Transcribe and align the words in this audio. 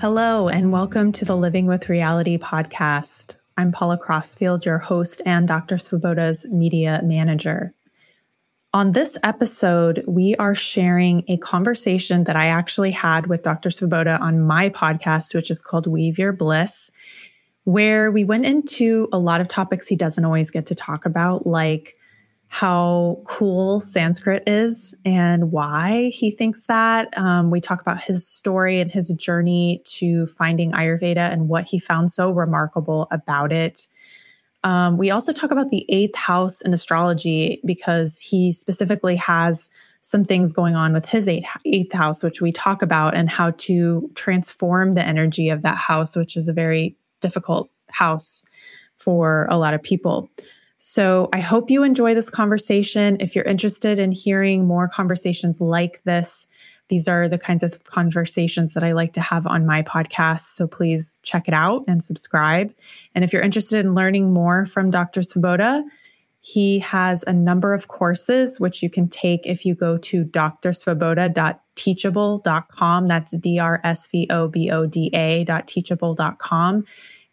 Hello, 0.00 0.48
and 0.48 0.72
welcome 0.72 1.12
to 1.12 1.24
the 1.24 1.36
Living 1.36 1.66
with 1.66 1.88
Reality 1.88 2.38
podcast. 2.38 3.36
I'm 3.56 3.70
Paula 3.70 3.98
Crossfield, 3.98 4.66
your 4.66 4.78
host 4.78 5.22
and 5.24 5.46
Dr. 5.46 5.76
Svoboda's 5.76 6.44
media 6.46 7.00
manager. 7.04 7.72
On 8.74 8.90
this 8.90 9.16
episode, 9.22 10.02
we 10.08 10.34
are 10.40 10.56
sharing 10.56 11.22
a 11.28 11.36
conversation 11.36 12.24
that 12.24 12.34
I 12.34 12.48
actually 12.48 12.90
had 12.90 13.28
with 13.28 13.44
Dr. 13.44 13.68
Svoboda 13.68 14.20
on 14.20 14.40
my 14.40 14.70
podcast, 14.70 15.36
which 15.36 15.52
is 15.52 15.62
called 15.62 15.86
Weave 15.86 16.18
Your 16.18 16.32
Bliss, 16.32 16.90
where 17.62 18.10
we 18.10 18.24
went 18.24 18.44
into 18.44 19.08
a 19.12 19.20
lot 19.20 19.40
of 19.40 19.46
topics 19.46 19.86
he 19.86 19.94
doesn't 19.94 20.24
always 20.24 20.50
get 20.50 20.66
to 20.66 20.74
talk 20.74 21.06
about, 21.06 21.46
like 21.46 21.96
how 22.56 23.20
cool 23.26 23.80
Sanskrit 23.80 24.42
is 24.46 24.94
and 25.04 25.52
why 25.52 26.10
he 26.14 26.30
thinks 26.30 26.62
that. 26.68 27.06
Um, 27.18 27.50
we 27.50 27.60
talk 27.60 27.82
about 27.82 28.00
his 28.00 28.26
story 28.26 28.80
and 28.80 28.90
his 28.90 29.10
journey 29.10 29.82
to 29.84 30.24
finding 30.24 30.72
Ayurveda 30.72 31.30
and 31.30 31.50
what 31.50 31.66
he 31.66 31.78
found 31.78 32.12
so 32.12 32.30
remarkable 32.30 33.08
about 33.10 33.52
it. 33.52 33.88
Um, 34.64 34.96
we 34.96 35.10
also 35.10 35.34
talk 35.34 35.50
about 35.50 35.68
the 35.68 35.84
eighth 35.90 36.16
house 36.16 36.62
in 36.62 36.72
astrology 36.72 37.60
because 37.62 38.18
he 38.18 38.52
specifically 38.52 39.16
has 39.16 39.68
some 40.00 40.24
things 40.24 40.54
going 40.54 40.74
on 40.74 40.94
with 40.94 41.04
his 41.04 41.28
eighth, 41.28 41.50
eighth 41.66 41.92
house, 41.92 42.22
which 42.22 42.40
we 42.40 42.52
talk 42.52 42.80
about, 42.80 43.14
and 43.14 43.28
how 43.28 43.50
to 43.50 44.10
transform 44.14 44.92
the 44.92 45.06
energy 45.06 45.50
of 45.50 45.60
that 45.60 45.76
house, 45.76 46.16
which 46.16 46.38
is 46.38 46.48
a 46.48 46.54
very 46.54 46.96
difficult 47.20 47.68
house 47.90 48.42
for 48.96 49.46
a 49.50 49.58
lot 49.58 49.74
of 49.74 49.82
people. 49.82 50.30
So 50.78 51.28
I 51.32 51.40
hope 51.40 51.70
you 51.70 51.82
enjoy 51.82 52.14
this 52.14 52.30
conversation. 52.30 53.16
If 53.20 53.34
you're 53.34 53.44
interested 53.44 53.98
in 53.98 54.12
hearing 54.12 54.66
more 54.66 54.88
conversations 54.88 55.60
like 55.60 56.02
this, 56.04 56.46
these 56.88 57.08
are 57.08 57.26
the 57.28 57.38
kinds 57.38 57.62
of 57.62 57.82
conversations 57.84 58.74
that 58.74 58.84
I 58.84 58.92
like 58.92 59.14
to 59.14 59.20
have 59.20 59.46
on 59.46 59.64
my 59.66 59.82
podcast. 59.82 60.54
So 60.54 60.68
please 60.68 61.18
check 61.22 61.48
it 61.48 61.54
out 61.54 61.84
and 61.88 62.04
subscribe. 62.04 62.74
And 63.14 63.24
if 63.24 63.32
you're 63.32 63.40
interested 63.42 63.80
in 63.80 63.94
learning 63.94 64.32
more 64.32 64.66
from 64.66 64.90
Dr. 64.90 65.22
Svoboda, 65.22 65.82
he 66.40 66.80
has 66.80 67.24
a 67.26 67.32
number 67.32 67.72
of 67.74 67.88
courses 67.88 68.60
which 68.60 68.80
you 68.80 68.88
can 68.88 69.08
take 69.08 69.44
if 69.46 69.66
you 69.66 69.74
go 69.74 69.98
to 69.98 70.24
drsvoboda.teachable.com. 70.24 73.06
That's 73.08 73.36
D 73.36 73.58
R 73.58 73.80
S 73.82 74.06
V 74.06 74.28
O 74.30 74.46
B 74.46 74.70
O 74.70 74.86
D 74.86 75.10
A.teachable.com. 75.12 76.84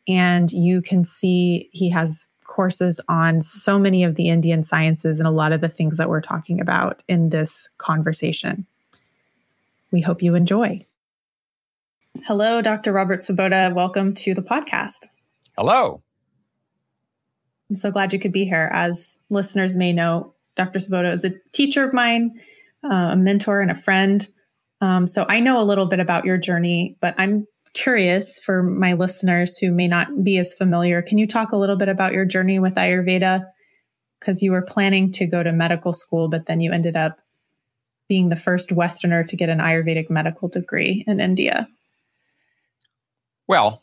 And 0.08 0.52
you 0.52 0.82
can 0.82 1.06
see 1.06 1.70
he 1.72 1.92
has 1.92 2.28
courses 2.54 3.02
on 3.10 3.42
so 3.42 3.80
many 3.80 4.04
of 4.04 4.14
the 4.14 4.30
Indian 4.30 4.64
sciences 4.64 5.20
and 5.20 5.28
a 5.28 5.32
lot 5.32 5.52
of 5.52 5.60
the 5.60 5.68
things 5.68 5.98
that 5.98 6.08
we're 6.08 6.22
talking 6.22 6.62
about 6.62 7.02
in 7.08 7.30
this 7.30 7.68
conversation. 7.80 8.68
We 9.92 10.02
hope 10.02 10.22
you 10.22 10.36
enjoy. 10.36 10.82
Hello, 12.26 12.62
Dr. 12.62 12.94
Robert 12.94 13.22
Svoboda. 13.22 13.74
Welcome 13.74 14.14
to 14.14 14.36
the 14.36 14.44
podcast. 14.44 15.08
Hello. 15.58 16.04
I'm 17.72 17.76
so 17.76 17.90
glad 17.90 18.14
you 18.14 18.20
could 18.20 18.32
be 18.32 18.46
here. 18.46 18.70
As 18.72 19.18
listeners 19.32 19.76
may 19.76 19.92
know, 19.92 20.36
Dr. 20.56 20.78
Svoboda 20.78 21.12
is 21.12 21.24
a 21.24 21.34
teacher 21.54 21.84
of 21.84 21.92
mine, 21.92 22.40
uh, 22.84 23.14
a 23.14 23.16
mentor, 23.16 23.62
and 23.62 23.72
a 23.72 23.76
friend. 23.76 24.28
Um, 24.80 25.08
so 25.08 25.26
I 25.28 25.40
know 25.40 25.60
a 25.60 25.66
little 25.66 25.88
bit 25.88 26.00
about 26.00 26.24
your 26.24 26.38
journey, 26.38 26.98
but 27.02 27.16
I'm 27.18 27.48
curious 27.74 28.40
for 28.40 28.64
my 28.64 28.94
listeners 28.94 29.58
who 29.58 29.72
may 29.72 29.88
not 29.88 30.24
be 30.24 30.38
as 30.38 30.54
familiar. 30.54 31.02
Can 31.02 31.18
you 31.18 31.28
talk 31.28 31.52
a 31.52 31.58
little 31.58 31.76
bit 31.76 31.90
about 31.90 32.14
your 32.14 32.26
journey 32.26 32.60
with 32.60 32.76
Ayurveda? 32.76 33.46
Because 34.20 34.42
you 34.42 34.52
were 34.52 34.62
planning 34.62 35.12
to 35.14 35.26
go 35.26 35.44
to 35.44 35.52
medical 35.52 35.94
school, 35.94 36.30
but 36.30 36.46
then 36.46 36.62
you 36.62 36.72
ended 36.72 36.96
up 36.96 37.20
being 38.08 38.30
the 38.30 38.36
first 38.36 38.72
Westerner 38.72 39.24
to 39.24 39.36
get 39.36 39.50
an 39.50 39.60
Ayurvedic 39.60 40.10
medical 40.10 40.48
degree 40.48 41.04
in 41.08 41.20
India? 41.20 41.68
Well, 43.48 43.82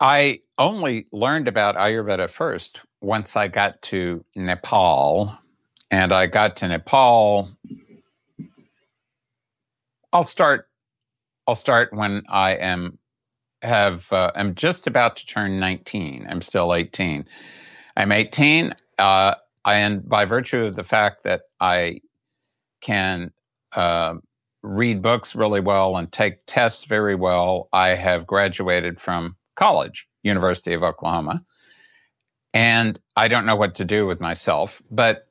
I 0.00 0.40
only 0.56 1.06
learned 1.12 1.48
about 1.48 1.76
Ayurveda 1.76 2.30
first 2.30 2.80
once 3.00 3.36
I 3.36 3.48
got 3.48 3.80
to 3.82 4.24
Nepal. 4.36 5.36
And 5.90 6.12
I 6.12 6.26
got 6.26 6.56
to 6.56 6.68
Nepal. 6.68 7.50
I'll 10.12 10.24
start. 10.24 10.67
I'll 11.48 11.54
start 11.54 11.94
when 11.94 12.22
I 12.28 12.56
am 12.56 12.98
have. 13.62 14.12
Uh, 14.12 14.30
I'm 14.34 14.54
just 14.54 14.86
about 14.86 15.16
to 15.16 15.26
turn 15.26 15.58
19. 15.58 16.26
I'm 16.28 16.42
still 16.42 16.74
18. 16.74 17.24
I'm 17.96 18.12
18. 18.12 18.74
Uh, 18.98 19.34
and 19.64 20.06
by 20.06 20.26
virtue 20.26 20.64
of 20.64 20.76
the 20.76 20.82
fact 20.82 21.24
that 21.24 21.42
I 21.58 22.02
can 22.82 23.32
uh, 23.72 24.16
read 24.62 25.00
books 25.00 25.34
really 25.34 25.60
well 25.60 25.96
and 25.96 26.12
take 26.12 26.44
tests 26.46 26.84
very 26.84 27.14
well. 27.14 27.70
I 27.72 27.88
have 27.88 28.26
graduated 28.26 29.00
from 29.00 29.34
college, 29.56 30.06
University 30.22 30.74
of 30.74 30.82
Oklahoma, 30.82 31.42
and 32.52 33.00
I 33.16 33.26
don't 33.26 33.46
know 33.46 33.56
what 33.56 33.74
to 33.76 33.86
do 33.86 34.06
with 34.06 34.20
myself, 34.20 34.82
but 34.90 35.27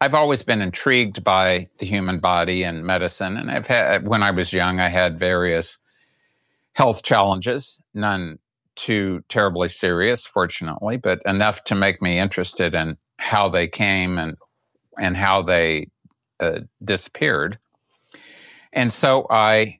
I've 0.00 0.14
always 0.14 0.42
been 0.42 0.60
intrigued 0.60 1.24
by 1.24 1.68
the 1.78 1.86
human 1.86 2.18
body 2.18 2.62
and 2.62 2.84
medicine. 2.84 3.36
And 3.36 3.50
I've 3.50 3.66
had, 3.66 4.06
when 4.06 4.22
I 4.22 4.30
was 4.30 4.52
young, 4.52 4.78
I 4.78 4.88
had 4.88 5.18
various 5.18 5.78
health 6.74 7.02
challenges, 7.02 7.80
none 7.94 8.38
too 8.74 9.24
terribly 9.28 9.68
serious, 9.68 10.26
fortunately, 10.26 10.98
but 10.98 11.22
enough 11.24 11.64
to 11.64 11.74
make 11.74 12.02
me 12.02 12.18
interested 12.18 12.74
in 12.74 12.98
how 13.18 13.48
they 13.48 13.66
came 13.66 14.18
and 14.18 14.36
and 14.98 15.16
how 15.16 15.42
they 15.42 15.88
uh, 16.40 16.60
disappeared. 16.84 17.58
And 18.72 18.92
so 18.92 19.26
I 19.30 19.78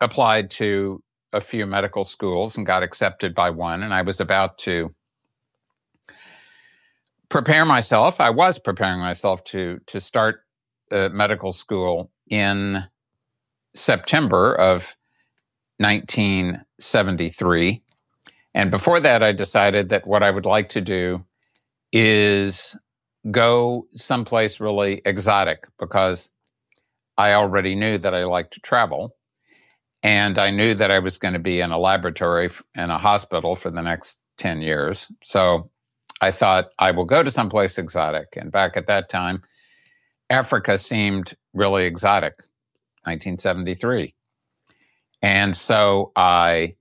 applied 0.00 0.50
to 0.52 1.02
a 1.32 1.40
few 1.40 1.66
medical 1.66 2.04
schools 2.04 2.56
and 2.56 2.66
got 2.66 2.82
accepted 2.82 3.34
by 3.34 3.50
one. 3.50 3.82
And 3.82 3.94
I 3.94 4.02
was 4.02 4.20
about 4.20 4.58
to 4.58 4.94
prepare 7.32 7.64
myself. 7.64 8.20
I 8.20 8.28
was 8.28 8.58
preparing 8.58 9.00
myself 9.00 9.42
to 9.44 9.80
to 9.86 10.02
start 10.02 10.40
uh, 10.90 11.08
medical 11.12 11.50
school 11.50 12.10
in 12.28 12.84
September 13.74 14.54
of 14.54 14.94
1973. 15.78 17.82
And 18.52 18.70
before 18.70 19.00
that, 19.00 19.22
I 19.22 19.32
decided 19.32 19.88
that 19.88 20.06
what 20.06 20.22
I 20.22 20.30
would 20.30 20.44
like 20.44 20.68
to 20.70 20.82
do 20.82 21.24
is 21.90 22.76
go 23.30 23.86
someplace 23.92 24.60
really 24.60 25.00
exotic 25.06 25.66
because 25.78 26.30
I 27.16 27.32
already 27.32 27.74
knew 27.74 27.96
that 27.96 28.14
I 28.14 28.24
liked 28.24 28.52
to 28.54 28.60
travel. 28.60 29.16
And 30.02 30.36
I 30.36 30.50
knew 30.50 30.74
that 30.74 30.90
I 30.90 30.98
was 30.98 31.16
going 31.16 31.32
to 31.32 31.40
be 31.40 31.60
in 31.60 31.70
a 31.70 31.78
laboratory 31.78 32.50
in 32.74 32.90
a 32.90 32.98
hospital 32.98 33.56
for 33.56 33.70
the 33.70 33.80
next 33.80 34.20
10 34.36 34.60
years. 34.60 35.10
So 35.24 35.70
I 36.22 36.30
thought 36.30 36.70
I 36.78 36.92
will 36.92 37.04
go 37.04 37.24
to 37.24 37.30
someplace 37.32 37.76
exotic. 37.76 38.28
And 38.36 38.52
back 38.52 38.76
at 38.76 38.86
that 38.86 39.08
time, 39.08 39.42
Africa 40.30 40.78
seemed 40.78 41.34
really 41.52 41.84
exotic, 41.84 42.38
1973. 43.02 44.14
And 45.20 45.54
so 45.56 46.12
I 46.14 46.76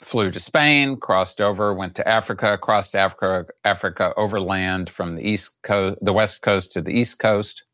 flew 0.00 0.30
to 0.30 0.40
Spain, 0.40 0.96
crossed 0.96 1.42
over, 1.42 1.74
went 1.74 1.94
to 1.96 2.08
Africa, 2.08 2.56
crossed 2.56 2.96
Africa, 2.96 3.44
Africa 3.64 4.14
overland 4.16 4.88
from 4.88 5.14
the 5.14 5.22
east 5.22 5.54
coast, 5.62 5.98
the 6.00 6.12
west 6.14 6.40
coast 6.40 6.72
to 6.72 6.80
the 6.80 6.90
east 6.90 7.18
coast, 7.18 7.64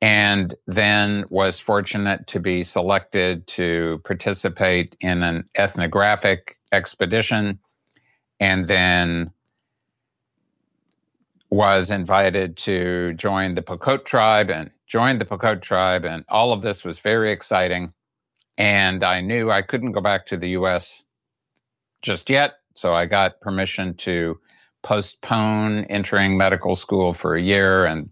and 0.00 0.54
then 0.66 1.26
was 1.28 1.58
fortunate 1.60 2.26
to 2.28 2.40
be 2.40 2.62
selected 2.62 3.46
to 3.46 4.00
participate 4.04 4.96
in 5.00 5.22
an 5.22 5.48
ethnographic 5.58 6.58
expedition, 6.72 7.58
and 8.40 8.66
then 8.66 9.30
was 11.50 11.90
invited 11.90 12.56
to 12.58 13.14
join 13.14 13.54
the 13.54 13.62
Pokot 13.62 14.04
tribe 14.04 14.50
and 14.50 14.70
joined 14.86 15.20
the 15.20 15.24
Pokot 15.24 15.62
tribe, 15.62 16.04
and 16.04 16.24
all 16.28 16.52
of 16.52 16.62
this 16.62 16.84
was 16.84 16.98
very 16.98 17.32
exciting 17.32 17.92
and 18.58 19.04
I 19.04 19.20
knew 19.20 19.50
I 19.50 19.62
couldn't 19.62 19.92
go 19.92 20.00
back 20.00 20.26
to 20.26 20.36
the 20.36 20.50
US 20.50 21.04
just 22.02 22.28
yet. 22.28 22.54
So 22.74 22.92
I 22.92 23.06
got 23.06 23.40
permission 23.40 23.94
to 23.98 24.38
postpone 24.82 25.84
entering 25.84 26.36
medical 26.36 26.76
school 26.76 27.12
for 27.12 27.34
a 27.34 27.40
year. 27.40 27.86
And 27.86 28.10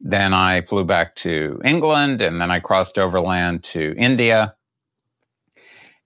then 0.00 0.34
I 0.34 0.60
flew 0.60 0.84
back 0.84 1.14
to 1.16 1.60
England 1.64 2.22
and 2.22 2.40
then 2.40 2.50
I 2.50 2.60
crossed 2.60 2.98
overland 2.98 3.62
to 3.64 3.94
India 3.96 4.54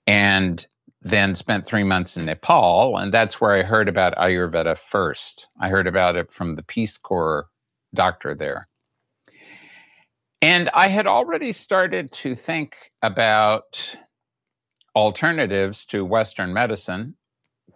and 0.07 0.65
then 1.02 1.35
spent 1.35 1.64
three 1.64 1.85
months 1.85 2.17
in 2.17 2.26
Nepal. 2.26 2.97
And 2.99 3.12
that's 3.12 3.41
where 3.41 3.52
I 3.52 3.62
heard 3.62 3.88
about 3.88 4.17
Ayurveda 4.17 4.79
first. 4.79 5.49
I 5.61 5.69
heard 5.69 5.87
about 5.87 6.17
it 6.17 6.32
from 6.32 6.56
the 6.56 6.62
Peace 6.62 6.99
Corps 6.99 7.49
doctor 7.94 8.35
there. 8.35 8.69
And 10.43 10.70
I 10.75 10.88
had 10.88 11.06
already 11.06 11.52
started 11.52 12.12
to 12.12 12.35
think 12.35 12.76
about 13.02 13.97
alternatives 14.97 15.85
to 15.87 16.05
Western 16.05 16.52
medicine 16.52 17.14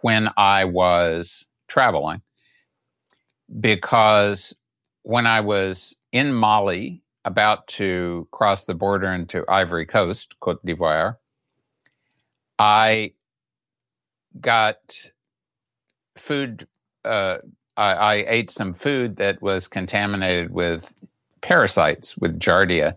when 0.00 0.30
I 0.36 0.64
was 0.64 1.46
traveling, 1.68 2.22
because 3.60 4.54
when 5.02 5.26
I 5.26 5.40
was 5.40 5.96
in 6.12 6.32
Mali, 6.32 7.02
about 7.24 7.66
to 7.68 8.28
cross 8.32 8.64
the 8.64 8.74
border 8.74 9.06
into 9.06 9.44
Ivory 9.48 9.86
Coast, 9.86 10.38
Cote 10.40 10.64
d'Ivoire, 10.64 11.16
I 12.58 13.12
got 14.40 14.78
food. 16.16 16.66
Uh, 17.04 17.38
I, 17.76 17.92
I, 17.92 18.14
ate 18.28 18.50
some 18.50 18.72
food 18.72 19.16
that 19.16 19.42
was 19.42 19.68
contaminated 19.68 20.50
with 20.52 20.94
parasites, 21.42 22.16
with 22.16 22.38
Giardia. 22.38 22.96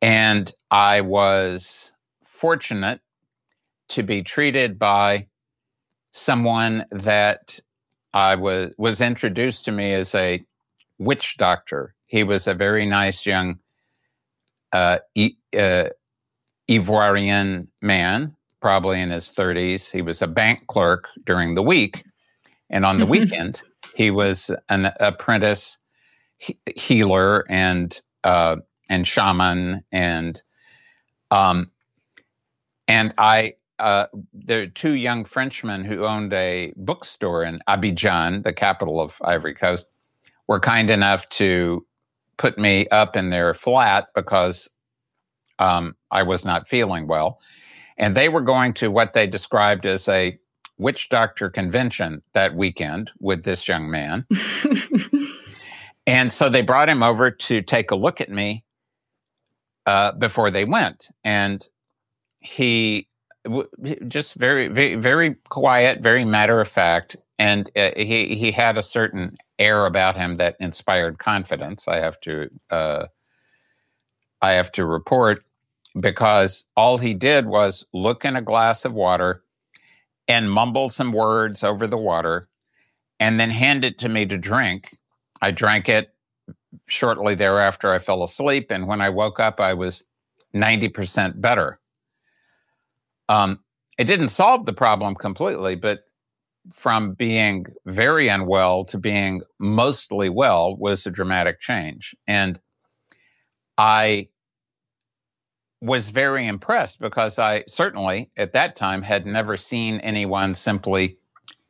And 0.00 0.52
I 0.70 1.00
was 1.00 1.90
fortunate 2.22 3.00
to 3.88 4.02
be 4.02 4.22
treated 4.22 4.78
by 4.78 5.26
someone 6.12 6.84
that 6.90 7.58
I 8.12 8.36
was 8.36 8.74
was 8.78 9.00
introduced 9.00 9.64
to 9.64 9.72
me 9.72 9.92
as 9.92 10.14
a 10.14 10.44
witch 10.98 11.36
doctor. 11.36 11.94
He 12.06 12.22
was 12.22 12.46
a 12.46 12.54
very 12.54 12.86
nice 12.86 13.26
young 13.26 13.58
uh, 14.72 14.98
e- 15.14 15.36
uh, 15.56 15.88
Ivoirian 16.68 17.68
man, 17.80 18.34
probably 18.60 19.00
in 19.00 19.10
his 19.10 19.30
30s. 19.30 19.90
He 19.90 20.02
was 20.02 20.20
a 20.22 20.26
bank 20.26 20.66
clerk 20.66 21.08
during 21.24 21.54
the 21.54 21.62
week, 21.62 22.04
and 22.70 22.84
on 22.84 22.98
the 22.98 23.06
weekend, 23.14 23.62
he 23.94 24.10
was 24.10 24.50
an 24.68 24.92
apprentice 25.00 25.78
he- 26.38 26.58
healer 26.76 27.44
and 27.48 28.00
uh, 28.24 28.56
and 28.88 29.06
shaman 29.06 29.84
and 29.92 30.42
um, 31.30 31.70
and 32.86 33.12
I 33.18 33.54
uh, 33.78 34.06
there 34.32 34.62
are 34.62 34.66
two 34.66 34.94
young 34.94 35.24
Frenchmen 35.24 35.84
who 35.84 36.04
owned 36.04 36.32
a 36.32 36.72
bookstore 36.76 37.44
in 37.44 37.60
Abidjan, 37.68 38.42
the 38.42 38.52
capital 38.52 39.00
of 39.00 39.20
Ivory 39.22 39.54
Coast, 39.54 39.96
were 40.48 40.58
kind 40.58 40.90
enough 40.90 41.28
to 41.30 41.86
put 42.38 42.58
me 42.58 42.88
up 42.88 43.14
in 43.14 43.30
their 43.30 43.54
flat 43.54 44.08
because 44.14 44.68
um, 45.60 45.94
I 46.10 46.22
was 46.22 46.44
not 46.44 46.68
feeling 46.68 47.06
well. 47.06 47.40
And 47.96 48.16
they 48.16 48.28
were 48.28 48.40
going 48.40 48.74
to 48.74 48.90
what 48.90 49.12
they 49.12 49.26
described 49.26 49.84
as 49.84 50.08
a 50.08 50.38
witch 50.78 51.08
doctor 51.08 51.50
convention 51.50 52.22
that 52.32 52.54
weekend 52.54 53.10
with 53.18 53.44
this 53.44 53.66
young 53.66 53.90
man. 53.90 54.24
and 56.06 56.32
so 56.32 56.48
they 56.48 56.62
brought 56.62 56.88
him 56.88 57.02
over 57.02 57.30
to 57.30 57.60
take 57.62 57.90
a 57.90 57.96
look 57.96 58.20
at 58.20 58.30
me 58.30 58.64
uh, 59.86 60.12
before 60.12 60.50
they 60.50 60.64
went. 60.64 61.08
And 61.24 61.66
he 62.40 63.08
w- 63.44 63.68
just 64.06 64.34
very, 64.34 64.68
very, 64.68 64.94
very 64.94 65.34
quiet, 65.48 66.00
very 66.00 66.24
matter 66.24 66.60
of 66.60 66.68
fact. 66.68 67.16
And 67.38 67.70
uh, 67.76 67.90
he, 67.96 68.36
he 68.36 68.52
had 68.52 68.76
a 68.76 68.82
certain 68.82 69.36
air 69.58 69.86
about 69.86 70.16
him 70.16 70.36
that 70.36 70.56
inspired 70.60 71.18
confidence. 71.18 71.88
I 71.88 71.96
have 71.96 72.20
to, 72.20 72.48
uh, 72.70 73.06
I 74.40 74.52
have 74.52 74.70
to 74.72 74.86
report 74.86 75.44
because 76.00 76.66
all 76.76 76.98
he 76.98 77.14
did 77.14 77.46
was 77.46 77.86
look 77.92 78.24
in 78.24 78.36
a 78.36 78.42
glass 78.42 78.84
of 78.84 78.92
water 78.92 79.42
and 80.26 80.50
mumble 80.50 80.88
some 80.88 81.12
words 81.12 81.64
over 81.64 81.86
the 81.86 81.96
water 81.96 82.48
and 83.20 83.40
then 83.40 83.50
hand 83.50 83.84
it 83.84 83.98
to 83.98 84.08
me 84.08 84.26
to 84.26 84.38
drink. 84.38 84.96
I 85.40 85.50
drank 85.50 85.88
it 85.88 86.14
shortly 86.86 87.34
thereafter. 87.34 87.90
I 87.90 87.98
fell 87.98 88.22
asleep. 88.22 88.70
And 88.70 88.86
when 88.86 89.00
I 89.00 89.08
woke 89.08 89.40
up, 89.40 89.60
I 89.60 89.74
was 89.74 90.04
90% 90.54 91.40
better. 91.40 91.80
Um, 93.28 93.60
it 93.98 94.04
didn't 94.04 94.28
solve 94.28 94.66
the 94.66 94.72
problem 94.72 95.14
completely, 95.14 95.74
but 95.74 96.04
from 96.72 97.14
being 97.14 97.66
very 97.86 98.28
unwell 98.28 98.84
to 98.84 98.98
being 98.98 99.42
mostly 99.58 100.28
well 100.28 100.76
was 100.76 101.06
a 101.06 101.10
dramatic 101.10 101.60
change. 101.60 102.14
And 102.26 102.60
I 103.78 104.28
was 105.80 106.08
very 106.08 106.46
impressed 106.46 107.00
because 107.00 107.38
I 107.38 107.64
certainly 107.68 108.30
at 108.36 108.52
that 108.52 108.76
time 108.76 109.02
had 109.02 109.26
never 109.26 109.56
seen 109.56 110.00
anyone 110.00 110.54
simply 110.54 111.18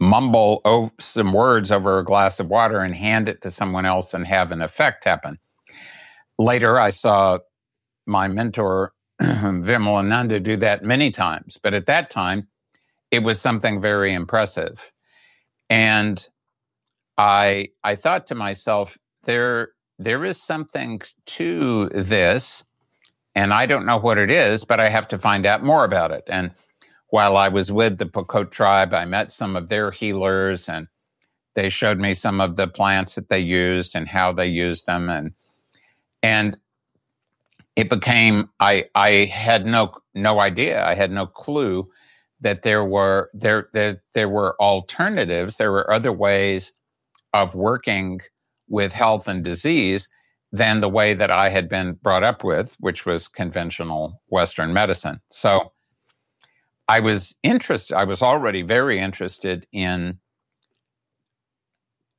mumble 0.01 0.93
some 0.99 1.33
words 1.33 1.73
over 1.73 1.99
a 1.99 2.05
glass 2.05 2.41
of 2.41 2.49
water 2.49 2.81
and 2.81 2.95
hand 2.95 3.29
it 3.29 3.43
to 3.43 3.51
someone 3.51 3.85
else 3.85 4.15
and 4.15 4.27
have 4.27 4.53
an 4.53 4.63
effect 4.63 5.05
happen. 5.05 5.39
Later, 6.39 6.79
I 6.79 6.91
saw 6.91 7.39
my 8.07 8.29
mentor, 8.29 8.93
Vimalananda, 9.21 10.43
do 10.43 10.57
that 10.57 10.85
many 10.85 11.11
times, 11.11 11.59
but 11.61 11.75
at 11.75 11.87
that 11.87 12.11
time, 12.11 12.47
it 13.11 13.21
was 13.21 13.41
something 13.41 13.81
very 13.81 14.13
impressive. 14.13 14.93
And 15.69 16.27
I, 17.19 17.71
I 17.83 17.97
thought 17.97 18.27
to 18.29 18.35
myself, 18.35 18.97
there, 19.25 19.71
there 19.99 20.25
is 20.25 20.41
something 20.41 21.03
to 21.27 21.89
this 21.89 22.65
and 23.39 23.55
I 23.55 23.67
don't 23.67 23.87
know 23.87 23.99
what 23.99 24.19
it 24.19 24.33
is, 24.33 24.65
but 24.65 24.81
I 24.81 24.89
have 24.89 25.07
to 25.09 25.19
find 25.19 25.47
out 25.47 25.63
more 25.63 25.85
about 25.85 26.11
it. 26.11 26.25
And 26.27 26.51
while 27.11 27.37
I 27.37 27.47
was 27.47 27.71
with 27.71 27.99
the 27.99 28.05
Pokot 28.05 28.51
tribe, 28.51 28.93
I 28.93 29.05
met 29.05 29.31
some 29.31 29.55
of 29.55 29.69
their 29.69 29.93
healers 29.93 30.69
and 30.69 30.89
they 31.55 31.69
showed 31.69 32.01
me 32.01 32.15
some 32.15 32.41
of 32.41 32.57
the 32.57 32.67
plants 32.67 33.15
that 33.15 33.29
they 33.29 33.39
used 33.39 33.95
and 33.95 34.09
how 34.09 34.33
they 34.33 34.49
used 34.49 34.87
them 34.87 35.09
and 35.09 35.35
and 36.21 36.61
it 37.77 37.89
became 37.89 38.51
I 38.59 38.87
I 38.97 39.11
had 39.27 39.67
no 39.67 39.93
no 40.15 40.41
idea. 40.41 40.85
I 40.85 40.97
had 40.97 41.13
no 41.13 41.27
clue 41.27 41.89
that 42.41 42.63
there 42.63 42.85
were 42.85 43.31
there 43.35 43.69
there, 43.73 44.03
there 44.15 44.29
were 44.29 44.61
alternatives, 44.61 45.59
there 45.59 45.71
were 45.71 45.89
other 45.93 46.13
ways 46.13 46.73
of 47.35 47.55
working 47.55 48.21
with 48.69 48.93
health 48.93 49.29
and 49.29 49.45
disease 49.45 50.09
than 50.53 50.81
the 50.81 50.89
way 50.89 51.15
that 51.15 51.31
I 51.31 51.51
had 51.51 51.69
been 51.69 51.95
brought 51.95 52.23
up 52.23 52.43
with, 52.43 52.75
which 52.81 53.05
was 53.05 53.29
conventional 53.29 54.23
Western 54.29 54.73
medicine. 54.73 55.21
So 55.31 55.73
I 56.89 57.01
was 57.01 57.37
interested, 57.43 57.97
I 57.97 58.05
was 58.05 58.23
already 58.23 58.63
very 58.63 58.99
interested 58.99 59.67
in 59.73 60.19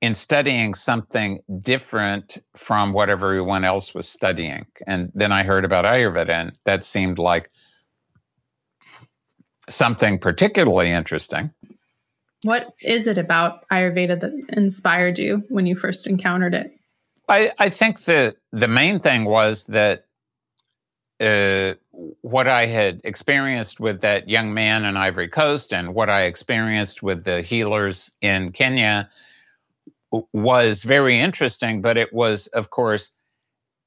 in 0.01 0.15
studying 0.15 0.73
something 0.73 1.39
different 1.61 2.37
from 2.55 2.93
what 2.93 3.09
everyone 3.09 3.65
else 3.65 3.93
was 3.93 4.07
studying. 4.07 4.65
And 4.87 5.11
then 5.13 5.33
I 5.33 5.43
heard 5.43 5.65
about 5.65 5.83
Ayurveda, 5.83 6.29
and 6.29 6.57
that 6.63 6.85
seemed 6.85 7.19
like 7.19 7.51
something 9.67 10.17
particularly 10.17 10.89
interesting. 10.89 11.51
What 12.43 12.73
is 12.81 13.07
it 13.07 13.17
about 13.17 13.67
Ayurveda 13.69 14.21
that 14.21 14.31
inspired 14.53 15.19
you 15.19 15.43
when 15.49 15.65
you 15.65 15.75
first 15.75 16.07
encountered 16.07 16.53
it? 16.53 16.78
I, 17.29 17.51
I 17.59 17.69
think 17.69 18.01
the 18.01 18.35
the 18.51 18.67
main 18.67 18.99
thing 18.99 19.25
was 19.25 19.67
that 19.67 20.05
uh, 21.19 21.75
what 22.21 22.47
I 22.47 22.65
had 22.65 23.01
experienced 23.03 23.79
with 23.79 24.01
that 24.01 24.27
young 24.27 24.53
man 24.53 24.85
in 24.85 24.97
Ivory 24.97 25.27
Coast 25.27 25.73
and 25.73 25.93
what 25.93 26.09
I 26.09 26.23
experienced 26.23 27.03
with 27.03 27.23
the 27.25 27.41
healers 27.41 28.09
in 28.21 28.51
Kenya 28.51 29.09
was 30.33 30.83
very 30.83 31.19
interesting. 31.19 31.81
But 31.81 31.97
it 31.97 32.11
was, 32.13 32.47
of 32.47 32.71
course, 32.71 33.11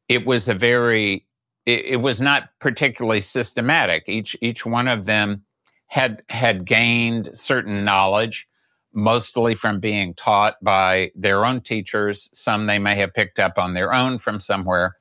it 0.09 0.25
was 0.25 0.49
a 0.49 0.55
very 0.55 1.27
it, 1.67 1.85
it 1.87 1.97
was 1.97 2.21
not 2.21 2.51
particularly 2.61 3.23
systematic. 3.23 4.05
Each 4.07 4.37
each 4.41 4.65
one 4.65 4.87
of 4.87 5.05
them 5.05 5.43
had 5.89 6.23
had 6.29 6.65
gained 6.65 7.31
certain 7.37 7.85
knowledge 7.85 8.49
mostly 8.95 9.55
from 9.55 9.81
being 9.81 10.15
taught 10.15 10.55
by 10.63 11.11
their 11.15 11.45
own 11.45 11.61
teachers. 11.61 12.29
Some 12.33 12.67
they 12.67 12.79
may 12.79 12.95
have 12.97 13.15
picked 13.15 13.39
up 13.39 13.59
on 13.59 13.75
their 13.75 13.93
own 13.93 14.19
from 14.19 14.41
somewhere. 14.41 14.97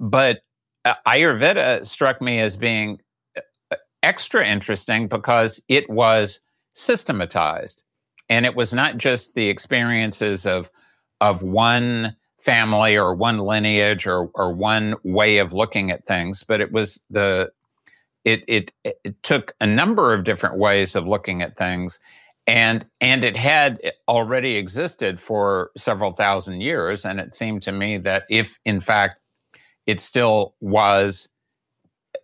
But 0.00 0.40
uh, 0.84 0.94
Ayurveda 1.06 1.86
struck 1.86 2.20
me 2.20 2.40
as 2.40 2.56
being 2.56 3.00
uh, 3.36 3.76
extra 4.02 4.46
interesting 4.46 5.08
because 5.08 5.62
it 5.68 5.88
was 5.88 6.40
systematized. 6.74 7.82
And 8.28 8.46
it 8.46 8.56
was 8.56 8.72
not 8.72 8.96
just 8.96 9.34
the 9.34 9.48
experiences 9.48 10.46
of, 10.46 10.70
of 11.20 11.42
one 11.42 12.16
family 12.40 12.96
or 12.96 13.14
one 13.14 13.38
lineage 13.38 14.06
or, 14.06 14.30
or 14.34 14.54
one 14.54 14.94
way 15.04 15.38
of 15.38 15.52
looking 15.52 15.90
at 15.90 16.06
things, 16.06 16.42
but 16.42 16.60
it 16.60 16.72
was 16.72 17.02
the 17.10 17.50
it, 18.24 18.42
it, 18.48 18.72
it 18.82 19.22
took 19.22 19.54
a 19.60 19.66
number 19.66 20.14
of 20.14 20.24
different 20.24 20.56
ways 20.56 20.96
of 20.96 21.06
looking 21.06 21.42
at 21.42 21.58
things 21.58 22.00
and 22.46 22.86
and 23.00 23.24
it 23.24 23.36
had 23.36 23.80
already 24.08 24.56
existed 24.56 25.20
for 25.20 25.70
several 25.76 26.12
thousand 26.12 26.60
years 26.60 27.04
and 27.04 27.20
it 27.20 27.34
seemed 27.34 27.62
to 27.62 27.72
me 27.72 27.96
that 27.96 28.24
if 28.28 28.58
in 28.64 28.80
fact 28.80 29.20
it 29.86 30.00
still 30.00 30.54
was 30.60 31.28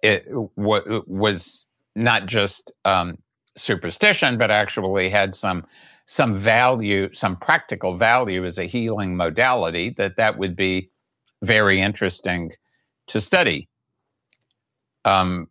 it 0.03 0.25
w- 0.57 1.05
was 1.07 1.67
not 1.97 2.27
just 2.27 2.73
um, 2.85 3.17
superstition 3.57 4.37
but 4.39 4.51
actually 4.51 5.09
had 5.09 5.35
some 5.35 5.65
some 6.07 6.37
value 6.37 7.09
some 7.15 7.37
practical 7.37 7.97
value 7.97 8.45
as 8.45 8.59
a 8.59 8.65
healing 8.65 9.17
modality 9.17 9.91
that 9.91 10.17
that 10.17 10.39
would 10.39 10.57
be 10.57 10.91
very 11.43 11.81
interesting 11.81 12.53
to 13.07 13.21
study. 13.21 13.69
Um, 15.05 15.49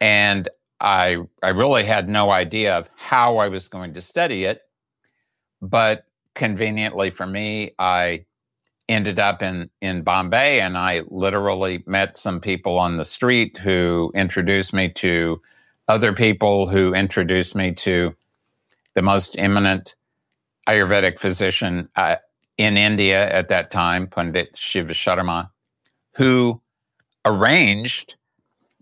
and 0.00 0.48
I 0.80 1.18
I 1.42 1.48
really 1.50 1.84
had 1.84 2.08
no 2.08 2.30
idea 2.30 2.76
of 2.76 2.90
how 2.96 3.38
I 3.38 3.48
was 3.48 3.68
going 3.68 3.94
to 3.94 4.00
study 4.00 4.44
it, 4.44 4.62
but 5.60 6.04
conveniently 6.34 7.10
for 7.10 7.26
me, 7.26 7.72
I 7.78 8.24
ended 8.88 9.18
up 9.18 9.42
in 9.42 9.70
in 9.80 10.02
Bombay, 10.02 10.60
and 10.60 10.76
I 10.78 11.02
literally 11.08 11.82
met 11.86 12.16
some 12.16 12.40
people 12.40 12.78
on 12.78 12.96
the 12.96 13.04
street 13.04 13.58
who 13.58 14.10
introduced 14.14 14.72
me 14.72 14.88
to 14.94 15.40
other 15.88 16.12
people 16.12 16.68
who 16.68 16.94
introduced 16.94 17.54
me 17.54 17.72
to 17.72 18.14
the 18.94 19.02
most 19.02 19.38
eminent 19.38 19.96
Ayurvedic 20.68 21.18
physician 21.18 21.88
uh, 21.96 22.16
in 22.58 22.76
India 22.76 23.28
at 23.30 23.48
that 23.48 23.70
time, 23.70 24.06
Pandit 24.06 24.56
Shiva 24.56 24.92
Sharma, 24.92 25.50
who 26.14 26.60
arranged 27.24 28.16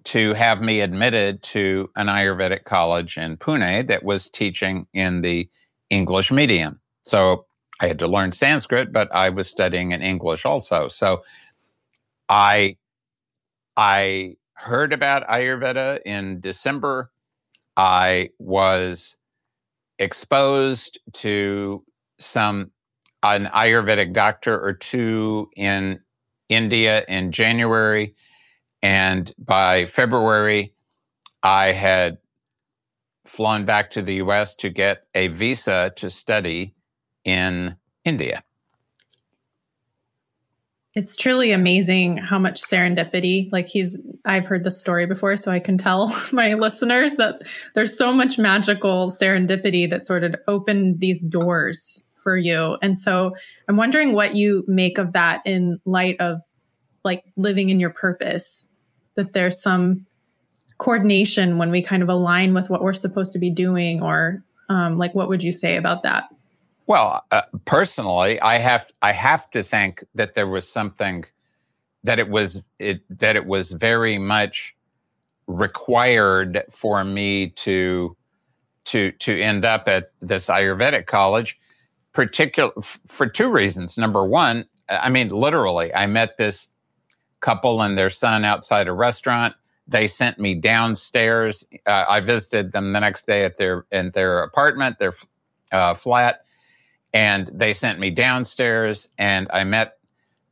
to 0.09 0.33
have 0.33 0.63
me 0.63 0.81
admitted 0.81 1.43
to 1.43 1.91
an 1.97 2.07
Ayurvedic 2.07 2.65
college 2.65 3.19
in 3.19 3.37
Pune 3.37 3.87
that 3.89 4.05
was 4.05 4.27
teaching 4.31 4.87
in 4.95 5.21
the 5.21 5.47
English 5.91 6.33
medium. 6.33 6.81
So 7.03 7.45
I 7.81 7.89
had 7.89 7.99
to 7.99 8.09
learn 8.09 8.33
Sanskrit, 8.33 8.91
but 8.91 9.15
I 9.15 9.29
was 9.29 9.51
studying 9.51 9.93
in 9.93 10.01
English 10.01 10.47
also. 10.47 10.89
So 10.89 11.23
I 12.31 12.79
I 13.77 14.37
heard 14.55 14.95
about 14.95 15.29
Ayurveda 15.29 15.99
in 16.07 16.41
December. 16.41 17.11
I 17.77 18.31
was 18.39 19.19
exposed 19.99 20.99
to 21.13 21.85
some 22.19 22.71
an 23.23 23.51
Ayurvedic 23.53 24.15
doctor 24.15 24.59
or 24.59 24.73
two 24.73 25.51
in 25.55 26.01
India 26.49 27.05
in 27.09 27.31
January 27.31 28.15
and 28.83 29.33
by 29.39 29.87
February, 29.87 30.75
I 31.43 31.73
had 31.73 32.19
flown 33.25 33.65
back 33.65 33.91
to 33.91 34.03
the 34.03 34.15
US 34.15 34.55
to 34.57 34.71
get 34.71 35.07
a 35.15 35.29
visa 35.29 35.93
to 35.97 36.11
study 36.11 36.75
in 37.25 37.77
India. 38.05 38.43
It's 40.95 41.15
truly 41.15 41.53
amazing 41.53 42.17
how 42.17 42.39
much 42.39 42.61
serendipity, 42.61 43.53
like 43.53 43.69
he's, 43.69 43.97
I've 44.25 44.47
heard 44.47 44.65
the 44.65 44.71
story 44.71 45.07
before, 45.07 45.37
so 45.37 45.53
I 45.53 45.61
can 45.61 45.79
tell 45.79 46.09
my 46.33 46.55
listeners 46.55 47.17
that 47.17 47.43
there's 47.75 47.97
so 47.97 48.13
much 48.13 48.39
magical 48.39 49.11
serendipity 49.11 49.89
that 49.91 50.05
sort 50.05 50.25
of 50.25 50.35
opened 50.49 51.01
these 51.01 51.25
doors 51.25 52.03
for 52.23 52.37
you. 52.37 52.79
And 52.83 52.99
so 52.99 53.37
I'm 53.69 53.77
wondering 53.77 54.13
what 54.13 54.35
you 54.35 54.65
make 54.67 54.99
of 54.99 55.13
that 55.13 55.43
in 55.45 55.79
light 55.85 56.17
of 56.21 56.41
like 57.05 57.25
living 57.37 57.71
in 57.71 57.81
your 57.81 57.91
purpose 57.91 58.69
that 59.15 59.33
there's 59.33 59.61
some 59.61 60.07
coordination 60.79 61.59
when 61.59 61.71
we 61.71 61.83
kind 61.83 62.03
of 62.03 62.09
align 62.09 62.55
with 62.55 62.71
what 62.71 62.83
we're 62.83 62.95
supposed 62.95 63.33
to 63.33 63.39
be 63.39 63.51
doing 63.51 64.01
or 64.03 64.43
um, 64.69 64.97
like 64.97 65.15
what 65.15 65.29
would 65.29 65.43
you 65.43 65.53
say 65.53 65.77
about 65.77 66.03
that? 66.03 66.29
Well 66.87 67.25
uh, 67.31 67.43
personally 67.67 68.41
i 68.41 68.57
have 68.57 68.91
i 69.03 69.13
have 69.13 69.51
to 69.51 69.63
think 69.63 70.03
that 70.15 70.33
there 70.33 70.47
was 70.47 70.67
something 70.67 71.25
that 72.05 72.19
it 72.19 72.31
was 72.31 72.65
it 72.79 73.03
that 73.11 73.37
it 73.37 73.45
was 73.45 73.73
very 73.73 74.17
much 74.17 74.75
required 75.47 76.63
for 76.71 77.05
me 77.05 77.51
to 77.51 78.17
to 78.85 79.13
to 79.13 79.39
end 79.39 79.67
up 79.67 79.87
at 79.87 80.13
this 80.21 80.47
ayurvedic 80.47 81.07
college 81.07 81.59
particular 82.13 82.73
for 83.07 83.27
two 83.27 83.51
reasons. 83.51 83.99
Number 83.99 84.25
one 84.25 84.65
i 84.89 85.11
mean 85.11 85.29
literally 85.29 85.95
i 85.95 86.07
met 86.07 86.39
this 86.39 86.69
couple 87.41 87.83
and 87.83 87.97
their 87.97 88.11
son 88.11 88.45
outside 88.45 88.89
a 88.89 88.93
restaurant. 88.93 89.55
They 89.87 90.07
sent 90.07 90.39
me 90.39 90.55
downstairs. 90.55 91.65
Uh, 91.87 92.05
I 92.09 92.21
visited 92.21 92.73
them 92.73 92.93
the 92.93 93.01
next 93.01 93.27
day 93.27 93.45
at 93.45 93.57
their 93.57 93.87
in 93.91 94.11
their 94.11 94.43
apartment, 94.43 94.99
their 94.99 95.15
uh, 95.73 95.95
flat, 95.95 96.45
and 97.13 97.51
they 97.53 97.73
sent 97.73 97.99
me 97.99 98.11
downstairs. 98.11 99.09
And 99.17 99.49
I 99.51 99.65
met 99.65 99.99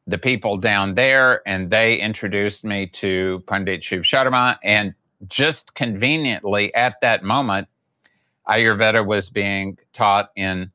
the 0.06 0.18
people 0.18 0.56
down 0.56 0.94
there, 0.94 1.42
and 1.46 1.70
they 1.70 1.98
introduced 1.98 2.64
me 2.64 2.86
to 2.86 3.42
Pandit 3.46 3.84
Shiv 3.84 4.02
Sharma. 4.02 4.56
And 4.64 4.94
just 5.28 5.74
conveniently 5.74 6.74
at 6.74 7.00
that 7.02 7.22
moment, 7.22 7.68
Ayurveda 8.48 9.04
was 9.04 9.28
being 9.28 9.76
taught 9.92 10.30
in 10.36 10.70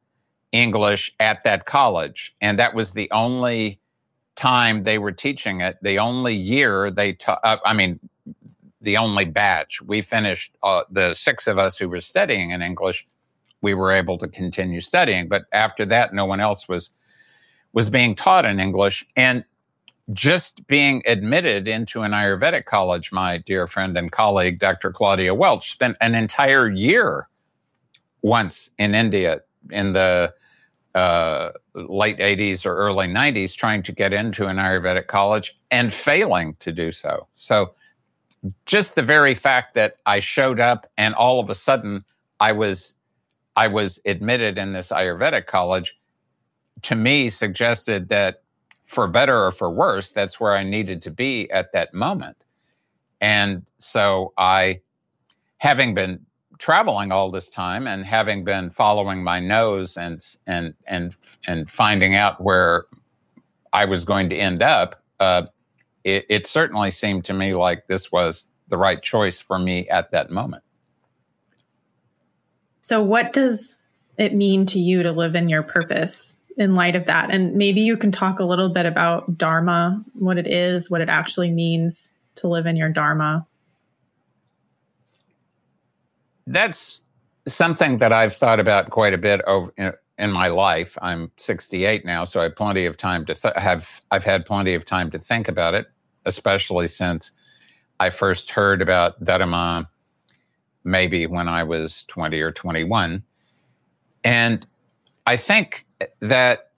English 0.51 1.15
at 1.19 1.43
that 1.45 1.65
college, 1.65 2.35
and 2.41 2.59
that 2.59 2.75
was 2.75 2.91
the 2.91 3.09
only 3.11 3.80
time 4.41 4.81
they 4.83 4.97
were 4.97 5.11
teaching 5.11 5.61
it, 5.61 5.77
the 5.83 5.99
only 5.99 6.35
year 6.35 6.89
they 6.89 7.13
taught, 7.13 7.39
uh, 7.43 7.57
I 7.63 7.73
mean, 7.73 7.99
the 8.81 8.97
only 8.97 9.25
batch, 9.25 9.81
we 9.83 10.01
finished, 10.01 10.55
uh, 10.63 10.81
the 10.89 11.13
six 11.13 11.45
of 11.45 11.59
us 11.59 11.77
who 11.77 11.87
were 11.87 12.01
studying 12.01 12.49
in 12.49 12.63
English, 12.63 13.07
we 13.61 13.75
were 13.75 13.91
able 13.91 14.17
to 14.17 14.27
continue 14.27 14.81
studying. 14.81 15.27
But 15.27 15.43
after 15.51 15.85
that, 15.85 16.13
no 16.13 16.25
one 16.25 16.39
else 16.39 16.67
was 16.67 16.89
was 17.73 17.89
being 17.89 18.15
taught 18.15 18.43
in 18.43 18.59
English. 18.59 19.05
And 19.15 19.45
just 20.11 20.65
being 20.67 21.03
admitted 21.05 21.67
into 21.67 22.01
an 22.01 22.11
Ayurvedic 22.11 22.65
college, 22.65 23.11
my 23.11 23.37
dear 23.37 23.67
friend 23.67 23.95
and 23.97 24.11
colleague, 24.11 24.59
Dr. 24.59 24.91
Claudia 24.91 25.33
Welch, 25.35 25.71
spent 25.71 25.95
an 26.01 26.15
entire 26.15 26.67
year 26.67 27.29
once 28.23 28.71
in 28.79 28.95
India 28.95 29.41
in 29.69 29.93
the 29.93 30.33
uh, 30.95 31.51
late 31.73 32.17
80s 32.17 32.65
or 32.65 32.75
early 32.75 33.07
90s 33.07 33.55
trying 33.55 33.83
to 33.83 33.91
get 33.91 34.13
into 34.13 34.47
an 34.47 34.57
Ayurvedic 34.57 35.07
college 35.07 35.57
and 35.69 35.91
failing 35.91 36.55
to 36.59 36.71
do 36.71 36.91
so. 36.91 37.27
So, 37.35 37.73
just 38.65 38.95
the 38.95 39.03
very 39.03 39.35
fact 39.35 39.75
that 39.75 39.97
I 40.05 40.19
showed 40.19 40.59
up 40.59 40.89
and 40.97 41.13
all 41.13 41.39
of 41.39 41.49
a 41.49 41.55
sudden 41.55 42.03
I 42.39 42.51
was 42.51 42.95
I 43.55 43.67
was 43.67 43.99
admitted 44.05 44.57
in 44.57 44.73
this 44.73 44.89
Ayurvedic 44.89 45.45
college 45.45 45.99
to 46.81 46.95
me 46.95 47.29
suggested 47.29 48.09
that 48.09 48.41
for 48.85 49.07
better 49.07 49.45
or 49.45 49.51
for 49.51 49.69
worse 49.69 50.09
that's 50.09 50.39
where 50.39 50.57
I 50.57 50.63
needed 50.63 51.03
to 51.03 51.11
be 51.11 51.51
at 51.51 51.71
that 51.73 51.93
moment. 51.93 52.37
And 53.19 53.69
so 53.77 54.33
I 54.39 54.81
having 55.59 55.93
been 55.93 56.25
traveling 56.61 57.11
all 57.11 57.31
this 57.31 57.49
time 57.49 57.87
and 57.87 58.05
having 58.05 58.43
been 58.43 58.69
following 58.69 59.23
my 59.23 59.39
nose 59.39 59.97
and 59.97 60.23
and 60.45 60.75
and 60.85 61.15
and 61.47 61.69
finding 61.69 62.15
out 62.15 62.39
where 62.39 62.85
I 63.73 63.85
was 63.85 64.05
going 64.05 64.29
to 64.29 64.35
end 64.35 64.61
up, 64.61 65.01
uh, 65.19 65.47
it, 66.03 66.25
it 66.29 66.47
certainly 66.47 66.91
seemed 66.91 67.25
to 67.25 67.33
me 67.33 67.55
like 67.55 67.87
this 67.87 68.11
was 68.11 68.53
the 68.67 68.77
right 68.77 69.01
choice 69.01 69.39
for 69.39 69.57
me 69.57 69.89
at 69.89 70.11
that 70.11 70.29
moment. 70.29 70.63
So, 72.81 73.01
what 73.01 73.33
does 73.33 73.77
it 74.17 74.35
mean 74.35 74.67
to 74.67 74.79
you 74.79 75.01
to 75.01 75.11
live 75.11 75.33
in 75.33 75.49
your 75.49 75.63
purpose 75.63 76.37
in 76.57 76.75
light 76.75 76.95
of 76.95 77.07
that? 77.07 77.31
And 77.31 77.55
maybe 77.55 77.81
you 77.81 77.97
can 77.97 78.11
talk 78.11 78.39
a 78.39 78.43
little 78.43 78.69
bit 78.69 78.85
about 78.85 79.35
Dharma, 79.35 80.03
what 80.13 80.37
it 80.37 80.47
is, 80.47 80.91
what 80.91 81.01
it 81.01 81.09
actually 81.09 81.49
means 81.49 82.13
to 82.35 82.47
live 82.47 82.67
in 82.67 82.75
your 82.75 82.89
Dharma 82.89 83.47
that's 86.47 87.03
something 87.47 87.97
that 87.97 88.13
I've 88.13 88.35
thought 88.35 88.59
about 88.59 88.89
quite 88.89 89.13
a 89.13 89.17
bit 89.17 89.41
over 89.47 89.73
in, 89.77 89.93
in 90.17 90.31
my 90.31 90.47
life. 90.47 90.97
I'm 91.01 91.31
68 91.37 92.05
now, 92.05 92.25
so 92.25 92.39
I 92.39 92.43
have 92.43 92.55
plenty 92.55 92.85
of 92.85 92.97
time 92.97 93.25
to 93.25 93.33
th- 93.33 93.55
have. 93.57 94.01
I've 94.11 94.23
had 94.23 94.45
plenty 94.45 94.73
of 94.73 94.85
time 94.85 95.09
to 95.11 95.19
think 95.19 95.47
about 95.47 95.73
it, 95.73 95.87
especially 96.25 96.87
since 96.87 97.31
I 97.99 98.09
first 98.09 98.51
heard 98.51 98.81
about 98.81 99.23
Dharma 99.23 99.89
maybe 100.83 101.27
when 101.27 101.47
I 101.47 101.63
was 101.63 102.03
20 102.05 102.41
or 102.41 102.51
21, 102.51 103.23
and 104.23 104.65
I 105.27 105.37
think 105.37 105.85
that 106.19 106.71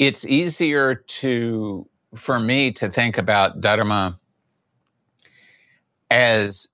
it's 0.00 0.24
easier 0.26 0.94
to 0.94 1.88
for 2.16 2.40
me 2.40 2.72
to 2.72 2.90
think 2.90 3.18
about 3.18 3.60
Dharma 3.60 4.18
as 6.10 6.68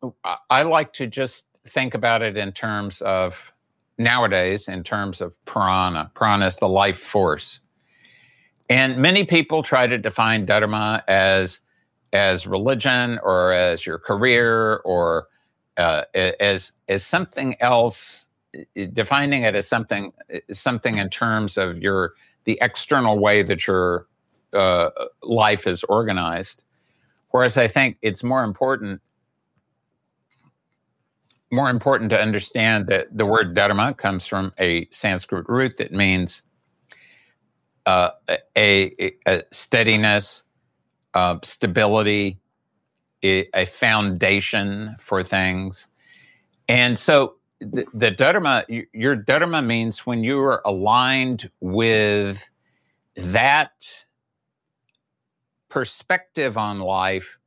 I 0.48 0.62
like 0.62 0.94
to 0.94 1.06
just 1.06 1.46
think 1.68 1.94
about 1.94 2.22
it 2.22 2.36
in 2.36 2.52
terms 2.52 3.00
of 3.02 3.52
nowadays, 3.98 4.68
in 4.68 4.82
terms 4.82 5.20
of 5.20 5.32
prana. 5.44 6.10
Prana 6.14 6.46
is 6.46 6.56
the 6.56 6.68
life 6.68 6.98
force. 6.98 7.60
And 8.68 8.96
many 8.98 9.24
people 9.24 9.62
try 9.62 9.86
to 9.86 9.98
define 9.98 10.46
dharma 10.46 11.02
as 11.08 11.60
as 12.12 12.46
religion 12.46 13.18
or 13.22 13.52
as 13.52 13.84
your 13.84 13.98
career 13.98 14.76
or 14.84 15.28
uh, 15.76 16.02
as 16.14 16.72
as 16.88 17.04
something 17.04 17.56
else 17.60 18.26
defining 18.92 19.42
it 19.42 19.54
as 19.54 19.68
something 19.68 20.12
something 20.50 20.96
in 20.96 21.10
terms 21.10 21.56
of 21.56 21.78
your 21.78 22.14
the 22.44 22.58
external 22.60 23.18
way 23.18 23.42
that 23.42 23.66
your 23.66 24.06
uh, 24.52 24.90
life 25.22 25.66
is 25.66 25.84
organized. 25.84 26.62
Whereas 27.30 27.58
I 27.58 27.68
think 27.68 27.98
it's 28.02 28.22
more 28.24 28.44
important 28.44 29.00
more 31.56 31.70
important 31.70 32.10
to 32.10 32.20
understand 32.20 32.86
that 32.88 33.08
the 33.16 33.24
word 33.24 33.54
dharma 33.54 33.94
comes 33.94 34.26
from 34.26 34.52
a 34.58 34.86
Sanskrit 34.90 35.48
root 35.48 35.78
that 35.78 35.90
means 35.90 36.42
uh, 37.86 38.10
a, 38.56 39.14
a, 39.26 39.42
steadiness, 39.50 40.44
uh, 41.14 41.38
stability, 41.42 42.38
a, 43.22 43.64
foundation 43.66 44.94
for 45.00 45.22
things. 45.22 45.88
And 46.68 46.98
so 46.98 47.36
the, 47.60 47.86
the 47.94 48.10
dharma, 48.10 48.64
your 48.92 49.16
dharma 49.16 49.62
means 49.62 50.06
when 50.06 50.22
you 50.22 50.40
are 50.40 50.60
aligned 50.66 51.50
with 51.60 52.48
that 53.16 54.04
perspective 55.70 56.58
on 56.58 56.80
life 56.80 57.38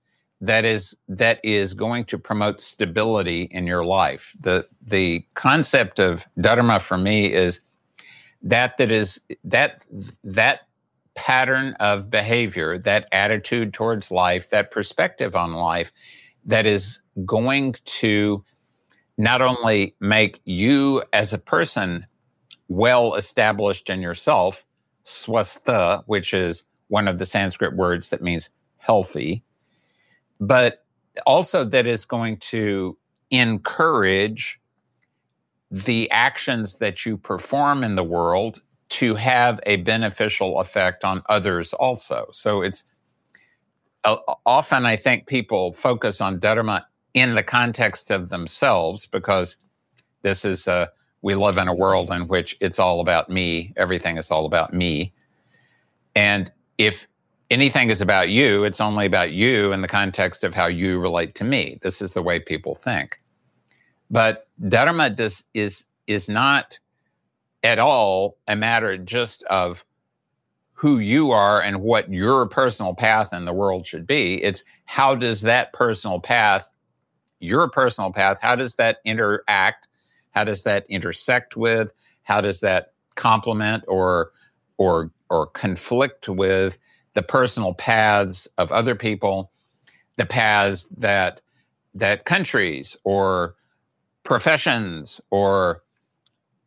that 0.41 0.65
is 0.65 0.95
that 1.07 1.39
is 1.43 1.73
going 1.73 2.05
to 2.05 2.17
promote 2.17 2.61
stability 2.61 3.49
in 3.51 3.67
your 3.67 3.83
life. 3.85 4.35
The 4.39 4.67
the 4.81 5.25
concept 5.33 5.99
of 5.99 6.25
dharma 6.39 6.79
for 6.79 6.97
me 6.97 7.33
is 7.33 7.61
that 8.41 8.77
that 8.77 8.91
is 8.91 9.21
that 9.43 9.85
that 10.23 10.61
pattern 11.15 11.75
of 11.81 12.09
behavior, 12.09 12.77
that 12.77 13.07
attitude 13.11 13.73
towards 13.73 14.09
life, 14.11 14.49
that 14.51 14.71
perspective 14.71 15.35
on 15.35 15.53
life 15.53 15.91
that 16.45 16.65
is 16.65 17.01
going 17.25 17.75
to 17.83 18.43
not 19.17 19.41
only 19.41 19.93
make 19.99 20.39
you 20.45 21.03
as 21.11 21.33
a 21.33 21.37
person 21.37 22.05
well 22.69 23.15
established 23.15 23.89
in 23.89 24.01
yourself, 24.01 24.63
swastha, 25.03 26.03
which 26.05 26.33
is 26.33 26.65
one 26.87 27.07
of 27.09 27.19
the 27.19 27.25
Sanskrit 27.25 27.75
words 27.75 28.09
that 28.11 28.21
means 28.21 28.49
healthy, 28.77 29.43
but 30.39 30.85
also 31.25 31.63
that 31.63 31.85
is 31.85 32.05
going 32.05 32.37
to 32.37 32.97
encourage 33.31 34.59
the 35.71 36.09
actions 36.11 36.79
that 36.79 37.05
you 37.05 37.17
perform 37.17 37.83
in 37.83 37.95
the 37.95 38.03
world 38.03 38.61
to 38.89 39.13
have 39.15 39.59
a 39.65 39.77
beneficial 39.77 40.59
effect 40.59 41.05
on 41.05 41.21
others 41.29 41.73
also. 41.73 42.27
So 42.31 42.61
it's 42.61 42.83
uh, 44.03 44.17
often 44.45 44.85
I 44.85 44.95
think 44.95 45.27
people 45.27 45.73
focus 45.73 46.21
on 46.21 46.39
dharma 46.39 46.87
in 47.13 47.35
the 47.35 47.43
context 47.43 48.11
of 48.11 48.29
themselves 48.29 49.05
because 49.05 49.57
this 50.21 50.45
is 50.45 50.67
a 50.67 50.89
we 51.21 51.35
live 51.35 51.57
in 51.57 51.67
a 51.67 51.73
world 51.73 52.11
in 52.11 52.27
which 52.27 52.55
it's 52.61 52.79
all 52.79 53.01
about 53.01 53.29
me, 53.29 53.73
everything 53.75 54.17
is 54.17 54.31
all 54.31 54.45
about 54.45 54.73
me. 54.73 55.13
And 56.15 56.49
if 56.77 57.07
anything 57.49 57.89
is 57.89 58.01
about 58.01 58.29
you, 58.29 58.63
it's 58.63 58.81
only 58.81 59.05
about 59.05 59.31
you 59.31 59.71
in 59.73 59.81
the 59.81 59.87
context 59.87 60.43
of 60.43 60.53
how 60.53 60.67
you 60.67 60.99
relate 60.99 61.35
to 61.35 61.43
me. 61.43 61.79
This 61.81 62.01
is 62.01 62.13
the 62.13 62.21
way 62.21 62.39
people 62.39 62.75
think. 62.75 63.19
But 64.11 64.47
dharma 64.67 65.09
does, 65.09 65.43
is, 65.53 65.85
is 66.07 66.29
not 66.29 66.79
at 67.63 67.79
all 67.79 68.37
a 68.47 68.55
matter 68.55 68.97
just 68.97 69.43
of 69.43 69.83
who 70.73 70.99
you 70.99 71.31
are 71.31 71.61
and 71.61 71.81
what 71.81 72.11
your 72.11 72.45
personal 72.47 72.93
path 72.93 73.33
in 73.33 73.45
the 73.45 73.53
world 73.53 73.85
should 73.85 74.07
be. 74.07 74.41
It's 74.41 74.63
how 74.85 75.13
does 75.13 75.41
that 75.41 75.73
personal 75.73 76.19
path, 76.19 76.69
your 77.39 77.69
personal 77.69 78.13
path, 78.13 78.39
how 78.41 78.55
does 78.55 78.75
that 78.75 78.99
interact? 79.03 79.89
How 80.31 80.45
does 80.45 80.63
that 80.63 80.85
intersect 80.87 81.57
with? 81.57 81.91
How 82.23 82.39
does 82.39 82.61
that 82.61 82.93
complement 83.15 83.83
or 83.87 84.31
or 84.77 85.11
or 85.29 85.47
conflict 85.47 86.29
with 86.29 86.77
the 87.13 87.21
personal 87.21 87.73
paths 87.73 88.47
of 88.57 88.71
other 88.71 88.95
people, 88.95 89.51
the 90.17 90.25
paths 90.25 90.85
that 90.97 91.41
that 91.95 92.25
countries 92.25 92.95
or 93.03 93.55
professions 94.23 95.19
or 95.31 95.81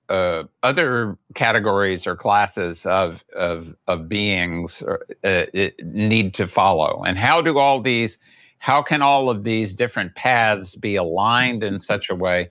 uh, 0.09 0.43
other 0.63 1.17
categories 1.35 2.07
or 2.07 2.17
classes 2.17 2.85
of 2.87 3.25
of, 3.35 3.75
of 3.87 4.09
beings 4.09 4.83
uh, 5.25 5.47
need 5.85 6.35
to 6.35 6.47
follow, 6.47 7.03
and 7.05 7.19
how 7.19 7.41
do 7.41 7.59
all 7.59 7.81
these, 7.81 8.19
how 8.59 8.83
can 8.83 9.01
all 9.01 9.31
of 9.31 9.45
these 9.45 9.73
different 9.73 10.15
paths 10.15 10.77
be 10.77 10.97
aligned 10.97 11.63
in 11.63 11.81
such 11.81 12.11
a 12.11 12.15
way 12.15 12.51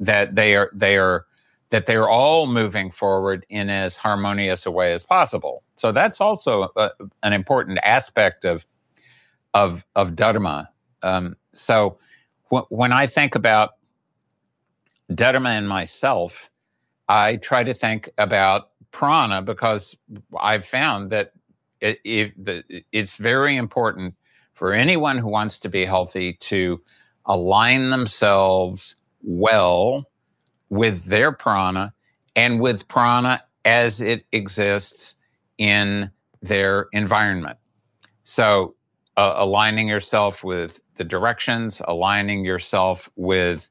that 0.00 0.34
they 0.34 0.56
are 0.56 0.70
they 0.72 0.96
are 0.96 1.26
that 1.74 1.86
they're 1.86 2.08
all 2.08 2.46
moving 2.46 2.88
forward 2.88 3.44
in 3.48 3.68
as 3.68 3.96
harmonious 3.96 4.64
a 4.64 4.70
way 4.70 4.92
as 4.92 5.02
possible. 5.02 5.64
So 5.74 5.90
that's 5.90 6.20
also 6.20 6.68
a, 6.76 6.92
an 7.24 7.32
important 7.32 7.80
aspect 7.82 8.44
of 8.44 8.64
of 9.54 9.84
of 9.96 10.14
dharma. 10.14 10.70
Um, 11.02 11.34
so 11.52 11.98
when 12.68 12.92
I 12.92 13.08
think 13.08 13.34
about 13.34 13.70
dharma 15.12 15.48
and 15.48 15.68
myself, 15.68 16.48
I 17.08 17.38
try 17.38 17.64
to 17.64 17.74
think 17.74 18.08
about 18.18 18.70
prana 18.92 19.42
because 19.42 19.96
I've 20.38 20.64
found 20.64 21.10
that 21.10 21.32
it, 21.80 22.34
it's 22.92 23.16
very 23.16 23.56
important 23.56 24.14
for 24.52 24.72
anyone 24.72 25.18
who 25.18 25.28
wants 25.28 25.58
to 25.58 25.68
be 25.68 25.84
healthy 25.84 26.34
to 26.34 26.80
align 27.26 27.90
themselves 27.90 28.94
well 29.24 30.06
with 30.70 31.04
their 31.06 31.32
prana 31.32 31.92
and 32.36 32.60
with 32.60 32.88
prana 32.88 33.42
as 33.64 34.00
it 34.00 34.24
exists 34.32 35.14
in 35.58 36.10
their 36.42 36.88
environment. 36.92 37.58
So, 38.24 38.74
uh, 39.16 39.34
aligning 39.36 39.88
yourself 39.88 40.42
with 40.42 40.80
the 40.94 41.04
directions, 41.04 41.80
aligning 41.86 42.44
yourself 42.44 43.08
with 43.16 43.70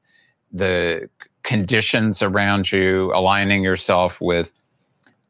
the 0.52 1.08
conditions 1.42 2.22
around 2.22 2.72
you, 2.72 3.12
aligning 3.14 3.62
yourself 3.62 4.20
with 4.20 4.52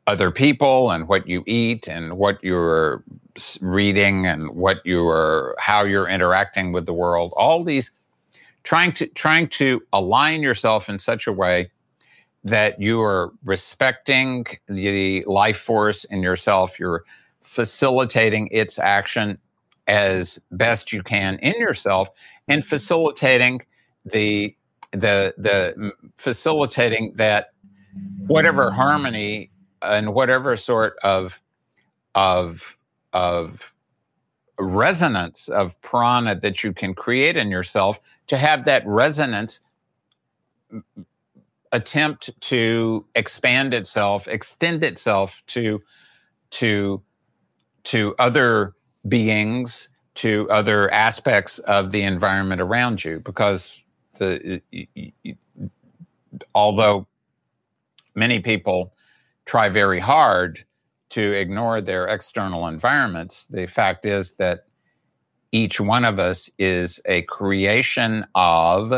other 0.07 0.31
people 0.31 0.91
and 0.91 1.09
what 1.09 1.27
you 1.27 1.43
eat 1.47 1.89
and 1.89 2.17
what 2.17 2.43
you're 2.43 3.03
reading 3.61 4.27
and 4.27 4.51
what 4.51 4.79
you're 4.85 5.57
how 5.59 5.83
you're 5.83 6.09
interacting 6.09 6.73
with 6.73 6.87
the 6.87 6.93
world 6.93 7.33
all 7.37 7.65
these 7.65 7.91
trying 8.65 8.93
to 8.95 9.07
trying 9.09 9.49
to 9.49 9.81
align 9.93 10.43
yourself 10.43 10.89
in 10.89 10.99
such 10.99 11.27
a 11.27 11.33
way 11.33 11.71
that 12.43 12.81
you 12.81 13.01
are 13.01 13.33
respecting 13.45 14.47
the 14.67 15.25
life 15.27 15.59
force 15.59 16.05
in 16.05 16.23
yourself. 16.23 16.79
You're 16.79 17.05
facilitating 17.43 18.49
its 18.51 18.79
action 18.79 19.39
as 19.87 20.41
best 20.51 20.93
you 20.93 21.03
can 21.03 21.39
in 21.41 21.55
yourself 21.59 22.09
and 22.49 22.65
facilitating 22.65 23.61
the 24.05 24.57
the 24.93 25.35
the 25.37 25.93
facilitating 26.17 27.13
that 27.17 27.49
whatever 28.27 28.71
harmony 28.71 29.51
and 29.83 30.15
whatever 30.15 30.57
sort 30.57 30.97
of 31.03 31.43
of 32.15 32.79
of 33.13 33.74
resonance 34.59 35.49
of 35.49 35.81
prana 35.83 36.35
that 36.35 36.63
you 36.63 36.73
can 36.73 36.95
create 36.95 37.37
in 37.37 37.51
yourself 37.51 38.01
to 38.27 38.37
have 38.37 38.65
that 38.65 38.87
resonance 38.87 39.61
attempt 41.73 42.31
to 42.41 43.05
expand 43.15 43.75
itself 43.75 44.29
extend 44.29 44.85
itself 44.85 45.43
to 45.47 45.83
to 46.51 47.03
to 47.83 48.15
other 48.19 48.75
beings 49.09 49.89
to 50.15 50.49
other 50.51 50.91
aspects 50.93 51.59
of 51.61 51.91
the 51.91 52.03
environment 52.03 52.61
around 52.61 53.05
you 53.05 53.21
because 53.21 53.85
the 54.19 54.63
although 56.55 57.07
many 58.15 58.39
people 58.39 58.93
try 59.47 59.69
very 59.69 59.99
hard 59.99 60.65
to 61.15 61.33
ignore 61.33 61.81
their 61.81 62.09
external 62.09 62.67
environments, 62.67 63.45
the 63.45 63.67
fact 63.67 64.05
is 64.05 64.33
that 64.33 64.65
each 65.53 65.81
one 65.81 66.05
of 66.05 66.19
us 66.19 66.51
is 66.59 67.01
a 67.07 67.23
creation 67.23 68.27
of, 68.35 68.93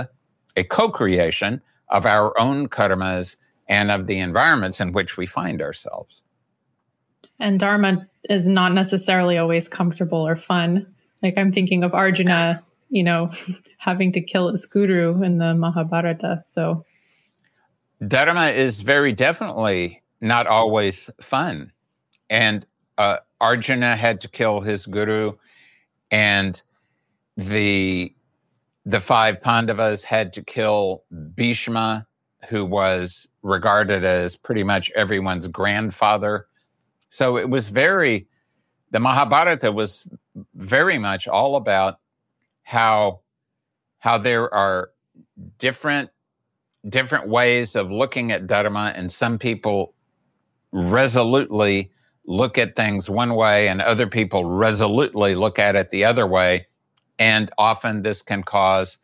a 0.56 0.64
co 0.64 0.88
creation 0.88 1.60
of 1.90 2.06
our 2.06 2.32
own 2.40 2.70
karmas 2.70 3.36
and 3.68 3.90
of 3.90 4.06
the 4.06 4.18
environments 4.18 4.80
in 4.80 4.92
which 4.92 5.18
we 5.18 5.26
find 5.26 5.60
ourselves. 5.60 6.22
And 7.38 7.60
Dharma 7.60 8.08
is 8.30 8.46
not 8.46 8.72
necessarily 8.72 9.36
always 9.36 9.68
comfortable 9.68 10.26
or 10.26 10.36
fun. 10.36 10.86
Like 11.22 11.36
I'm 11.36 11.52
thinking 11.52 11.84
of 11.84 11.92
Arjuna, 11.92 12.64
you 12.88 13.02
know, 13.02 13.30
having 13.76 14.10
to 14.12 14.22
kill 14.22 14.50
his 14.50 14.64
guru 14.64 15.22
in 15.22 15.36
the 15.36 15.54
Mahabharata. 15.54 16.40
So 16.46 16.82
Dharma 18.08 18.46
is 18.46 18.80
very 18.80 19.12
definitely 19.12 20.02
not 20.22 20.46
always 20.46 21.10
fun 21.20 21.72
and 22.30 22.66
uh, 22.98 23.18
Arjuna 23.40 23.96
had 23.96 24.20
to 24.22 24.28
kill 24.28 24.60
his 24.60 24.86
guru, 24.86 25.32
and 26.10 26.60
the 27.36 28.14
the 28.84 29.00
five 29.00 29.40
Pandavas 29.40 30.04
had 30.04 30.32
to 30.34 30.42
kill 30.42 31.02
Bhishma, 31.34 32.06
who 32.48 32.64
was 32.64 33.28
regarded 33.42 34.04
as 34.04 34.36
pretty 34.36 34.62
much 34.62 34.92
everyone's 34.92 35.48
grandfather. 35.48 36.46
So 37.08 37.36
it 37.36 37.50
was 37.50 37.68
very, 37.68 38.28
the 38.92 39.00
Mahabharata 39.00 39.72
was 39.72 40.06
very 40.54 40.98
much 40.98 41.26
all 41.26 41.56
about 41.56 41.98
how 42.62 43.20
how 43.98 44.18
there 44.18 44.52
are 44.52 44.90
different 45.58 46.10
different 46.88 47.28
ways 47.28 47.74
of 47.74 47.90
looking 47.90 48.30
at 48.30 48.46
dharma 48.46 48.92
and 48.94 49.10
some 49.10 49.38
people 49.38 49.94
resolutely 50.72 51.90
look 52.26 52.58
at 52.58 52.76
things 52.76 53.08
one 53.08 53.34
way 53.34 53.68
and 53.68 53.80
other 53.80 54.06
people 54.06 54.44
resolutely 54.44 55.34
look 55.34 55.58
at 55.58 55.76
it 55.76 55.90
the 55.90 56.04
other 56.04 56.26
way. 56.26 56.66
And 57.18 57.50
often 57.56 58.02
this 58.02 58.20
can 58.20 58.42
cause 58.42 58.98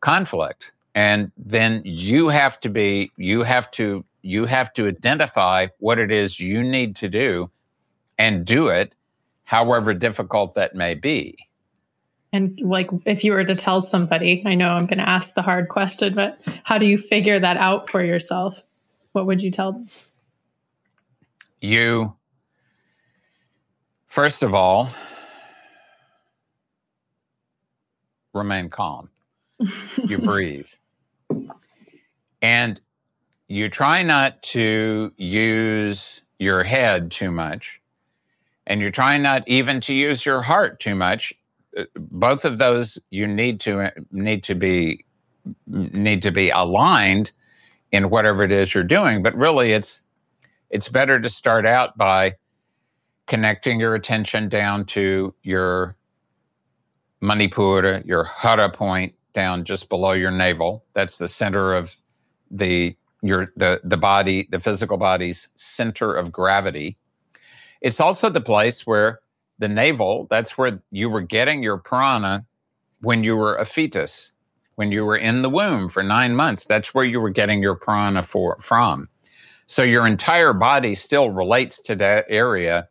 conflict. 0.00 0.72
And 0.94 1.32
then 1.36 1.82
you 1.84 2.28
have 2.28 2.60
to 2.60 2.68
be 2.68 3.10
you 3.16 3.42
have 3.42 3.70
to 3.72 4.04
you 4.22 4.46
have 4.46 4.72
to 4.74 4.86
identify 4.86 5.66
what 5.78 5.98
it 5.98 6.12
is 6.12 6.38
you 6.38 6.62
need 6.62 6.96
to 6.96 7.08
do 7.08 7.50
and 8.16 8.44
do 8.44 8.68
it 8.68 8.94
however 9.42 9.92
difficult 9.92 10.54
that 10.54 10.74
may 10.74 10.94
be. 10.94 11.36
And 12.32 12.58
like 12.60 12.88
if 13.04 13.24
you 13.24 13.32
were 13.32 13.44
to 13.44 13.54
tell 13.54 13.80
somebody 13.80 14.42
i 14.46 14.54
know 14.54 14.70
i'm 14.70 14.86
going 14.86 14.98
to 14.98 15.08
ask 15.08 15.34
the 15.34 15.42
hard 15.42 15.68
question 15.68 16.14
but 16.14 16.38
how 16.64 16.78
do 16.78 16.86
you 16.86 16.98
figure 16.98 17.38
that 17.38 17.56
out 17.56 17.90
for 17.90 18.04
yourself? 18.04 18.62
What 19.12 19.26
would 19.26 19.40
you 19.42 19.50
tell 19.50 19.72
them? 19.72 19.88
You 21.60 22.14
first 24.14 24.42
of 24.42 24.54
all 24.54 24.88
remain 28.32 28.70
calm 28.70 29.10
you 30.08 30.18
breathe 30.30 30.68
and 32.44 32.80
you 33.48 33.70
try 33.70 34.02
not 34.02 34.42
to 34.42 35.12
use 35.16 36.22
your 36.38 36.62
head 36.62 37.10
too 37.10 37.30
much, 37.30 37.80
and 38.66 38.82
you're 38.82 38.90
trying 38.90 39.22
not 39.22 39.42
even 39.46 39.80
to 39.80 39.94
use 39.94 40.26
your 40.26 40.42
heart 40.42 40.78
too 40.78 40.94
much. 40.94 41.32
Uh, 41.76 41.84
both 41.96 42.44
of 42.44 42.58
those 42.58 42.98
you 43.08 43.26
need 43.26 43.60
to 43.60 43.90
need 44.12 44.42
to 44.42 44.54
be 44.54 45.04
need 45.66 46.22
to 46.22 46.30
be 46.30 46.50
aligned 46.50 47.32
in 47.92 48.10
whatever 48.10 48.42
it 48.42 48.52
is 48.52 48.74
you're 48.74 48.84
doing. 48.84 49.22
But 49.22 49.34
really, 49.34 49.72
it's 49.72 50.02
it's 50.68 50.88
better 50.88 51.18
to 51.18 51.28
start 51.30 51.64
out 51.64 51.96
by 51.96 52.34
connecting 53.26 53.80
your 53.80 53.94
attention 53.94 54.48
down 54.48 54.84
to 54.84 55.34
your 55.42 55.96
manipura, 57.22 58.04
your 58.06 58.24
hara 58.24 58.70
point, 58.70 59.14
down 59.32 59.64
just 59.64 59.88
below 59.88 60.12
your 60.12 60.30
navel. 60.30 60.84
That's 60.94 61.18
the 61.18 61.28
center 61.28 61.74
of 61.74 61.96
the 62.50 62.96
your 63.22 63.52
the 63.56 63.80
the 63.82 63.96
body, 63.96 64.48
the 64.50 64.60
physical 64.60 64.96
body's 64.96 65.48
center 65.54 66.12
of 66.14 66.30
gravity. 66.30 66.96
It's 67.80 68.00
also 68.00 68.28
the 68.28 68.40
place 68.40 68.86
where 68.86 69.20
the 69.58 69.68
navel, 69.68 70.26
that's 70.30 70.58
where 70.58 70.82
you 70.90 71.08
were 71.08 71.20
getting 71.20 71.62
your 71.62 71.78
prana 71.78 72.44
when 73.02 73.24
you 73.24 73.36
were 73.36 73.56
a 73.56 73.64
fetus, 73.64 74.32
when 74.76 74.90
you 74.90 75.04
were 75.04 75.16
in 75.16 75.42
the 75.42 75.50
womb 75.50 75.88
for 75.88 76.02
9 76.02 76.34
months. 76.34 76.64
That's 76.64 76.94
where 76.94 77.04
you 77.04 77.20
were 77.20 77.30
getting 77.30 77.62
your 77.62 77.74
prana 77.74 78.22
for 78.22 78.58
from. 78.60 79.08
So 79.66 79.82
your 79.82 80.06
entire 80.06 80.52
body 80.52 80.94
still 80.94 81.30
relates 81.30 81.80
to 81.82 81.96
that 81.96 82.26
area 82.28 82.88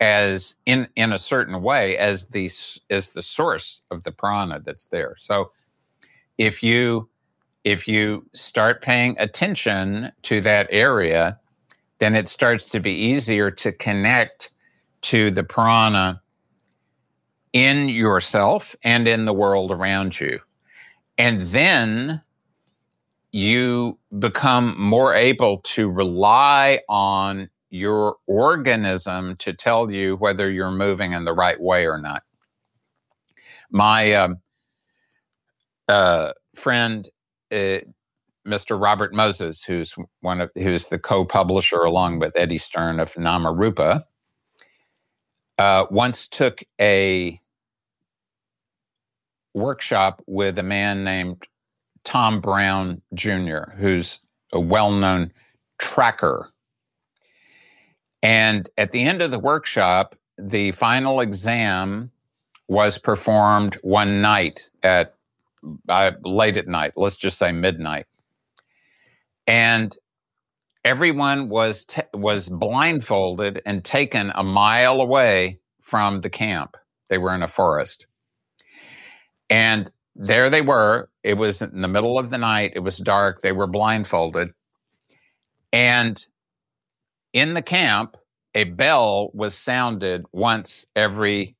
as 0.00 0.56
in 0.66 0.88
in 0.96 1.12
a 1.12 1.18
certain 1.18 1.62
way 1.62 1.96
as 1.98 2.28
the 2.28 2.46
as 2.90 3.12
the 3.12 3.22
source 3.22 3.82
of 3.90 4.02
the 4.04 4.12
prana 4.12 4.60
that's 4.64 4.86
there. 4.86 5.14
So 5.18 5.52
if 6.38 6.62
you 6.62 7.08
if 7.64 7.86
you 7.86 8.26
start 8.34 8.82
paying 8.82 9.14
attention 9.18 10.10
to 10.22 10.40
that 10.40 10.66
area, 10.70 11.38
then 11.98 12.16
it 12.16 12.26
starts 12.26 12.64
to 12.70 12.80
be 12.80 12.92
easier 12.92 13.50
to 13.50 13.72
connect 13.72 14.50
to 15.02 15.30
the 15.30 15.44
prana 15.44 16.20
in 17.52 17.88
yourself 17.88 18.74
and 18.82 19.06
in 19.06 19.26
the 19.26 19.34
world 19.34 19.70
around 19.70 20.18
you. 20.18 20.40
And 21.18 21.40
then 21.40 22.22
you 23.32 23.98
become 24.18 24.74
more 24.80 25.14
able 25.14 25.58
to 25.58 25.90
rely 25.90 26.80
on 26.88 27.50
your 27.70 28.16
organism 28.26 29.36
to 29.36 29.52
tell 29.52 29.90
you 29.90 30.16
whether 30.16 30.50
you're 30.50 30.70
moving 30.70 31.12
in 31.12 31.24
the 31.24 31.32
right 31.32 31.60
way 31.60 31.86
or 31.86 31.98
not. 31.98 32.22
My 33.70 34.12
um, 34.14 34.38
uh, 35.88 36.32
friend, 36.54 37.08
uh, 37.52 37.78
Mr. 38.46 38.80
Robert 38.80 39.14
Moses, 39.14 39.62
who's 39.62 39.94
one 40.20 40.40
of 40.40 40.50
who's 40.54 40.86
the 40.86 40.98
co-publisher 40.98 41.80
along 41.80 42.18
with 42.18 42.32
Eddie 42.36 42.58
Stern 42.58 42.98
of 42.98 43.12
Namarupa, 43.14 44.02
uh, 45.58 45.86
once 45.90 46.26
took 46.26 46.62
a 46.80 47.40
workshop 49.54 50.22
with 50.26 50.58
a 50.58 50.62
man 50.62 51.04
named 51.04 51.44
Tom 52.04 52.40
Brown 52.40 53.02
Jr., 53.14 53.72
who's 53.76 54.20
a 54.52 54.60
well-known 54.60 55.32
tracker. 55.78 56.49
And 58.22 58.68
at 58.76 58.90
the 58.90 59.02
end 59.02 59.22
of 59.22 59.30
the 59.30 59.38
workshop, 59.38 60.16
the 60.36 60.72
final 60.72 61.20
exam 61.20 62.10
was 62.68 62.98
performed 62.98 63.74
one 63.82 64.20
night 64.20 64.70
at 64.82 65.14
uh, 65.88 66.12
late 66.24 66.56
at 66.56 66.68
night, 66.68 66.92
let's 66.96 67.16
just 67.16 67.38
say 67.38 67.52
midnight. 67.52 68.06
And 69.46 69.96
everyone 70.84 71.48
was 71.48 71.84
t- 71.84 72.02
was 72.14 72.48
blindfolded 72.48 73.60
and 73.66 73.84
taken 73.84 74.32
a 74.34 74.42
mile 74.42 75.00
away 75.00 75.58
from 75.80 76.20
the 76.20 76.30
camp. 76.30 76.76
They 77.08 77.18
were 77.18 77.34
in 77.34 77.42
a 77.42 77.48
forest. 77.48 78.06
And 79.48 79.90
there 80.14 80.48
they 80.48 80.62
were. 80.62 81.10
It 81.24 81.34
was 81.34 81.60
in 81.60 81.80
the 81.80 81.88
middle 81.88 82.18
of 82.18 82.30
the 82.30 82.38
night. 82.38 82.72
It 82.74 82.80
was 82.80 82.98
dark. 82.98 83.40
They 83.40 83.52
were 83.52 83.66
blindfolded. 83.66 84.50
And 85.72 86.24
in 87.32 87.54
the 87.54 87.62
camp, 87.62 88.16
a 88.54 88.64
bell 88.64 89.30
was 89.32 89.54
sounded 89.54 90.24
once 90.32 90.86
every 90.96 91.56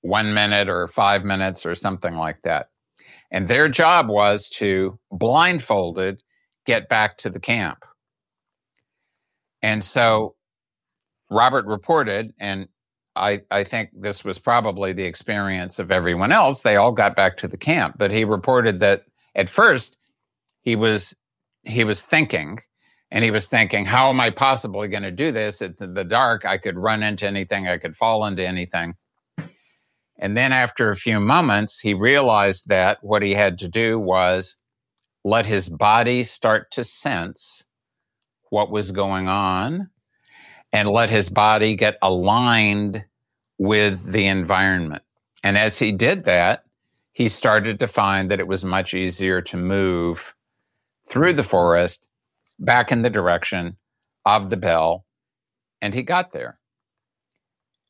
one 0.00 0.32
minute 0.34 0.68
or 0.68 0.86
five 0.86 1.24
minutes 1.24 1.66
or 1.66 1.74
something 1.74 2.14
like 2.14 2.42
that. 2.42 2.70
And 3.30 3.48
their 3.48 3.68
job 3.68 4.08
was 4.08 4.48
to, 4.50 4.98
blindfolded, 5.10 6.22
get 6.64 6.88
back 6.88 7.18
to 7.18 7.30
the 7.30 7.40
camp. 7.40 7.84
And 9.62 9.82
so 9.82 10.36
Robert 11.30 11.66
reported, 11.66 12.32
and 12.38 12.68
I, 13.16 13.42
I 13.50 13.64
think 13.64 13.90
this 13.92 14.24
was 14.24 14.38
probably 14.38 14.92
the 14.92 15.04
experience 15.04 15.78
of 15.78 15.90
everyone 15.90 16.32
else. 16.32 16.60
They 16.60 16.76
all 16.76 16.92
got 16.92 17.16
back 17.16 17.36
to 17.38 17.48
the 17.48 17.56
camp, 17.56 17.96
but 17.98 18.10
he 18.10 18.24
reported 18.24 18.78
that 18.80 19.04
at 19.34 19.48
first 19.48 19.96
he 20.62 20.76
was 20.76 21.16
he 21.64 21.82
was 21.82 22.02
thinking, 22.02 22.60
and 23.10 23.24
he 23.24 23.30
was 23.30 23.46
thinking, 23.46 23.84
how 23.84 24.08
am 24.10 24.20
I 24.20 24.30
possibly 24.30 24.88
going 24.88 25.04
to 25.04 25.10
do 25.10 25.30
this? 25.30 25.62
It's 25.62 25.80
in 25.80 25.94
the 25.94 26.04
dark. 26.04 26.44
I 26.44 26.58
could 26.58 26.76
run 26.76 27.02
into 27.02 27.26
anything. 27.26 27.68
I 27.68 27.78
could 27.78 27.96
fall 27.96 28.24
into 28.24 28.46
anything. 28.46 28.94
And 30.18 30.36
then 30.36 30.52
after 30.52 30.90
a 30.90 30.96
few 30.96 31.20
moments, 31.20 31.78
he 31.80 31.94
realized 31.94 32.68
that 32.68 32.98
what 33.02 33.22
he 33.22 33.32
had 33.34 33.58
to 33.58 33.68
do 33.68 33.98
was 33.98 34.56
let 35.24 35.46
his 35.46 35.68
body 35.68 36.22
start 36.22 36.70
to 36.72 36.84
sense 36.84 37.64
what 38.50 38.70
was 38.70 38.90
going 38.92 39.28
on 39.28 39.90
and 40.72 40.88
let 40.88 41.10
his 41.10 41.28
body 41.28 41.74
get 41.76 41.98
aligned 42.02 43.04
with 43.58 44.12
the 44.12 44.26
environment. 44.26 45.02
And 45.42 45.56
as 45.56 45.78
he 45.78 45.92
did 45.92 46.24
that, 46.24 46.64
he 47.12 47.28
started 47.28 47.78
to 47.80 47.86
find 47.86 48.30
that 48.30 48.40
it 48.40 48.48
was 48.48 48.64
much 48.64 48.94
easier 48.94 49.40
to 49.42 49.56
move 49.56 50.34
through 51.08 51.34
the 51.34 51.42
forest 51.42 52.05
back 52.58 52.92
in 52.92 53.02
the 53.02 53.10
direction 53.10 53.76
of 54.24 54.50
the 54.50 54.56
bell. 54.56 55.04
And 55.80 55.94
he 55.94 56.02
got 56.02 56.32
there. 56.32 56.58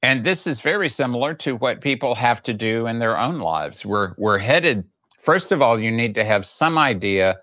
And 0.03 0.25
this 0.25 0.47
is 0.47 0.61
very 0.61 0.89
similar 0.89 1.35
to 1.35 1.57
what 1.57 1.81
people 1.81 2.15
have 2.15 2.43
to 2.45 2.55
do 2.55 2.87
in 2.87 2.99
their 2.99 3.19
own 3.19 3.39
lives. 3.39 3.85
We're, 3.85 4.15
we're 4.19 4.39
headed, 4.39 4.85
first 5.19 5.53
of 5.53 5.63
all, 5.63 5.81
you 5.81 5.91
need 5.91 6.15
to 6.17 6.25
have 6.25 6.47
some 6.47 6.79
idea 6.79 7.39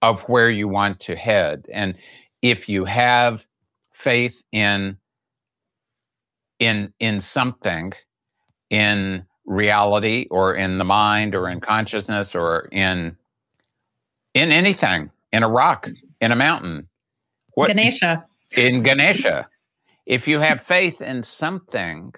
of 0.00 0.22
where 0.22 0.48
you 0.48 0.68
want 0.68 1.00
to 1.00 1.16
head. 1.16 1.66
And 1.72 1.96
if 2.40 2.68
you 2.68 2.84
have 2.84 3.46
faith 3.92 4.44
in, 4.52 4.96
in, 6.60 6.92
in 7.00 7.20
something, 7.20 7.92
in 8.70 9.26
reality 9.44 10.26
or 10.30 10.54
in 10.54 10.78
the 10.78 10.84
mind 10.84 11.34
or 11.34 11.48
in 11.48 11.60
consciousness 11.60 12.34
or 12.34 12.68
in, 12.70 13.16
in 14.34 14.52
anything, 14.52 15.10
in 15.32 15.42
a 15.42 15.48
rock, 15.48 15.88
in 16.20 16.32
a 16.32 16.36
mountain. 16.36 16.88
What, 17.54 17.68
Ganesha. 17.68 18.24
In 18.56 18.82
Ganesha 18.82 19.48
if 20.08 20.26
you 20.26 20.40
have 20.40 20.60
faith 20.60 21.02
in 21.02 21.22
something, 21.22 22.14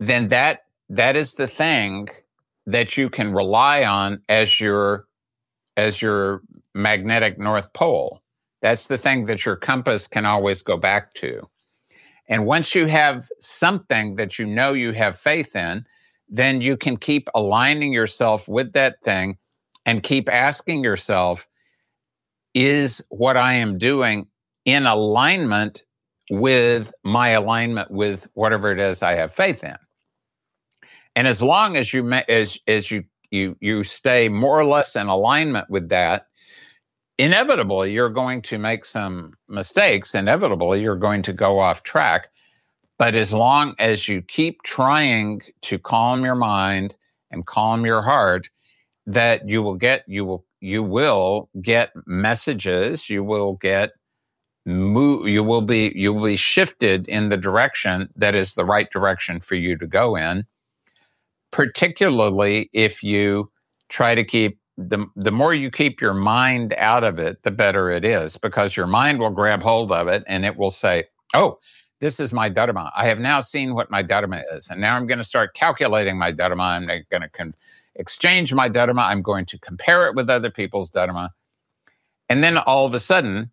then 0.00 0.28
that 0.28 0.64
that 0.90 1.16
is 1.16 1.34
the 1.34 1.46
thing 1.46 2.08
that 2.66 2.96
you 2.96 3.08
can 3.08 3.32
rely 3.32 3.84
on 3.84 4.20
as 4.28 4.60
your 4.60 5.06
as 5.76 6.02
your 6.02 6.42
magnetic 6.74 7.38
North 7.38 7.72
Pole. 7.72 8.20
That's 8.60 8.88
the 8.88 8.98
thing 8.98 9.26
that 9.26 9.46
your 9.46 9.56
compass 9.56 10.08
can 10.08 10.26
always 10.26 10.62
go 10.62 10.76
back 10.76 11.14
to. 11.14 11.48
And 12.28 12.44
once 12.44 12.74
you 12.74 12.86
have 12.86 13.28
something 13.38 14.16
that 14.16 14.38
you 14.38 14.46
know 14.46 14.72
you 14.72 14.92
have 14.92 15.16
faith 15.18 15.54
in, 15.54 15.86
then 16.28 16.60
you 16.60 16.76
can 16.76 16.96
keep 16.96 17.28
aligning 17.34 17.92
yourself 17.92 18.48
with 18.48 18.72
that 18.72 19.00
thing 19.02 19.36
and 19.86 20.02
keep 20.02 20.28
asking 20.28 20.82
yourself, 20.82 21.46
is 22.54 23.04
what 23.10 23.36
I 23.36 23.54
am 23.54 23.78
doing 23.78 24.26
in 24.64 24.86
alignment 24.86 25.82
with 26.30 26.92
my 27.04 27.30
alignment 27.30 27.90
with 27.90 28.28
whatever 28.34 28.70
it 28.72 28.78
is 28.78 29.02
I 29.02 29.14
have 29.14 29.32
faith 29.32 29.62
in? 29.62 29.76
And 31.16 31.28
as 31.28 31.42
long 31.42 31.76
as 31.76 31.92
you 31.92 32.10
as 32.28 32.58
as 32.66 32.90
you 32.90 33.04
you 33.30 33.56
you 33.60 33.84
stay 33.84 34.28
more 34.28 34.58
or 34.58 34.64
less 34.64 34.96
in 34.96 35.06
alignment 35.06 35.68
with 35.68 35.88
that, 35.90 36.26
inevitably 37.18 37.92
you're 37.92 38.10
going 38.10 38.42
to 38.42 38.58
make 38.58 38.84
some 38.84 39.32
mistakes. 39.48 40.14
Inevitably 40.14 40.82
you're 40.82 40.96
going 40.96 41.22
to 41.22 41.32
go 41.32 41.58
off 41.58 41.82
track. 41.82 42.28
But 42.98 43.16
as 43.16 43.34
long 43.34 43.74
as 43.78 44.08
you 44.08 44.22
keep 44.22 44.62
trying 44.62 45.42
to 45.62 45.78
calm 45.78 46.24
your 46.24 46.36
mind 46.36 46.96
and 47.30 47.44
calm 47.44 47.84
your 47.84 48.02
heart, 48.02 48.48
that 49.06 49.48
you 49.48 49.62
will 49.62 49.74
get 49.74 50.04
you 50.06 50.24
will 50.24 50.44
you 50.64 50.82
will 50.82 51.48
get 51.60 51.92
messages, 52.06 53.10
you 53.10 53.22
will 53.22 53.54
get 53.54 53.90
move 54.66 55.28
you 55.28 55.44
will 55.44 55.60
be 55.60 55.92
you 55.94 56.10
will 56.10 56.24
be 56.24 56.36
shifted 56.36 57.06
in 57.06 57.28
the 57.28 57.36
direction 57.36 58.08
that 58.16 58.34
is 58.34 58.54
the 58.54 58.64
right 58.64 58.90
direction 58.90 59.38
for 59.38 59.56
you 59.56 59.76
to 59.76 59.86
go 59.86 60.16
in 60.16 60.46
particularly 61.50 62.70
if 62.72 63.02
you 63.02 63.50
try 63.90 64.14
to 64.14 64.24
keep 64.24 64.58
the 64.76 65.06
the 65.14 65.30
more 65.30 65.54
you 65.54 65.70
keep 65.70 66.00
your 66.00 66.14
mind 66.14 66.74
out 66.78 67.04
of 67.04 67.18
it, 67.18 67.42
the 67.42 67.50
better 67.50 67.90
it 67.90 68.04
is 68.04 68.36
because 68.36 68.76
your 68.76 68.88
mind 68.88 69.20
will 69.20 69.30
grab 69.30 69.62
hold 69.62 69.92
of 69.92 70.08
it 70.08 70.24
and 70.26 70.44
it 70.44 70.56
will 70.56 70.70
say, 70.72 71.04
"Oh, 71.34 71.58
this 72.00 72.18
is 72.18 72.32
my 72.32 72.48
dharma. 72.48 72.90
I 72.96 73.06
have 73.06 73.20
now 73.20 73.40
seen 73.40 73.74
what 73.74 73.90
my 73.90 74.02
dharma 74.02 74.42
is, 74.52 74.68
and 74.68 74.80
now 74.80 74.96
I'm 74.96 75.06
going 75.06 75.18
to 75.18 75.24
start 75.24 75.54
calculating 75.54 76.18
my 76.18 76.32
dharma. 76.32 76.62
I'm 76.64 76.86
going 76.86 77.22
to 77.22 77.28
con- 77.28 77.54
exchange 77.96 78.52
my 78.52 78.68
dharma. 78.68 79.02
I'm 79.02 79.22
going 79.22 79.46
to 79.46 79.58
compare 79.58 80.06
it 80.06 80.14
with 80.14 80.30
other 80.30 80.50
people's 80.50 80.90
dharma, 80.90 81.32
and 82.28 82.42
then 82.42 82.58
all 82.58 82.86
of 82.86 82.94
a 82.94 83.00
sudden, 83.00 83.50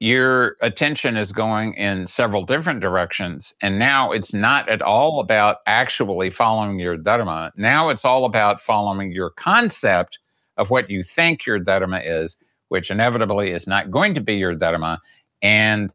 your 0.00 0.56
attention 0.62 1.18
is 1.18 1.30
going 1.30 1.74
in 1.74 2.06
several 2.06 2.42
different 2.42 2.80
directions. 2.80 3.54
And 3.60 3.78
now 3.78 4.12
it's 4.12 4.32
not 4.32 4.66
at 4.70 4.80
all 4.80 5.20
about 5.20 5.58
actually 5.66 6.30
following 6.30 6.78
your 6.78 6.96
Dharma. 6.96 7.52
Now 7.56 7.90
it's 7.90 8.04
all 8.04 8.24
about 8.24 8.62
following 8.62 9.12
your 9.12 9.28
concept 9.28 10.18
of 10.56 10.70
what 10.70 10.88
you 10.88 11.02
think 11.02 11.44
your 11.44 11.58
Dharma 11.58 11.98
is, 11.98 12.38
which 12.68 12.90
inevitably 12.90 13.50
is 13.50 13.66
not 13.66 13.90
going 13.90 14.14
to 14.14 14.22
be 14.22 14.36
your 14.36 14.54
Dharma. 14.54 15.00
And 15.42 15.92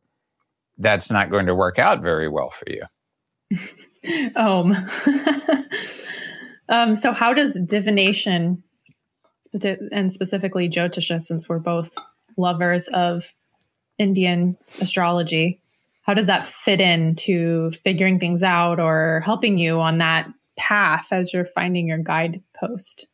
that's 0.78 1.10
not 1.10 1.32
going 1.32 1.48
to 1.48 1.56
work 1.56 1.80
out 1.80 2.04
very 2.04 2.30
well 2.30 2.52
for 2.52 2.66
you. 2.70 4.32
um, 4.36 4.88
um, 6.70 6.96
so, 6.96 7.12
how 7.12 7.34
does 7.34 7.60
divination, 7.66 8.64
and 9.92 10.12
specifically 10.12 10.70
Jyotisha, 10.70 11.22
since 11.22 11.48
we're 11.48 11.60
both 11.60 11.96
lovers 12.38 12.88
of 12.90 13.34
Indian 13.98 14.58
astrology. 14.82 15.62
How 16.04 16.14
does 16.14 16.28
that 16.28 16.46
fit 16.46 16.82
into 16.82 17.72
figuring 17.72 18.20
things 18.20 18.44
out 18.44 18.80
or 18.80 19.22
helping 19.26 19.58
you 19.58 19.80
on 19.80 19.98
that 20.00 20.28
path 20.58 21.08
as 21.12 21.34
you're 21.34 21.46
finding 21.46 21.88
your 21.88 21.98
guidepost? 21.98 23.08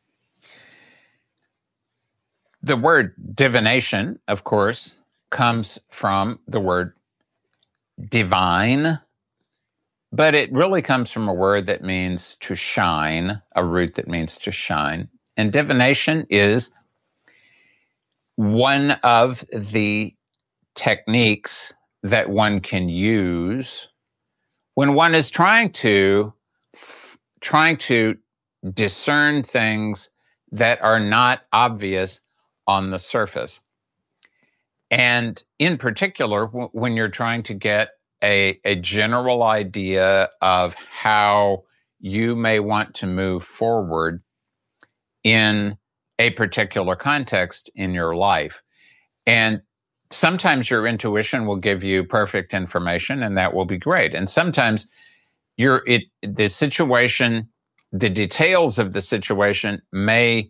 The 2.63 2.77
word 2.77 3.15
divination, 3.33 4.19
of 4.27 4.43
course, 4.43 4.95
comes 5.29 5.79
from 5.89 6.39
the 6.47 6.59
word 6.59 6.93
divine, 8.09 8.99
but 10.11 10.35
it 10.35 10.51
really 10.53 10.81
comes 10.81 11.11
from 11.11 11.29
a 11.29 11.33
word 11.33 11.67
that 11.67 11.83
means 11.83 12.35
to 12.41 12.55
shine, 12.55 13.41
a 13.55 13.65
root 13.65 13.95
that 13.95 14.07
means 14.07 14.37
to 14.39 14.51
shine. 14.51 15.09
And 15.37 15.53
divination 15.53 16.27
is 16.29 16.73
one 18.37 18.91
of 19.03 19.45
the 19.53 20.15
techniques 20.75 21.73
that 22.03 22.29
one 22.29 22.59
can 22.61 22.89
use 22.89 23.89
when 24.75 24.93
one 24.93 25.15
is 25.15 25.29
trying 25.29 25.71
to 25.71 26.33
f- 26.75 27.17
trying 27.41 27.77
to 27.77 28.17
discern 28.73 29.43
things 29.43 30.11
that 30.51 30.81
are 30.81 30.99
not 30.99 31.41
obvious 31.53 32.21
on 32.67 32.91
the 32.91 32.99
surface 32.99 33.61
and 34.91 35.43
in 35.59 35.77
particular 35.77 36.45
w- 36.47 36.69
when 36.73 36.93
you're 36.95 37.09
trying 37.09 37.43
to 37.43 37.53
get 37.53 37.91
a, 38.23 38.59
a 38.65 38.75
general 38.75 39.43
idea 39.43 40.29
of 40.41 40.75
how 40.75 41.63
you 41.99 42.35
may 42.35 42.59
want 42.59 42.93
to 42.95 43.07
move 43.07 43.43
forward 43.43 44.21
in 45.23 45.77
a 46.19 46.31
particular 46.31 46.95
context 46.95 47.69
in 47.75 47.93
your 47.93 48.15
life. 48.15 48.61
And 49.25 49.61
sometimes 50.11 50.69
your 50.69 50.85
intuition 50.87 51.45
will 51.45 51.57
give 51.57 51.83
you 51.83 52.03
perfect 52.03 52.53
information 52.53 53.23
and 53.23 53.37
that 53.37 53.53
will 53.53 53.65
be 53.65 53.77
great. 53.77 54.13
And 54.13 54.29
sometimes 54.29 54.87
your 55.57 55.83
it 55.87 56.03
the 56.21 56.49
situation 56.49 57.49
the 57.91 58.09
details 58.09 58.79
of 58.79 58.93
the 58.93 59.01
situation 59.01 59.81
may 59.91 60.49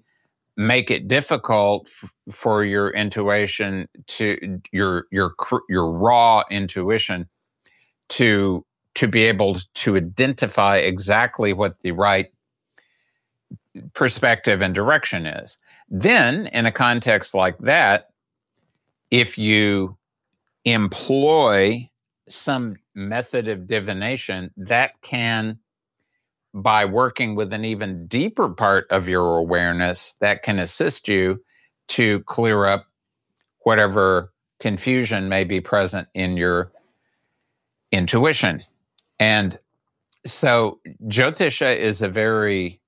make 0.58 0.92
it 0.92 1.08
difficult 1.08 1.88
f- 1.88 2.14
for 2.32 2.64
your 2.64 2.90
intuition 2.92 3.88
to 4.08 4.60
your 4.72 5.06
your 5.12 5.34
your 5.70 5.92
raw 5.92 6.44
intuition 6.52 7.28
to 8.12 8.66
to 8.94 9.08
be 9.08 9.24
able 9.24 9.58
to 9.74 9.96
identify 9.96 10.78
exactly 10.78 11.54
what 11.54 11.80
the 11.80 11.92
right 11.92 12.28
perspective 13.94 14.62
and 14.62 14.76
direction 14.76 15.26
is. 15.26 15.58
Then 15.90 16.48
in 16.48 16.66
a 16.66 16.72
context 16.72 17.34
like 17.34 17.58
that 17.60 18.10
if 19.12 19.38
you 19.38 19.98
employ 20.66 21.90
some 22.28 22.76
method 22.96 23.48
of 23.48 23.68
divination 23.68 24.52
that 24.58 25.02
can 25.02 25.58
by 26.54 26.84
working 26.84 27.36
with 27.36 27.54
an 27.54 27.64
even 27.64 28.08
deeper 28.08 28.50
part 28.50 28.86
of 28.90 29.08
your 29.08 29.38
awareness 29.38 30.16
that 30.20 30.44
can 30.44 30.60
assist 30.60 31.08
you 31.08 31.42
to 31.88 32.20
clear 32.22 32.66
up 32.66 32.86
whatever 33.64 34.34
confusion 34.60 35.30
may 35.30 35.44
be 35.46 35.62
present 35.62 36.08
in 36.14 36.36
your 36.36 36.72
intuition. 37.92 38.64
And 39.20 39.58
so 40.26 40.80
Jyotisha 41.08 41.76
is 41.76 42.02
a 42.02 42.10
very 42.10 42.80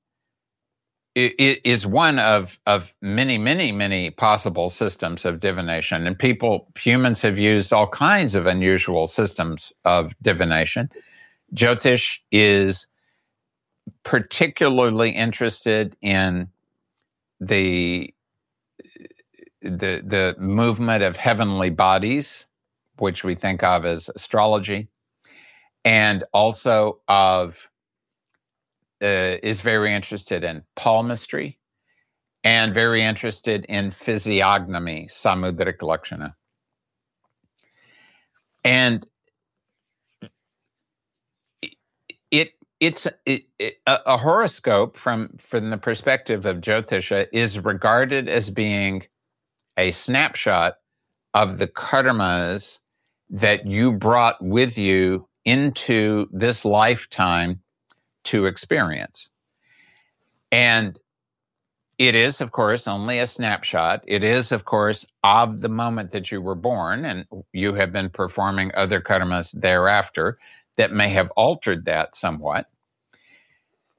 it 1.16 1.62
is 1.64 1.86
one 1.86 2.18
of 2.18 2.60
of 2.66 2.96
many 3.02 3.38
many 3.38 3.72
many 3.72 4.10
possible 4.10 4.70
systems 4.72 5.26
of 5.26 5.40
divination. 5.40 6.08
And 6.08 6.18
people 6.18 6.68
humans 6.78 7.22
have 7.22 7.38
used 7.38 7.72
all 7.72 7.88
kinds 7.88 8.34
of 8.34 8.48
unusual 8.48 9.06
systems 9.06 9.72
of 9.86 10.16
divination. 10.24 10.90
Jyotish 11.54 12.20
is 12.32 12.88
particularly 14.04 15.12
interested 15.12 15.96
in 16.02 16.50
the 17.40 18.12
the 19.62 20.02
the 20.04 20.36
movement 20.40 21.04
of 21.04 21.16
heavenly 21.16 21.70
bodies 21.70 22.48
which 22.98 23.24
we 23.24 23.36
think 23.36 23.64
of 23.64 23.86
as 23.86 24.10
astrology 24.16 24.88
and 25.86 26.24
also 26.34 27.00
of 27.08 27.70
uh, 29.02 29.38
is 29.44 29.62
very 29.62 29.94
interested 29.94 30.44
in 30.44 30.64
palmistry 30.76 31.60
and 32.44 32.74
very 32.74 33.02
interested 33.02 33.66
in 33.66 33.92
physiognomy, 33.92 35.08
samudrik 35.10 35.82
lakshana. 35.82 36.36
And 38.64 39.06
it 42.32 42.52
it's 42.80 43.08
it, 43.26 43.44
it, 43.60 43.76
a, 43.88 44.00
a, 44.06 44.18
horoscope 44.18 44.98
from 44.98 45.30
from 45.38 45.70
the 45.70 45.78
perspective 45.78 46.46
of 46.46 46.58
Jyotisha 46.58 47.28
is 47.32 47.60
regarded 47.60 48.28
as 48.28 48.50
being 48.50 49.04
a 49.78 49.92
snapshot 49.92 50.76
of 51.34 51.58
the 51.58 51.68
karmas 51.68 52.80
that 53.30 53.66
you 53.66 53.92
brought 53.92 54.42
with 54.44 54.78
you 54.78 55.28
into 55.46 56.28
this 56.32 56.66
lifetime 56.66 57.62
to 58.26 58.46
experience. 58.46 59.30
And 60.52 60.98
it 62.00 62.16
is, 62.16 62.42
of 62.42 62.52
course, 62.52 62.88
only 62.88 63.20
a 63.20 63.28
snapshot. 63.28 64.04
It 64.08 64.24
is, 64.24 64.52
of 64.52 64.66
course, 64.66 65.06
of 65.24 65.62
the 65.62 65.70
moment 65.70 66.12
that 66.12 66.32
you 66.32 66.42
were 66.42 66.56
born, 66.56 67.06
and 67.06 67.26
you 67.54 67.74
have 67.74 67.92
been 67.94 68.10
performing 68.10 68.72
other 68.76 69.02
karmas 69.02 69.52
thereafter 69.60 70.38
that 70.78 70.92
may 70.92 71.10
have 71.10 71.32
altered 71.32 71.86
that 71.86 72.16
somewhat. 72.16 72.68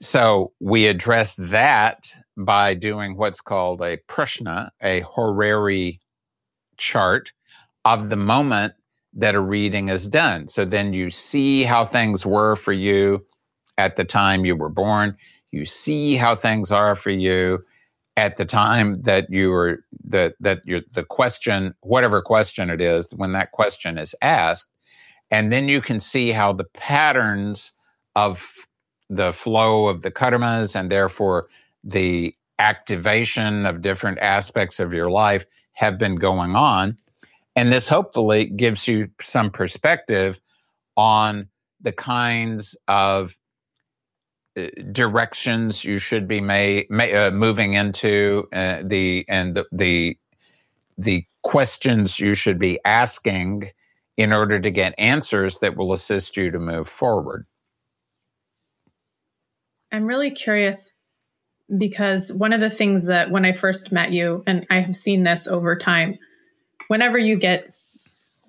so 0.01 0.53
we 0.61 0.87
address 0.87 1.37
that 1.37 2.07
by 2.37 2.75
doing 2.75 3.17
what's 3.17 3.41
called 3.41 3.81
a 3.81 3.97
prashna, 4.09 4.71
a 4.83 5.01
horary 5.01 6.01
chart 6.77 7.33
of 7.85 8.09
the 8.11 8.17
moment 8.17 8.75
that 9.15 9.35
a 9.35 9.41
reading 9.41 9.89
is 9.89 10.09
done. 10.09 10.47
So 10.49 10.65
then 10.65 10.93
you 10.93 11.11
see 11.11 11.65
how 11.65 11.85
things 11.85 12.27
were 12.27 12.57
for 12.57 12.73
you 12.73 13.25
at 13.79 13.97
the 13.97 14.05
time 14.05 14.45
you 14.45 14.57
were 14.57 14.69
born. 14.69 15.17
You 15.53 15.65
see 15.65 16.17
how 16.17 16.35
things 16.35 16.73
are 16.73 16.97
for 16.97 17.11
you 17.11 17.65
at 18.17 18.37
the 18.37 18.45
time 18.45 19.01
that 19.03 19.27
you 19.31 19.51
were 19.51 19.85
that 20.05 20.35
that 20.41 20.61
you 20.65 20.83
the 20.95 21.05
question, 21.05 21.75
whatever 21.81 22.21
question 22.21 22.71
it 22.71 22.81
is, 22.81 23.11
when 23.15 23.33
that 23.33 23.53
question 23.53 23.99
is 23.99 24.15
asked, 24.23 24.69
and 25.31 25.53
then 25.53 25.69
you 25.69 25.81
can 25.81 26.01
see 26.01 26.31
how 26.31 26.53
the 26.53 26.65
patterns 26.65 27.73
of 28.17 28.67
the 29.11 29.33
flow 29.33 29.87
of 29.89 30.03
the 30.03 30.11
karmas 30.11 30.75
and 30.75 30.91
therefore 30.91 31.49
the 31.83 32.35
activation 32.59 33.67
of 33.67 33.83
different 33.83 34.19
aspects 34.21 34.81
of 34.81 34.93
your 34.93 35.11
life 35.11 35.45
have 35.73 35.99
been 35.99 36.15
going 36.15 36.55
on. 36.55 36.97
And 37.57 37.73
this 37.73 37.89
hopefully 37.89 38.47
gives 38.47 38.89
you 38.89 39.09
some 39.21 39.51
perspective 39.51 40.41
on 40.97 41.49
the 41.81 41.93
kinds 41.93 42.77
of 42.89 43.37
uh, 44.57 44.67
directions 44.93 45.85
you 45.85 45.99
should 45.99 46.27
be 46.27 46.41
may, 46.41 46.87
may, 46.89 47.15
uh, 47.15 47.31
moving 47.31 47.75
into 47.75 48.49
uh, 48.53 48.83
the 48.85 49.25
and 49.29 49.57
the, 49.57 49.65
the 49.73 50.19
the 50.97 51.27
questions 51.43 52.21
you 52.21 52.35
should 52.35 52.59
be 52.59 52.79
asking 52.85 53.71
in 54.17 54.33
order 54.33 54.61
to 54.61 54.71
get 54.71 54.95
answers 54.97 55.59
that 55.59 55.77
will 55.77 55.93
assist 55.93 56.37
you 56.37 56.51
to 56.51 56.59
move 56.59 56.89
forward. 56.89 57.47
I'm 59.91 60.05
really 60.05 60.31
curious 60.31 60.93
because 61.77 62.33
one 62.33 62.53
of 62.53 62.61
the 62.61 62.71
things 62.71 63.07
that 63.07 63.31
when 63.31 63.45
I 63.45 63.53
first 63.53 63.91
met 63.91 64.13
you, 64.13 64.43
and 64.47 64.67
I 64.71 64.81
have 64.81 64.95
seen 64.95 65.25
this 65.25 65.47
over 65.47 65.77
time, 65.77 66.19
whenever 66.89 67.19
you 67.19 67.37
get 67.37 67.69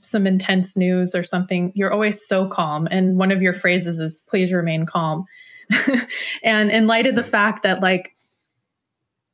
some 0.06 0.28
intense 0.28 0.78
news 0.78 1.16
or 1.16 1.24
something, 1.24 1.72
you're 1.76 1.92
always 1.92 2.26
so 2.26 2.48
calm. 2.48 2.88
And 2.92 3.18
one 3.18 3.32
of 3.32 3.42
your 3.42 3.54
phrases 3.54 4.00
is, 4.00 4.24
please 4.30 4.54
remain 4.54 4.86
calm. 4.86 5.26
and 6.44 6.70
in 6.70 6.88
light 6.88 7.08
of 7.08 7.16
the 7.16 7.24
fact 7.24 7.64
that, 7.64 7.82
like, 7.82 8.16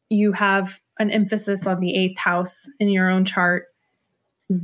you 0.09 0.31
have 0.31 0.79
an 0.99 1.09
emphasis 1.11 1.67
on 1.67 1.79
the 1.79 1.95
eighth 1.95 2.17
house 2.17 2.69
in 2.79 2.89
your 2.89 3.09
own 3.09 3.25
chart, 3.25 3.67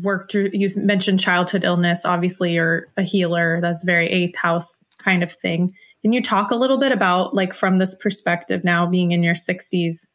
worked 0.01 0.31
through, 0.31 0.49
you 0.53 0.69
mentioned 0.75 1.19
childhood 1.19 1.63
illness. 1.63 2.05
Obviously, 2.05 2.53
you're 2.53 2.87
a 2.97 3.03
healer. 3.03 3.59
That's 3.61 3.83
very 3.83 4.07
eighth 4.07 4.37
house 4.37 4.85
kind 5.03 5.23
of 5.23 5.31
thing. 5.31 5.73
Can 6.01 6.13
you 6.13 6.21
talk 6.21 6.51
a 6.51 6.55
little 6.55 6.79
bit 6.79 6.91
about, 6.91 7.33
like, 7.33 7.53
from 7.53 7.79
this 7.79 7.95
perspective 7.95 8.63
now 8.63 8.85
being 8.85 9.11
in 9.11 9.23
your 9.23 9.35
60s, 9.35 10.05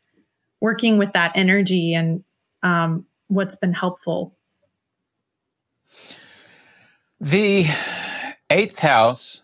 working 0.61 0.97
with 0.97 1.13
that 1.13 1.33
energy 1.35 1.93
and 1.93 2.23
um, 2.63 3.05
what's 3.33 3.57
been 3.57 3.73
helpful? 3.73 4.37
The 7.21 7.67
eighth 8.51 8.79
house, 8.79 9.43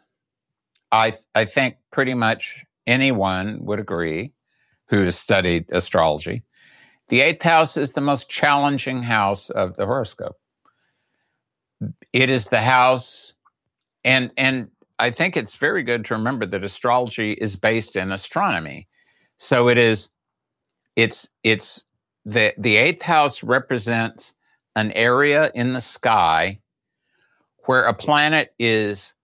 I, 0.92 1.14
I 1.34 1.44
think 1.44 1.76
pretty 1.90 2.14
much 2.14 2.64
anyone 2.86 3.64
would 3.64 3.78
agree 3.78 4.32
who 4.88 5.04
has 5.04 5.16
studied 5.18 5.66
astrology. 5.70 6.42
The 7.08 7.20
eighth 7.20 7.42
house 7.42 7.76
is 7.76 7.92
the 7.92 8.00
most 8.00 8.28
challenging 8.28 9.02
house 9.02 9.48
of 9.50 9.76
the 9.76 9.86
horoscope. 9.86 10.36
It 12.12 12.28
is 12.28 12.46
the 12.46 12.60
house, 12.60 13.34
and 14.04 14.30
and 14.36 14.68
I 14.98 15.10
think 15.10 15.36
it's 15.36 15.54
very 15.54 15.82
good 15.82 16.04
to 16.06 16.14
remember 16.14 16.44
that 16.46 16.64
astrology 16.64 17.32
is 17.32 17.54
based 17.54 17.94
in 17.96 18.10
astronomy. 18.10 18.88
So 19.36 19.68
it 19.68 19.78
is 19.78 20.10
it's 20.96 21.30
it's 21.44 21.84
the 22.24 22.54
the 22.58 22.76
eighth 22.76 23.02
house 23.02 23.42
represents 23.42 24.34
an 24.76 24.92
area 24.92 25.50
in 25.54 25.72
the 25.72 25.80
sky 25.80 26.60
where 27.66 27.84
a 27.84 27.94
planet 27.94 28.54
is 28.58 29.14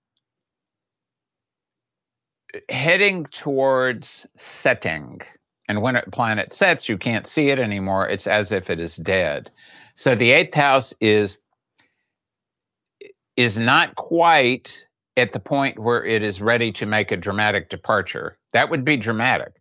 heading 2.68 3.24
towards 3.26 4.26
setting. 4.36 5.20
And 5.68 5.80
when 5.80 5.96
a 5.96 6.02
planet 6.02 6.52
sets, 6.52 6.88
you 6.88 6.98
can't 6.98 7.26
see 7.26 7.50
it 7.50 7.58
anymore. 7.58 8.08
It's 8.08 8.26
as 8.26 8.52
if 8.52 8.68
it 8.68 8.78
is 8.78 8.96
dead. 8.96 9.50
So 9.94 10.14
the 10.14 10.32
eighth 10.32 10.54
house 10.54 10.92
is 11.00 11.38
is 13.36 13.58
not 13.58 13.94
quite 13.96 14.86
at 15.16 15.32
the 15.32 15.40
point 15.40 15.78
where 15.78 16.04
it 16.04 16.22
is 16.22 16.40
ready 16.40 16.70
to 16.72 16.86
make 16.86 17.10
a 17.10 17.16
dramatic 17.16 17.68
departure. 17.68 18.38
That 18.52 18.70
would 18.70 18.84
be 18.84 18.96
dramatic. 18.96 19.54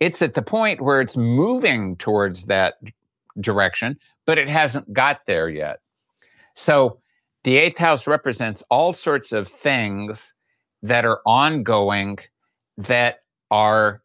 It's 0.00 0.22
at 0.22 0.34
the 0.34 0.42
point 0.42 0.80
where 0.80 1.00
it's 1.00 1.16
moving 1.16 1.96
towards 1.96 2.46
that 2.46 2.74
direction, 3.40 3.98
but 4.24 4.38
it 4.38 4.48
hasn't 4.48 4.92
got 4.92 5.26
there 5.26 5.48
yet. 5.48 5.80
So 6.54 6.98
the 7.44 7.56
eighth 7.56 7.78
house 7.78 8.06
represents 8.06 8.62
all 8.70 8.92
sorts 8.92 9.32
of 9.32 9.48
things 9.48 10.34
that 10.82 11.04
are 11.04 11.20
ongoing 11.24 12.18
that 12.78 13.20
are 13.50 14.02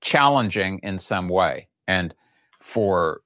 challenging 0.00 0.80
in 0.82 0.98
some 0.98 1.28
way. 1.28 1.68
And 1.86 2.14
for 2.60 3.20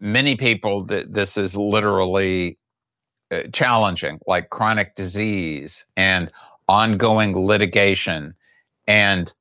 many 0.00 0.36
people, 0.36 0.86
th- 0.86 1.06
this 1.08 1.36
is 1.36 1.56
literally 1.56 2.58
uh, 3.30 3.42
challenging, 3.52 4.20
like 4.26 4.50
chronic 4.50 4.94
disease 4.94 5.84
and 5.96 6.30
ongoing 6.68 7.46
litigation 7.46 8.34
and 8.86 9.32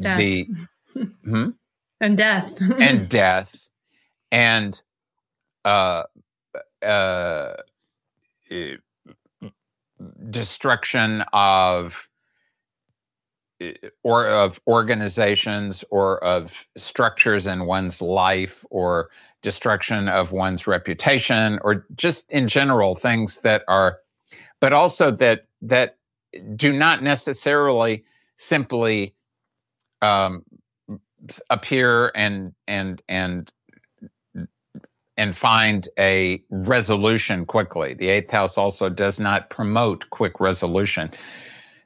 death. 0.00 0.18
the 0.18 0.48
hmm? 1.24 1.50
and 2.00 2.16
death 2.16 2.54
and 2.78 3.08
death 3.08 3.68
and 4.30 4.82
uh, 5.64 6.02
uh, 6.82 7.54
destruction 10.30 11.24
of 11.32 12.08
or 14.02 14.26
of 14.26 14.60
organizations 14.66 15.84
or 15.90 16.22
of 16.22 16.66
structures 16.76 17.46
in 17.46 17.66
one's 17.66 18.02
life 18.02 18.64
or 18.70 19.08
destruction 19.42 20.08
of 20.08 20.32
one's 20.32 20.66
reputation 20.66 21.58
or 21.62 21.86
just 21.94 22.30
in 22.32 22.48
general 22.48 22.94
things 22.94 23.40
that 23.42 23.62
are 23.68 23.98
but 24.60 24.72
also 24.72 25.10
that 25.10 25.46
that 25.62 25.96
do 26.56 26.72
not 26.72 27.02
necessarily 27.02 28.04
simply 28.36 29.14
um, 30.02 30.44
appear 31.50 32.12
and 32.14 32.52
and 32.66 33.02
and 33.08 33.52
and 35.16 35.36
find 35.36 35.88
a 35.98 36.42
resolution 36.50 37.46
quickly. 37.46 37.94
The 37.94 38.08
eighth 38.08 38.30
house 38.30 38.58
also 38.58 38.88
does 38.88 39.20
not 39.20 39.48
promote 39.48 40.10
quick 40.10 40.40
resolution. 40.40 41.12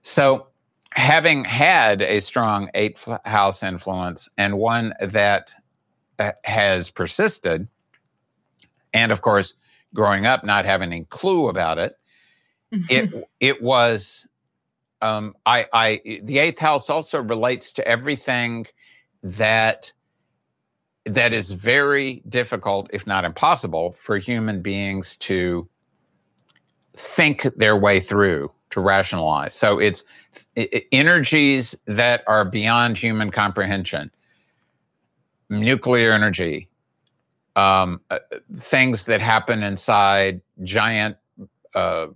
So, 0.02 0.46
having 0.92 1.44
had 1.44 2.00
a 2.00 2.20
strong 2.20 2.70
eighth 2.74 3.08
house 3.24 3.62
influence 3.62 4.30
and 4.38 4.58
one 4.58 4.94
that 5.00 5.54
uh, 6.18 6.32
has 6.44 6.88
persisted, 6.88 7.68
and 8.94 9.12
of 9.12 9.20
course, 9.20 9.54
growing 9.94 10.24
up 10.24 10.44
not 10.44 10.64
having 10.64 10.92
any 10.92 11.04
clue 11.04 11.48
about 11.48 11.78
it, 11.78 11.96
it 12.88 13.28
it 13.40 13.62
was 13.62 14.26
um, 15.00 15.34
I, 15.46 15.66
I, 15.72 16.20
the 16.24 16.38
eighth 16.38 16.58
house 16.58 16.90
also 16.90 17.22
relates 17.22 17.72
to 17.72 17.86
everything 17.86 18.66
that 19.22 19.92
that 21.04 21.32
is 21.32 21.52
very 21.52 22.22
difficult, 22.28 22.90
if 22.92 23.06
not 23.06 23.24
impossible, 23.24 23.92
for 23.92 24.18
human 24.18 24.60
beings 24.60 25.16
to 25.16 25.68
think 26.94 27.42
their 27.56 27.76
way 27.76 28.00
through 28.00 28.50
to 28.70 28.80
rationalize. 28.80 29.54
So 29.54 29.78
it's 29.78 30.04
it, 30.54 30.86
energies 30.92 31.74
that 31.86 32.22
are 32.26 32.44
beyond 32.44 32.98
human 32.98 33.30
comprehension, 33.30 34.10
nuclear 35.48 36.12
energy, 36.12 36.68
um, 37.56 38.00
uh, 38.10 38.18
things 38.56 39.04
that 39.04 39.20
happen 39.20 39.62
inside 39.62 40.40
giant 40.62 41.16
uh, 41.74 42.08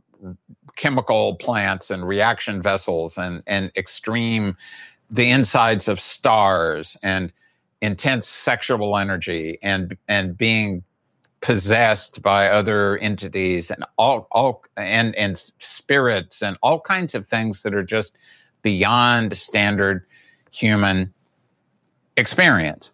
chemical 0.77 1.37
plants 1.37 1.91
and 1.91 2.07
reaction 2.07 2.63
vessels 2.63 3.19
and, 3.19 3.43
and 3.47 3.73
extreme, 3.77 4.57
the 5.13 5.31
insides 5.31 5.87
of 5.89 6.01
stars 6.01 6.97
and 7.03 7.33
intense 7.83 8.27
sexual 8.27 8.97
energy 8.97 9.59
and, 9.63 9.97
and 10.09 10.37
being 10.37 10.83
possessed 11.43 12.23
by 12.23 12.49
other 12.49 12.97
entities 12.99 13.71
and 13.71 13.85
all, 13.99 14.27
all 14.33 14.65
and, 14.77 15.15
and 15.17 15.37
spirits 15.37 16.43
and 16.43 16.57
all 16.63 16.81
kinds 16.81 17.15
of 17.15 17.27
things 17.27 17.63
that 17.63 17.75
are 17.75 17.83
just 17.83 18.17
beyond 18.63 19.37
standard 19.37 20.07
human 20.51 21.13
experience. 22.17 22.93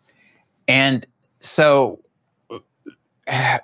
And 0.66 1.06
so 1.38 2.00
uh, 3.28 3.58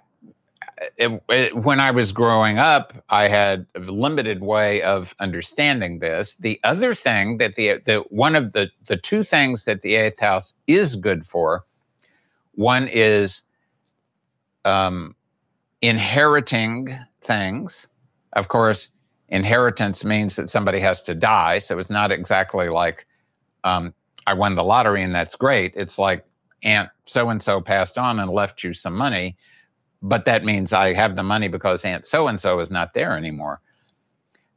it, 0.97 1.23
it, 1.29 1.57
when 1.57 1.81
I 1.81 1.91
was 1.91 2.13
growing 2.13 2.59
up, 2.59 2.93
I 3.09 3.29
had 3.29 3.67
a 3.75 3.81
limited 3.81 4.43
way 4.43 4.83
of 4.83 5.15
understanding 5.21 5.99
this. 5.99 6.35
The 6.35 6.61
other 6.65 6.95
thing 6.95 7.39
that 7.39 7.55
the, 7.55 7.81
the 7.85 8.05
one 8.11 8.35
of 8.35 8.53
the 8.53 8.71
the 8.87 8.97
two 8.97 9.25
things 9.25 9.65
that 9.65 9.83
the 9.83 9.97
eighth 9.97 10.21
house 10.21 10.55
is 10.67 10.97
good 10.97 11.25
for, 11.25 11.65
one 12.53 12.89
is 12.89 13.43
um, 14.65 15.15
inheriting 15.83 16.97
things. 17.21 17.89
Of 18.35 18.49
course, 18.49 18.89
inheritance 19.29 20.05
means 20.05 20.37
that 20.37 20.49
somebody 20.49 20.81
has 20.81 21.03
to 21.03 21.15
die, 21.15 21.59
so 21.59 21.79
it's 21.79 21.91
not 21.91 22.13
exactly 22.13 22.69
like 22.69 23.07
um, 23.65 23.95
I 24.27 24.35
won 24.35 24.55
the 24.55 24.65
lottery 24.65 25.03
and 25.03 25.15
that's 25.15 25.37
great. 25.37 25.75
It's 25.77 25.99
like 25.99 26.25
Aunt 26.63 26.89
so 27.05 27.29
and 27.29 27.43
so 27.43 27.61
passed 27.61 27.99
on 27.99 28.19
and 28.19 28.31
left 28.31 28.65
you 28.65 28.73
some 28.73 28.95
money 28.95 29.37
but 30.05 30.27
that 30.27 30.45
means 30.45 30.75
I 30.75 30.93
have 30.93 31.17
the 31.17 31.23
money 31.23 31.49
because 31.49 31.83
Aunt 31.83 32.05
so 32.05 32.29
and 32.29 32.39
so 32.39 32.61
is 32.61 32.71
not 32.71 32.93
there 32.93 33.17
anymore. 33.17 33.61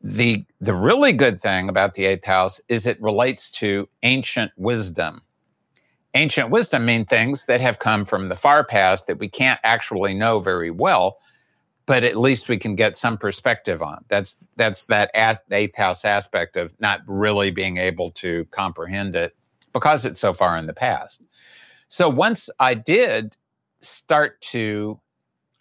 The 0.02 0.45
the 0.60 0.76
really 0.76 1.14
good 1.14 1.39
thing 1.39 1.70
about 1.70 1.93
the 1.93 2.06
eighth 2.06 2.26
house 2.26 2.60
is 2.68 2.86
it 2.86 3.02
relates 3.02 3.50
to 3.52 3.88
ancient 4.04 4.52
wisdom. 4.58 5.22
Ancient 6.14 6.50
wisdom 6.50 6.86
mean 6.86 7.06
things 7.06 7.45
that 7.45 7.62
have 7.62 7.80
come 7.80 8.04
from 8.04 8.28
the 8.28 8.36
far 8.36 8.66
past 8.66 9.08
that 9.08 9.20
we 9.20 9.30
can't 9.30 9.60
actually 9.64 10.14
know 10.14 10.41
very 10.41 10.70
well, 10.70 11.18
but 11.86 12.04
at 12.04 12.18
least 12.18 12.50
we 12.50 12.58
can 12.58 12.76
get 12.76 12.98
some 12.98 13.18
perspective 13.18 13.82
on. 13.82 14.04
That's 14.10 14.45
that's 14.58 14.84
that 14.88 15.12
as, 15.16 15.41
eighth 15.50 15.78
house 15.78 16.04
aspect 16.04 16.58
of 16.58 16.74
not 16.82 17.00
really 17.08 17.52
being 17.52 17.78
able 17.78 18.12
to 18.12 18.43
comprehend 18.52 19.16
it 19.16 19.34
because 19.72 20.04
it's 20.04 20.20
so 20.20 20.34
far 20.34 20.58
in 20.58 20.68
the 20.68 20.74
past. 20.74 21.22
So 21.88 22.10
once 22.10 22.50
I 22.60 22.74
did 22.74 23.38
start 23.80 24.41
to 24.41 25.00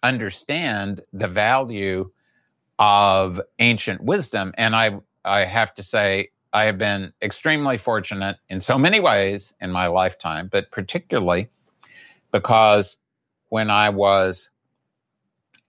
understand 0.02 1.02
the 1.12 1.28
value 1.28 2.10
of 2.78 3.40
ancient 3.58 4.02
wisdom. 4.02 4.52
And 4.56 4.76
I, 4.76 4.98
I 5.24 5.44
have 5.44 5.74
to 5.74 5.82
say, 5.82 6.30
I 6.52 6.64
have 6.64 6.78
been 6.78 7.12
extremely 7.22 7.78
fortunate 7.78 8.38
in 8.48 8.60
so 8.60 8.78
many 8.78 9.00
ways 9.00 9.54
in 9.60 9.72
my 9.72 9.88
lifetime, 9.88 10.48
but 10.50 10.70
particularly 10.70 11.48
because 12.32 12.98
when 13.48 13.70
I 13.70 13.90
was 13.90 14.50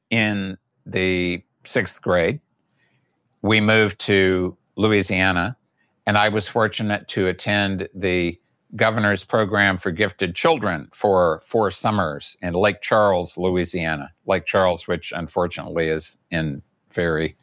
in 0.10 0.58
the 0.86 1.44
sixth 1.66 2.02
grade, 2.02 2.40
we 3.42 3.62
moved 3.62 4.00
to 4.00 4.58
Louisiana, 4.76 5.58
and 6.06 6.18
I 6.18 6.30
was 6.30 6.48
fortunate 6.48 7.08
to 7.10 7.28
attend 7.28 7.90
the 7.94 8.40
governor's 8.76 9.24
program 9.24 9.78
for 9.78 9.92
gifted 9.92 10.36
children 10.36 10.90
for 10.92 11.42
four 11.46 11.72
summers 11.72 12.36
in 12.42 12.54
Lake 12.54 12.82
Charles, 12.82 13.38
Louisiana. 13.38 14.12
Lake 14.26 14.46
Charles, 14.46 14.88
which 14.88 15.14
unfortunately 15.16 15.88
is 15.88 16.18
in 16.32 16.62
very 16.92 17.38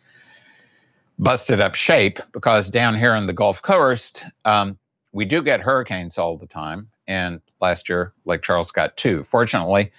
busted 1.18 1.60
up 1.60 1.74
shape 1.74 2.18
because 2.32 2.68
down 2.70 2.96
here 2.96 3.14
in 3.14 3.26
the 3.26 3.32
Gulf 3.32 3.62
Coast, 3.62 4.24
um, 4.44 4.78
we 5.12 5.24
do 5.24 5.42
get 5.42 5.60
hurricanes 5.60 6.18
all 6.18 6.36
the 6.36 6.46
time. 6.46 6.88
And 7.06 7.40
last 7.60 7.88
year, 7.88 8.12
Lake 8.24 8.42
Charles 8.42 8.70
got 8.70 8.96
two. 8.96 9.22
Fortunately, 9.22 9.92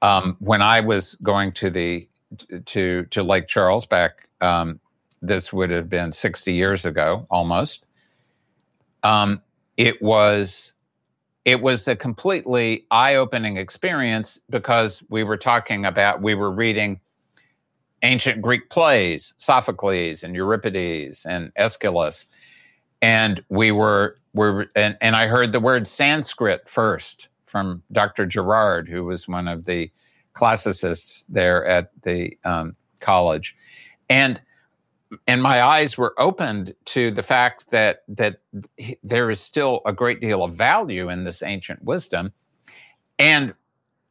um, 0.00 0.36
when 0.40 0.62
I 0.62 0.80
was 0.80 1.16
going 1.16 1.52
to 1.52 1.70
the 1.70 2.08
to 2.66 3.04
to 3.04 3.22
Lake 3.22 3.46
Charles 3.46 3.86
back, 3.86 4.28
um, 4.40 4.80
this 5.20 5.52
would 5.52 5.70
have 5.70 5.88
been 5.88 6.12
sixty 6.12 6.52
years 6.52 6.84
ago, 6.84 7.26
almost. 7.30 7.86
Um, 9.02 9.42
it 9.76 10.00
was 10.02 10.74
it 11.44 11.60
was 11.60 11.88
a 11.88 11.96
completely 11.96 12.86
eye-opening 12.92 13.56
experience 13.56 14.38
because 14.48 15.02
we 15.08 15.24
were 15.24 15.36
talking 15.36 15.84
about 15.84 16.22
we 16.22 16.34
were 16.34 16.50
reading 16.50 17.00
ancient 18.02 18.42
greek 18.42 18.68
plays 18.70 19.34
sophocles 19.36 20.22
and 20.22 20.34
euripides 20.34 21.24
and 21.26 21.52
aeschylus 21.56 22.26
and 23.00 23.42
we 23.48 23.70
were 23.72 24.16
were 24.34 24.66
and, 24.74 24.96
and 25.00 25.16
i 25.16 25.26
heard 25.26 25.52
the 25.52 25.60
word 25.60 25.86
sanskrit 25.86 26.68
first 26.68 27.28
from 27.46 27.82
dr 27.92 28.26
gerard 28.26 28.88
who 28.88 29.04
was 29.04 29.28
one 29.28 29.48
of 29.48 29.64
the 29.64 29.90
classicists 30.34 31.24
there 31.28 31.64
at 31.66 31.90
the 32.02 32.36
um, 32.44 32.74
college. 33.00 33.54
And 34.08 34.40
and 35.26 35.42
my 35.42 35.64
eyes 35.66 35.98
were 35.98 36.14
opened 36.18 36.74
to 36.86 37.10
the 37.10 37.22
fact 37.22 37.70
that 37.70 38.02
that 38.08 38.40
there 39.02 39.30
is 39.30 39.40
still 39.40 39.80
a 39.86 39.92
great 39.92 40.20
deal 40.20 40.42
of 40.44 40.54
value 40.54 41.08
in 41.08 41.24
this 41.24 41.42
ancient 41.42 41.84
wisdom. 41.84 42.32
And 43.18 43.54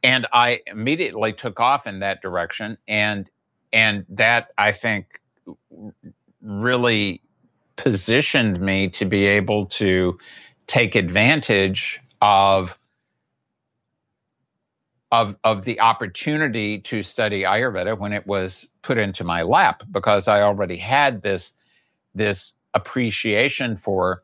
and 0.03 0.27
i 0.33 0.59
immediately 0.67 1.33
took 1.33 1.59
off 1.59 1.87
in 1.87 1.99
that 1.99 2.21
direction 2.21 2.77
and 2.87 3.29
and 3.73 4.05
that 4.09 4.49
i 4.57 4.71
think 4.71 5.21
really 6.41 7.21
positioned 7.75 8.59
me 8.59 8.87
to 8.87 9.05
be 9.05 9.25
able 9.25 9.65
to 9.65 10.17
take 10.67 10.95
advantage 10.95 11.99
of 12.21 12.77
of 15.11 15.35
of 15.43 15.65
the 15.65 15.79
opportunity 15.79 16.79
to 16.79 17.03
study 17.03 17.41
ayurveda 17.41 17.97
when 17.97 18.13
it 18.13 18.25
was 18.25 18.67
put 18.81 18.97
into 18.97 19.23
my 19.23 19.41
lap 19.41 19.83
because 19.91 20.27
I 20.27 20.41
already 20.41 20.77
had 20.77 21.21
this 21.21 21.53
this 22.15 22.53
appreciation 22.73 23.75
for 23.75 24.23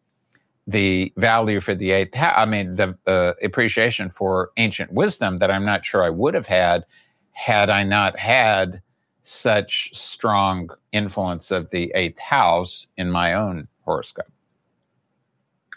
the 0.66 1.12
value 1.18 1.60
for 1.60 1.76
the 1.76 1.92
eighth 1.92 2.16
I 2.18 2.46
mean 2.46 2.76
the 2.76 2.98
uh, 3.06 3.34
appreciation 3.44 4.10
for 4.10 4.52
ancient 4.58 4.94
wisdom 4.94 5.40
that 5.40 5.52
I'm 5.52 5.66
not 5.66 5.86
sure 5.86 6.04
I 6.04 6.10
would 6.10 6.34
have 6.34 6.48
had 6.48 6.86
had 7.32 7.70
I 7.70 7.84
not 7.84 8.18
had 8.18 8.82
such 9.22 9.90
strong 9.94 10.70
influence 10.94 11.52
of 11.52 11.70
the 11.70 11.92
eighth 11.96 12.18
house 12.18 12.88
in 12.96 13.12
my 13.12 13.34
own 13.34 13.68
horoscope. 13.84 14.32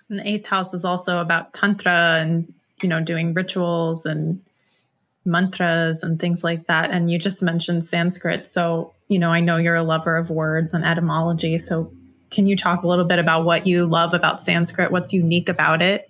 And 0.09 0.21
the 0.21 0.29
eighth 0.29 0.47
house 0.47 0.73
is 0.73 0.85
also 0.85 1.21
about 1.21 1.53
tantra 1.53 2.19
and 2.21 2.53
you 2.81 2.89
know 2.89 3.01
doing 3.01 3.35
rituals 3.35 4.07
and 4.07 4.41
mantras 5.25 6.03
and 6.03 6.19
things 6.19 6.43
like 6.43 6.67
that. 6.67 6.91
And 6.91 7.11
you 7.11 7.19
just 7.19 7.43
mentioned 7.43 7.85
Sanskrit. 7.85 8.49
So, 8.49 8.95
you 9.09 9.19
know, 9.19 9.31
I 9.31 9.41
know 9.41 9.57
you're 9.57 9.75
a 9.75 9.83
lover 9.83 10.17
of 10.17 10.31
words 10.31 10.73
and 10.73 10.85
etymology. 10.85 11.59
So, 11.59 11.93
can 12.31 12.47
you 12.47 12.57
talk 12.57 12.85
a 12.85 12.87
little 12.87 13.05
bit 13.05 13.19
about 13.19 13.45
what 13.45 13.67
you 13.67 13.87
love 13.87 14.15
about 14.15 14.43
Sanskrit? 14.43 14.93
What's 14.93 15.13
unique 15.13 15.49
about 15.49 15.83
it? 15.83 16.09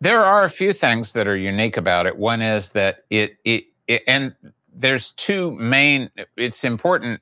There 0.00 0.24
are 0.24 0.44
a 0.44 0.50
few 0.50 0.72
things 0.72 1.12
that 1.14 1.26
are 1.26 1.36
unique 1.36 1.76
about 1.76 2.06
it. 2.06 2.16
One 2.16 2.40
is 2.40 2.68
that 2.70 3.04
it, 3.10 3.36
it, 3.44 3.64
it 3.88 4.02
and 4.06 4.36
there's 4.72 5.10
two 5.10 5.50
main, 5.52 6.10
it's 6.36 6.62
important 6.62 7.20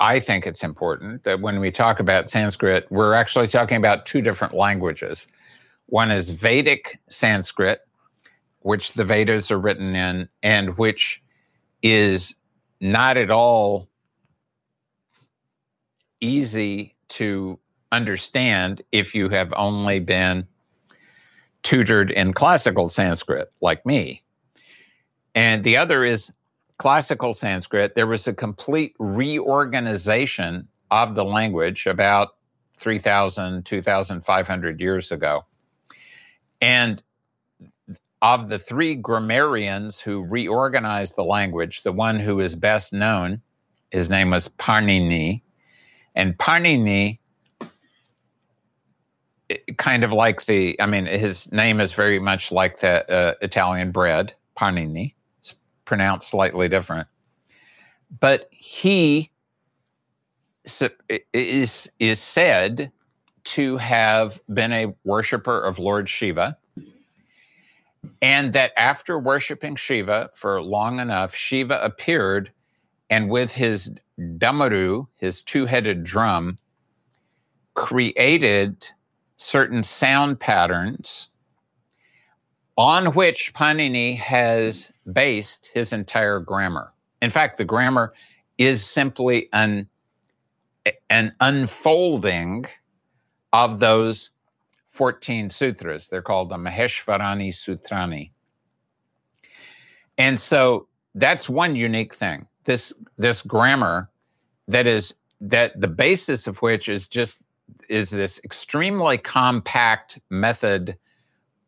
I 0.00 0.20
think 0.20 0.46
it's 0.46 0.62
important 0.62 1.24
that 1.24 1.40
when 1.40 1.58
we 1.58 1.70
talk 1.70 1.98
about 1.98 2.30
Sanskrit, 2.30 2.86
we're 2.90 3.14
actually 3.14 3.48
talking 3.48 3.76
about 3.76 4.06
two 4.06 4.22
different 4.22 4.54
languages. 4.54 5.26
One 5.88 6.10
is 6.10 6.28
Vedic 6.28 6.98
Sanskrit, 7.08 7.80
which 8.60 8.92
the 8.92 9.04
Vedas 9.04 9.50
are 9.50 9.58
written 9.58 9.96
in, 9.96 10.28
and 10.42 10.76
which 10.76 11.22
is 11.82 12.34
not 12.80 13.16
at 13.16 13.30
all 13.30 13.88
easy 16.20 16.94
to 17.08 17.58
understand 17.90 18.82
if 18.92 19.14
you 19.14 19.30
have 19.30 19.52
only 19.56 19.98
been 19.98 20.46
tutored 21.62 22.10
in 22.10 22.34
classical 22.34 22.90
Sanskrit, 22.90 23.50
like 23.62 23.86
me. 23.86 24.22
And 25.34 25.64
the 25.64 25.78
other 25.78 26.04
is 26.04 26.32
classical 26.76 27.32
Sanskrit. 27.32 27.94
There 27.94 28.06
was 28.06 28.28
a 28.28 28.34
complete 28.34 28.94
reorganization 28.98 30.68
of 30.90 31.14
the 31.14 31.24
language 31.24 31.86
about 31.86 32.36
3,000, 32.74 33.64
2,500 33.64 34.80
years 34.80 35.10
ago. 35.10 35.44
And 36.60 37.02
of 38.22 38.48
the 38.48 38.58
three 38.58 38.94
grammarians 38.94 40.00
who 40.00 40.24
reorganized 40.24 41.16
the 41.16 41.24
language, 41.24 41.82
the 41.82 41.92
one 41.92 42.18
who 42.18 42.40
is 42.40 42.56
best 42.56 42.92
known, 42.92 43.40
his 43.90 44.10
name 44.10 44.30
was 44.30 44.48
Panini. 44.48 45.42
And 46.14 46.36
Panini, 46.38 47.18
kind 49.76 50.02
of 50.02 50.12
like 50.12 50.46
the, 50.46 50.80
I 50.80 50.86
mean, 50.86 51.06
his 51.06 51.50
name 51.52 51.80
is 51.80 51.92
very 51.92 52.18
much 52.18 52.50
like 52.50 52.80
the 52.80 53.08
uh, 53.10 53.34
Italian 53.40 53.92
bread, 53.92 54.34
Panini. 54.56 55.14
It's 55.38 55.54
pronounced 55.84 56.28
slightly 56.28 56.68
different. 56.68 57.06
But 58.20 58.48
he 58.50 59.30
is, 61.32 61.90
is 62.00 62.20
said 62.20 62.90
to 63.48 63.78
have 63.78 64.40
been 64.52 64.72
a 64.72 64.94
worshiper 65.04 65.60
of 65.60 65.78
Lord 65.78 66.08
Shiva. 66.08 66.56
And 68.20 68.52
that 68.52 68.72
after 68.76 69.18
worshiping 69.18 69.76
Shiva 69.76 70.30
for 70.34 70.62
long 70.62 71.00
enough, 71.00 71.34
Shiva 71.34 71.80
appeared 71.82 72.52
and 73.10 73.30
with 73.30 73.52
his 73.52 73.94
damaru, 74.18 75.06
his 75.16 75.42
two 75.42 75.66
headed 75.66 76.04
drum, 76.04 76.56
created 77.74 78.86
certain 79.36 79.82
sound 79.82 80.38
patterns 80.40 81.28
on 82.76 83.06
which 83.14 83.52
Panini 83.54 84.16
has 84.16 84.92
based 85.12 85.70
his 85.72 85.92
entire 85.92 86.38
grammar. 86.38 86.92
In 87.22 87.30
fact, 87.30 87.56
the 87.56 87.64
grammar 87.64 88.12
is 88.58 88.84
simply 88.84 89.48
an, 89.52 89.88
an 91.08 91.32
unfolding 91.40 92.66
of 93.52 93.78
those 93.78 94.30
14 94.88 95.50
sutras. 95.50 96.08
They're 96.08 96.22
called 96.22 96.48
the 96.48 96.56
Maheshvarani 96.56 97.48
Sutrani. 97.48 98.30
And 100.16 100.38
so 100.40 100.88
that's 101.14 101.48
one 101.48 101.76
unique 101.76 102.14
thing. 102.14 102.46
This 102.64 102.92
this 103.16 103.40
grammar 103.42 104.10
that 104.66 104.86
is 104.86 105.14
that 105.40 105.80
the 105.80 105.88
basis 105.88 106.46
of 106.46 106.58
which 106.58 106.88
is 106.88 107.08
just 107.08 107.42
is 107.88 108.10
this 108.10 108.40
extremely 108.44 109.16
compact 109.16 110.20
method 110.30 110.96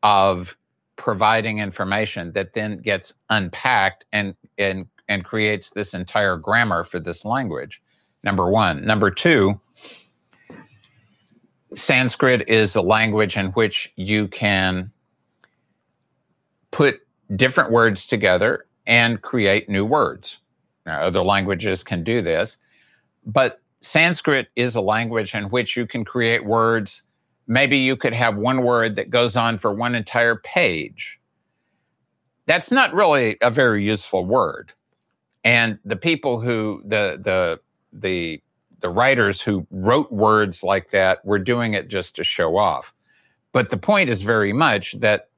of 0.02 0.56
providing 0.96 1.58
information 1.58 2.32
that 2.32 2.52
then 2.52 2.78
gets 2.78 3.14
unpacked 3.30 4.04
and 4.12 4.34
and 4.58 4.86
and 5.08 5.24
creates 5.24 5.70
this 5.70 5.94
entire 5.94 6.36
grammar 6.36 6.84
for 6.84 7.00
this 7.00 7.24
language. 7.24 7.82
Number 8.22 8.50
1, 8.50 8.84
number 8.84 9.10
2, 9.10 9.58
Sanskrit 11.74 12.48
is 12.48 12.74
a 12.74 12.82
language 12.82 13.36
in 13.36 13.46
which 13.52 13.92
you 13.96 14.28
can 14.28 14.90
put 16.70 17.00
different 17.36 17.70
words 17.70 18.06
together 18.06 18.66
and 18.86 19.22
create 19.22 19.68
new 19.68 19.84
words. 19.84 20.38
Now, 20.86 21.02
other 21.02 21.22
languages 21.22 21.84
can 21.84 22.02
do 22.02 22.22
this, 22.22 22.56
but 23.24 23.60
Sanskrit 23.80 24.48
is 24.56 24.74
a 24.74 24.80
language 24.80 25.34
in 25.34 25.44
which 25.44 25.76
you 25.76 25.86
can 25.86 26.04
create 26.04 26.44
words. 26.44 27.02
Maybe 27.46 27.78
you 27.78 27.96
could 27.96 28.14
have 28.14 28.36
one 28.36 28.62
word 28.62 28.96
that 28.96 29.10
goes 29.10 29.36
on 29.36 29.58
for 29.58 29.72
one 29.72 29.94
entire 29.94 30.36
page. 30.36 31.20
That's 32.46 32.70
not 32.70 32.94
really 32.94 33.36
a 33.40 33.50
very 33.50 33.84
useful 33.84 34.24
word. 34.24 34.72
And 35.44 35.78
the 35.84 35.96
people 35.96 36.40
who 36.40 36.82
the 36.84 37.18
the 37.22 37.60
the 37.92 38.42
the 38.80 38.90
writers 38.90 39.40
who 39.40 39.66
wrote 39.70 40.10
words 40.10 40.62
like 40.62 40.90
that 40.90 41.24
were 41.24 41.38
doing 41.38 41.74
it 41.74 41.88
just 41.88 42.16
to 42.16 42.24
show 42.24 42.56
off. 42.56 42.92
But 43.52 43.70
the 43.70 43.76
point 43.76 44.08
is 44.10 44.22
very 44.22 44.52
much 44.52 44.92
that 45.00 45.28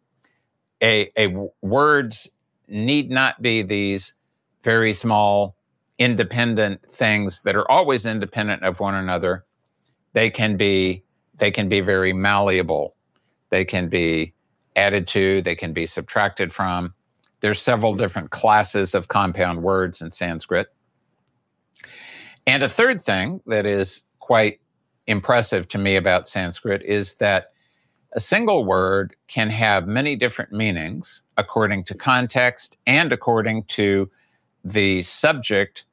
a, 0.82 1.11
a 1.16 1.34
words 1.61 2.28
need 2.68 3.11
not 3.11 3.40
be 3.40 3.62
these 3.62 4.14
very 4.62 4.93
small, 4.93 5.57
independent 5.99 6.82
things 6.82 7.43
that 7.43 7.57
are 7.57 7.70
always 7.70 8.07
independent 8.07 8.62
of 8.62 8.80
one 8.80 8.95
another. 8.95 9.45
They 10.12 10.30
can 10.30 10.57
be 10.57 11.05
they 11.36 11.51
can 11.51 11.68
be 11.68 11.80
very 11.80 12.12
malleable. 12.12 12.95
They 13.51 13.64
can 13.64 13.88
be 13.88 14.34
added 14.76 15.07
to. 15.09 15.43
They 15.43 15.55
can 15.55 15.72
be 15.72 15.86
subtracted 15.86 16.53
from. 16.53 16.95
There's 17.40 17.61
several 17.61 17.95
different 17.95 18.30
classes 18.30 18.95
of 18.95 19.09
compound 19.09 19.62
words 19.62 20.01
in 20.01 20.12
Sanskrit. 20.12 20.68
And 22.47 22.62
a 22.62 22.68
third 22.68 23.01
thing 23.01 23.40
that 23.47 23.66
is 23.66 24.03
quite 24.18 24.61
impressive 25.07 25.68
to 25.68 25.78
me 25.78 25.97
about 25.97 26.28
Sanskrit 26.28 26.82
is 26.82 27.14
that 27.14 27.53
a 28.14 28.20
single 28.20 28.64
word 28.64 29.16
can 29.28 29.49
have 29.51 29.86
many 29.86 30.16
different 30.16 30.53
meanings 30.53 31.22
according 31.36 31.84
to 31.84 31.95
context 31.95 32.76
and 32.86 33.12
according 33.12 33.64
to 33.64 34.11
the 34.64 35.03
subject 35.03 35.86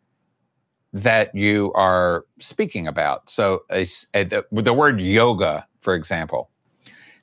that 0.91 1.33
you 1.33 1.71
are 1.73 2.25
speaking 2.39 2.87
about. 2.87 3.29
So, 3.29 3.63
a, 3.71 3.85
a, 4.13 4.23
the, 4.23 4.43
the 4.51 4.73
word 4.73 4.99
yoga, 4.99 5.67
for 5.81 5.93
example, 5.93 6.49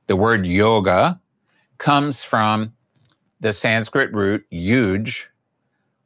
the 0.06 0.16
word 0.16 0.46
yoga 0.46 1.20
comes 1.78 2.24
from 2.24 2.72
the 3.40 3.52
Sanskrit 3.52 4.12
root 4.12 4.44
yuj, 4.52 5.26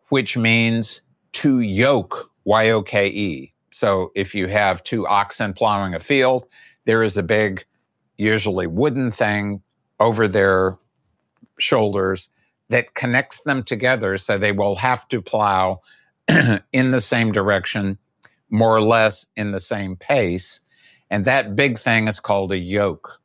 which 0.09 0.37
means 0.37 1.03
to 1.33 1.61
yoke, 1.61 2.30
Y 2.51 2.71
O 2.71 2.83
K 2.83 3.07
E. 3.07 3.55
So, 3.71 4.11
if 4.17 4.35
you 4.35 4.49
have 4.49 4.83
two 4.83 5.07
oxen 5.07 5.53
plowing 5.53 5.95
a 5.95 6.01
field, 6.01 6.47
there 6.85 7.05
is 7.05 7.17
a 7.17 7.23
big 7.23 7.65
usually 8.17 8.67
wooden 8.67 9.13
thing 9.13 9.63
over 10.01 10.27
their 10.27 10.77
shoulders 11.59 12.29
that 12.69 12.95
connects 12.95 13.45
them 13.45 13.63
together 13.63 14.17
so 14.17 14.37
they 14.37 14.51
will 14.51 14.75
have 14.75 15.07
to 15.11 15.23
plow 15.23 15.81
in 16.73 16.91
the 16.91 17.01
same 17.01 17.31
direction, 17.31 17.97
more 18.51 18.75
or 18.75 18.83
less 18.83 19.27
in 19.37 19.53
the 19.53 19.61
same 19.61 19.95
pace. 19.95 20.61
And 21.09 21.25
that 21.27 21.55
big 21.55 21.79
thing 21.79 22.09
is 22.09 22.19
called 22.19 22.51
a 22.51 22.59
yoke. 22.59 23.21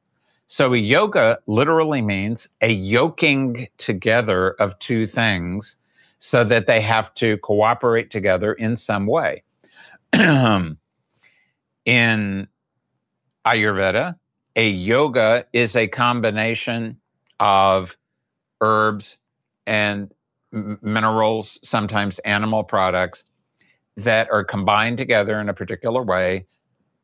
So 0.45 0.71
a 0.71 0.78
yoga 0.78 1.39
literally 1.47 2.03
means 2.03 2.47
a 2.61 2.71
yoking 2.71 3.69
together 3.80 4.51
of 4.59 4.78
two 4.78 5.07
things 5.07 5.78
so 6.26 6.43
that 6.43 6.65
they 6.65 6.82
have 6.82 7.13
to 7.13 7.38
cooperate 7.38 8.09
together 8.09 8.51
in 8.51 8.76
some 8.76 9.05
way. 9.05 9.43
in 10.13 10.78
Ayurveda, 13.45 14.15
a 14.55 14.67
yoga 14.67 15.45
is 15.53 15.76
a 15.76 15.88
combination 15.88 16.99
of 17.39 17.95
herbs 18.59 19.19
and 19.67 20.11
minerals, 20.51 21.59
sometimes 21.63 22.17
animal 22.19 22.63
products 22.63 23.26
that 23.95 24.28
are 24.32 24.43
combined 24.43 24.97
together 24.97 25.39
in 25.39 25.47
a 25.47 25.53
particular 25.53 26.01
way 26.01 26.47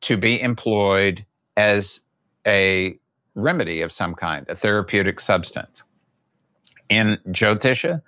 to 0.02 0.18
be 0.18 0.42
employed 0.42 1.24
as 1.56 2.02
a 2.48 2.98
remedy 3.36 3.82
of 3.82 3.92
some 3.92 4.16
kind, 4.16 4.48
a 4.50 4.56
therapeutic 4.56 5.20
substance. 5.20 5.84
In 6.90 7.20
Jyotisha, 7.28 8.02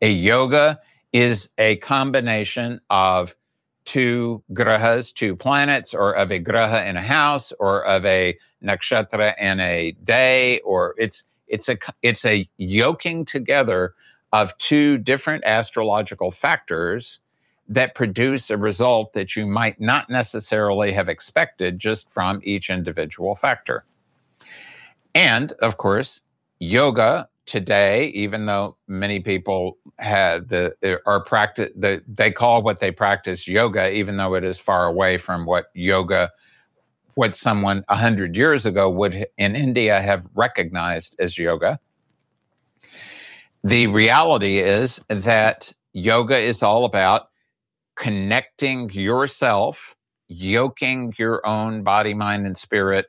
a 0.00 0.10
yoga 0.10 0.80
is 1.12 1.50
a 1.58 1.76
combination 1.76 2.80
of 2.90 3.34
two 3.84 4.42
grahas, 4.52 5.14
two 5.14 5.36
planets, 5.36 5.94
or 5.94 6.14
of 6.14 6.30
a 6.30 6.40
graha 6.40 6.86
in 6.86 6.96
a 6.96 7.02
house, 7.02 7.52
or 7.58 7.84
of 7.86 8.04
a 8.04 8.36
nakshatra 8.62 9.34
in 9.40 9.60
a 9.60 9.92
day, 10.04 10.60
or 10.60 10.94
it's 10.98 11.22
it's 11.46 11.68
a 11.68 11.76
it's 12.02 12.24
a 12.24 12.48
yoking 12.58 13.24
together 13.24 13.94
of 14.32 14.56
two 14.58 14.98
different 14.98 15.44
astrological 15.44 16.30
factors 16.30 17.20
that 17.68 17.94
produce 17.94 18.50
a 18.50 18.56
result 18.56 19.12
that 19.12 19.34
you 19.34 19.46
might 19.46 19.80
not 19.80 20.08
necessarily 20.10 20.92
have 20.92 21.08
expected 21.08 21.78
just 21.78 22.10
from 22.10 22.40
each 22.44 22.70
individual 22.70 23.34
factor. 23.34 23.84
And 25.14 25.52
of 25.52 25.76
course, 25.78 26.20
yoga 26.58 27.28
today, 27.46 28.08
even 28.08 28.46
though 28.46 28.76
many 28.88 29.20
people 29.20 29.78
have 29.98 30.48
the 30.48 30.74
uh, 30.84 30.96
are 31.06 31.22
practice 31.22 31.70
the, 31.76 32.02
they 32.06 32.30
call 32.30 32.62
what 32.62 32.80
they 32.80 32.90
practice 32.90 33.48
yoga, 33.48 33.90
even 33.90 34.16
though 34.16 34.34
it 34.34 34.44
is 34.44 34.58
far 34.58 34.86
away 34.86 35.16
from 35.16 35.46
what 35.46 35.66
yoga, 35.74 36.30
what 37.14 37.34
someone 37.34 37.84
a 37.88 37.96
hundred 37.96 38.36
years 38.36 38.66
ago 38.66 38.90
would 38.90 39.26
in 39.38 39.56
India 39.56 40.00
have 40.00 40.26
recognized 40.34 41.16
as 41.18 41.38
yoga. 41.38 41.78
The 43.64 43.86
reality 43.86 44.58
is 44.58 45.02
that 45.08 45.72
yoga 45.92 46.36
is 46.36 46.62
all 46.62 46.84
about 46.84 47.28
connecting 47.96 48.90
yourself, 48.90 49.96
yoking 50.28 51.14
your 51.18 51.44
own 51.46 51.82
body, 51.82 52.14
mind, 52.14 52.46
and 52.46 52.56
spirit 52.56 53.06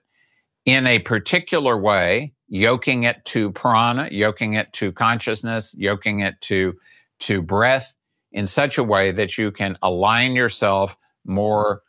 in 0.65 0.87
a 0.87 0.99
particular 0.99 1.77
way 1.77 2.33
yoking 2.47 3.03
it 3.03 3.23
to 3.25 3.51
prana, 3.51 4.07
yoking 4.11 4.53
it 4.53 4.71
to 4.73 4.91
consciousness, 4.91 5.75
yoking 5.77 6.19
it 6.19 6.39
to, 6.41 6.73
to 7.19 7.41
breath 7.41 7.95
in 8.31 8.47
such 8.47 8.77
a 8.77 8.83
way 8.83 9.11
that 9.11 9.37
you 9.37 9.51
can 9.51 9.77
align 9.81 10.35
yourself 10.35 10.97
more 11.25 11.81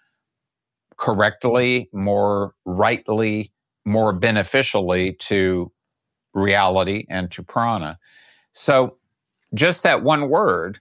correctly, 0.96 1.88
more 1.92 2.54
rightly, 2.64 3.52
more 3.84 4.12
beneficially 4.12 5.14
to 5.14 5.70
reality 6.34 7.06
and 7.08 7.30
to 7.30 7.42
prana. 7.42 7.98
So 8.52 8.96
just 9.54 9.82
that 9.82 10.02
one 10.02 10.28
word 10.28 10.78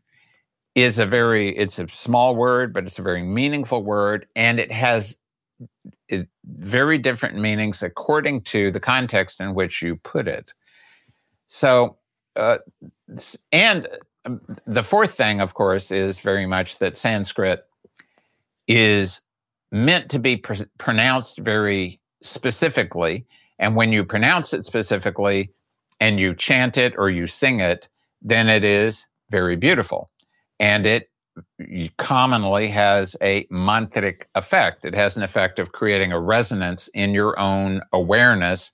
is 0.75 0.99
a 0.99 1.05
very 1.05 1.49
it's 1.57 1.79
a 1.79 1.87
small 1.87 2.35
word 2.35 2.71
but 2.71 2.85
it's 2.85 2.99
a 2.99 3.03
very 3.03 3.23
meaningful 3.23 3.83
word 3.83 4.27
and 4.35 4.59
it 4.59 4.71
has 4.71 5.17
very 6.45 6.97
different 6.97 7.35
meanings 7.35 7.83
according 7.83 8.41
to 8.41 8.71
the 8.71 8.79
context 8.79 9.39
in 9.39 9.53
which 9.53 9.81
you 9.81 9.95
put 9.97 10.27
it. 10.27 10.53
So, 11.47 11.97
uh, 12.35 12.57
and 13.51 13.87
um, 14.25 14.41
the 14.65 14.83
fourth 14.83 15.13
thing, 15.13 15.41
of 15.41 15.53
course, 15.53 15.91
is 15.91 16.19
very 16.19 16.45
much 16.45 16.79
that 16.79 16.95
Sanskrit 16.95 17.65
is 18.67 19.21
meant 19.71 20.09
to 20.09 20.19
be 20.19 20.37
pr- 20.37 20.63
pronounced 20.77 21.39
very 21.39 21.99
specifically. 22.21 23.25
And 23.59 23.75
when 23.75 23.91
you 23.91 24.03
pronounce 24.03 24.53
it 24.53 24.63
specifically 24.63 25.51
and 25.99 26.19
you 26.19 26.35
chant 26.35 26.77
it 26.77 26.93
or 26.97 27.09
you 27.09 27.27
sing 27.27 27.59
it, 27.59 27.87
then 28.21 28.49
it 28.49 28.63
is 28.63 29.07
very 29.29 29.55
beautiful. 29.55 30.09
And 30.59 30.85
it 30.85 31.09
commonly 31.97 32.67
has 32.67 33.15
a 33.21 33.45
mantric 33.45 34.23
effect. 34.35 34.85
It 34.85 34.93
has 34.93 35.17
an 35.17 35.23
effect 35.23 35.59
of 35.59 35.71
creating 35.71 36.11
a 36.11 36.19
resonance 36.19 36.87
in 36.89 37.13
your 37.13 37.39
own 37.39 37.81
awareness 37.93 38.71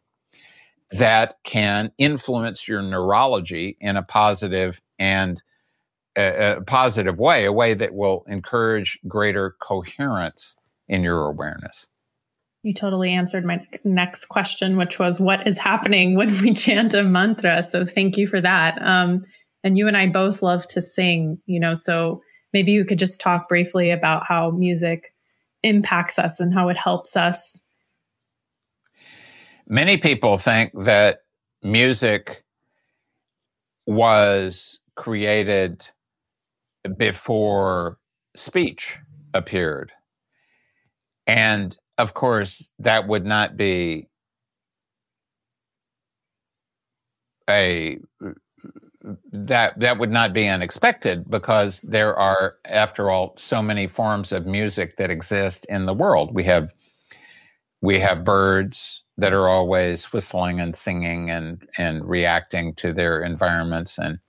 that 0.91 1.37
can 1.43 1.91
influence 1.97 2.67
your 2.67 2.81
neurology 2.81 3.77
in 3.79 3.97
a 3.97 4.03
positive 4.03 4.81
and 4.99 5.41
a, 6.15 6.57
a 6.57 6.61
positive 6.61 7.17
way, 7.17 7.45
a 7.45 7.51
way 7.51 7.73
that 7.73 7.93
will 7.93 8.23
encourage 8.27 8.99
greater 9.07 9.55
coherence 9.59 10.55
in 10.87 11.03
your 11.03 11.25
awareness. 11.27 11.87
You 12.61 12.73
totally 12.73 13.11
answered 13.11 13.43
my 13.43 13.65
next 13.83 14.25
question, 14.25 14.77
which 14.77 14.99
was 14.99 15.19
what 15.19 15.45
is 15.47 15.57
happening 15.57 16.15
when 16.15 16.39
we 16.41 16.53
chant 16.53 16.93
a 16.93 17.03
mantra. 17.03 17.63
So 17.63 17.85
thank 17.85 18.15
you 18.15 18.27
for 18.27 18.39
that. 18.39 18.81
Um, 18.81 19.23
and 19.63 19.77
you 19.77 19.87
and 19.87 19.97
I 19.97 20.07
both 20.07 20.41
love 20.41 20.67
to 20.67 20.81
sing, 20.81 21.39
you 21.45 21.59
know, 21.59 21.73
so 21.73 22.21
maybe 22.53 22.71
you 22.71 22.85
could 22.85 22.99
just 22.99 23.19
talk 23.19 23.49
briefly 23.49 23.89
about 23.89 24.25
how 24.27 24.51
music 24.51 25.13
impacts 25.63 26.19
us 26.19 26.39
and 26.39 26.53
how 26.53 26.69
it 26.69 26.77
helps 26.77 27.15
us. 27.15 27.59
Many 29.67 29.97
people 29.97 30.37
think 30.37 30.71
that 30.83 31.19
music 31.63 32.43
was 33.87 34.79
created 34.95 35.87
before 36.97 37.97
speech 38.35 38.99
appeared. 39.33 39.91
And 41.25 41.75
of 41.97 42.13
course, 42.13 42.69
that 42.79 43.07
would 43.07 43.25
not 43.25 43.55
be 43.55 44.09
a 47.49 47.99
that 49.31 49.79
that 49.79 49.99
would 49.99 50.11
not 50.11 50.33
be 50.33 50.47
unexpected 50.47 51.29
because 51.29 51.81
there 51.81 52.17
are 52.17 52.55
after 52.65 53.09
all 53.09 53.33
so 53.37 53.61
many 53.61 53.87
forms 53.87 54.31
of 54.31 54.45
music 54.45 54.97
that 54.97 55.11
exist 55.11 55.65
in 55.69 55.85
the 55.85 55.93
world. 55.93 56.33
We 56.33 56.43
have 56.45 56.73
we 57.81 57.99
have 57.99 58.23
birds 58.23 59.03
that 59.17 59.33
are 59.33 59.47
always 59.47 60.05
whistling 60.13 60.59
and 60.59 60.75
singing 60.75 61.29
and 61.29 61.67
and 61.77 62.07
reacting 62.07 62.73
to 62.75 62.93
their 62.93 63.21
environments. 63.21 63.97
And 63.97 64.19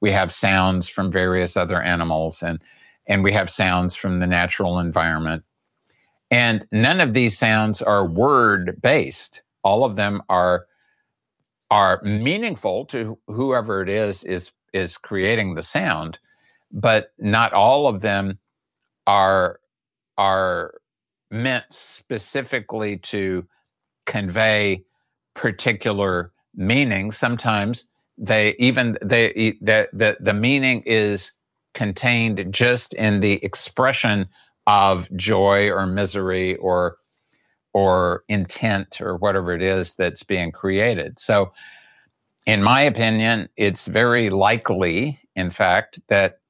we 0.00 0.12
have 0.12 0.32
sounds 0.32 0.88
from 0.88 1.10
various 1.10 1.56
other 1.56 1.82
animals 1.82 2.42
and 2.42 2.60
and 3.06 3.24
we 3.24 3.32
have 3.32 3.50
sounds 3.50 3.96
from 3.96 4.20
the 4.20 4.26
natural 4.26 4.78
environment. 4.78 5.42
And 6.30 6.66
none 6.70 7.00
of 7.00 7.12
these 7.12 7.36
sounds 7.36 7.82
are 7.82 8.06
word 8.06 8.80
based 8.80 9.42
all 9.64 9.84
of 9.84 9.96
them 9.96 10.22
are 10.28 10.66
are 11.70 12.00
meaningful 12.02 12.84
to 12.86 13.18
whoever 13.26 13.82
it 13.82 13.88
is 13.88 14.24
is 14.24 14.52
is 14.72 14.96
creating 14.96 15.54
the 15.54 15.62
sound 15.62 16.18
but 16.72 17.12
not 17.18 17.52
all 17.52 17.86
of 17.86 18.00
them 18.00 18.38
are 19.06 19.60
are 20.18 20.74
meant 21.30 21.64
specifically 21.70 22.96
to 22.98 23.46
convey 24.06 24.84
particular 25.34 26.32
meaning. 26.54 27.10
Sometimes 27.10 27.88
they 28.18 28.54
even 28.58 28.98
they 29.02 29.56
the, 29.60 29.88
the 29.92 30.16
the 30.20 30.34
meaning 30.34 30.82
is 30.84 31.32
contained 31.74 32.52
just 32.52 32.94
in 32.94 33.20
the 33.20 33.42
expression 33.44 34.28
of 34.66 35.08
joy 35.16 35.70
or 35.70 35.86
misery 35.86 36.56
or 36.56 36.96
or 37.72 38.24
intent 38.28 39.00
or 39.00 39.16
whatever 39.16 39.54
it 39.54 39.62
is 39.62 39.94
that's 39.96 40.22
being 40.22 40.52
created. 40.52 41.18
So, 41.18 41.52
in 42.46 42.62
my 42.62 42.80
opinion, 42.80 43.48
it's 43.56 43.86
very 43.86 44.30
likely, 44.30 45.20
in 45.36 45.50
fact, 45.50 46.00
that 46.08 46.40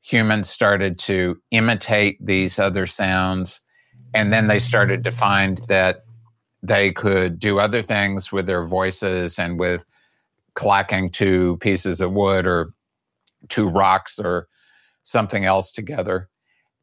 humans 0.00 0.48
started 0.48 0.98
to 1.00 1.36
imitate 1.50 2.24
these 2.24 2.58
other 2.58 2.86
sounds 2.86 3.60
and 4.14 4.32
then 4.32 4.46
they 4.46 4.60
started 4.60 5.02
to 5.04 5.10
find 5.10 5.58
that 5.68 6.04
they 6.62 6.92
could 6.92 7.38
do 7.38 7.58
other 7.58 7.82
things 7.82 8.32
with 8.32 8.46
their 8.46 8.64
voices 8.64 9.38
and 9.38 9.58
with 9.58 9.84
clacking 10.54 11.10
two 11.10 11.58
pieces 11.58 12.00
of 12.00 12.12
wood 12.12 12.46
or 12.46 12.72
two 13.48 13.68
rocks 13.68 14.18
or 14.18 14.48
something 15.02 15.44
else 15.44 15.72
together. 15.72 16.28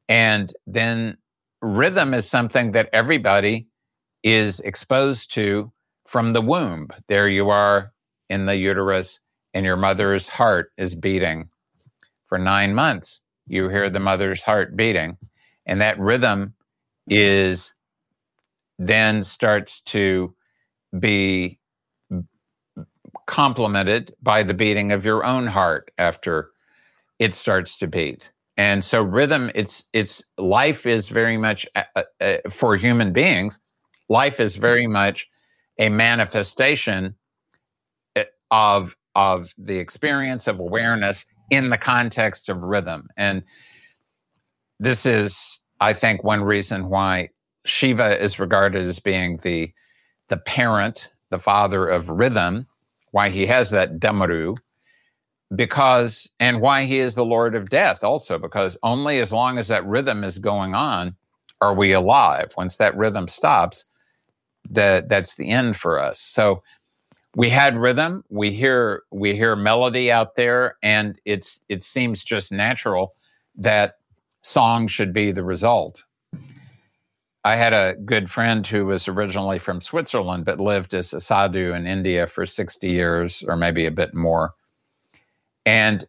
And 0.10 0.54
then 0.68 1.18
rhythm 1.62 2.14
is 2.14 2.30
something 2.30 2.72
that 2.72 2.90
everybody 2.92 3.68
is 4.24 4.60
exposed 4.62 5.34
to 5.34 5.72
from 6.08 6.34
the 6.34 6.42
womb. 6.42 6.90
There 7.08 7.28
you 7.28 7.50
are 7.50 7.94
in 8.30 8.46
the 8.46 8.56
uterus, 8.56 9.20
and 9.54 9.66
your 9.66 9.78
mother's 9.78 10.28
heart 10.28 10.72
is 10.78 10.96
beating. 10.96 11.50
For 12.28 12.38
nine 12.38 12.74
months, 12.74 13.22
you 13.48 13.70
hear 13.70 13.90
the 13.90 14.00
mother's 14.00 14.44
heart 14.44 14.76
beating, 14.76 15.18
and 15.66 15.82
that 15.82 16.00
rhythm 16.00 16.54
is 17.08 17.74
then 18.80 19.24
starts 19.24 19.82
to 19.82 20.34
be 20.98 21.60
complemented 23.26 24.14
by 24.22 24.44
the 24.44 24.54
beating 24.54 24.92
of 24.92 25.06
your 25.06 25.24
own 25.26 25.48
heart 25.48 25.92
after 25.98 26.50
it 27.20 27.34
starts 27.34 27.78
to 27.78 27.88
beat. 27.88 28.32
And 28.58 28.84
so 28.84 29.02
rhythm 29.02 29.52
it's 29.56 29.86
it's 29.94 30.24
life 30.38 30.86
is 30.86 31.10
very 31.10 31.38
much 31.38 31.68
uh, 31.76 32.04
uh, 32.20 32.38
for 32.50 32.76
human 32.76 33.14
beings 33.14 33.60
life 34.12 34.42
is 34.42 34.58
very 34.58 34.88
much 34.88 35.30
a 35.80 35.88
manifestation 35.90 37.16
eh, 38.18 38.26
of 38.52 38.98
of 39.16 39.54
the 39.58 39.78
experience 39.80 40.48
of 40.48 40.60
awareness 40.60 41.26
in 41.50 41.70
the 41.70 41.78
context 41.78 42.50
of 42.50 42.62
rhythm. 42.62 43.08
And 43.18 43.44
this 44.80 45.06
is 45.06 45.62
i 45.80 45.94
think 45.94 46.24
one 46.24 46.44
reason 46.44 46.90
why 46.90 47.30
shiva 47.66 48.22
is 48.22 48.40
regarded 48.40 48.86
as 48.86 49.00
being 49.00 49.38
the 49.44 49.72
the 50.28 50.38
parent 50.38 51.12
the 51.30 51.40
father 51.40 51.88
of 51.88 52.10
rhythm 52.10 52.66
why 53.12 53.30
he 53.30 53.46
has 53.46 53.70
that 53.70 54.00
damaru 54.00 54.58
because 55.56 56.32
and 56.40 56.62
why 56.62 56.86
he 56.86 56.98
is 56.98 57.14
the 57.14 57.26
lord 57.26 57.54
of 57.54 57.70
death 57.70 58.04
also 58.04 58.40
because 58.40 58.76
only 58.82 59.20
as 59.20 59.32
long 59.32 59.60
as 59.60 59.68
that 59.68 59.86
rhythm 59.86 60.24
is 60.24 60.40
going 60.40 60.74
on 60.74 61.16
are 61.62 61.76
we 61.76 61.94
alive. 61.94 62.52
Once 62.58 62.78
that 62.78 62.98
rhythm 62.98 63.28
stops 63.28 63.86
that 64.70 65.10
that's 65.10 65.36
the 65.36 65.50
end 65.50 65.78
for 65.78 66.00
us. 66.00 66.20
So 66.20 66.64
we 67.36 67.50
had 67.50 67.78
rhythm, 67.78 68.24
we 68.30 68.52
hear 68.52 69.04
we 69.12 69.34
hear 69.34 69.56
melody 69.56 70.12
out 70.12 70.36
there, 70.36 70.78
and 70.84 71.20
it's 71.26 71.62
it 71.70 71.84
seems 71.84 72.24
just 72.24 72.52
natural 72.52 73.16
that 73.56 73.96
song 74.42 74.88
should 74.88 75.14
be 75.14 75.32
the 75.32 75.44
result. 75.44 76.04
I 77.44 77.56
had 77.56 77.74
a 77.74 77.96
good 78.06 78.30
friend 78.30 78.66
who 78.66 78.86
was 78.86 79.08
originally 79.08 79.58
from 79.58 79.82
Switzerland 79.82 80.46
but 80.46 80.60
lived 80.60 80.94
as 80.94 81.12
a 81.12 81.20
sadhu 81.20 81.74
in 81.74 81.88
India 81.88 82.28
for 82.28 82.46
60 82.46 82.88
years 82.88 83.44
or 83.48 83.56
maybe 83.56 83.86
a 83.86 83.92
bit 83.92 84.14
more. 84.14 84.54
And 85.66 86.04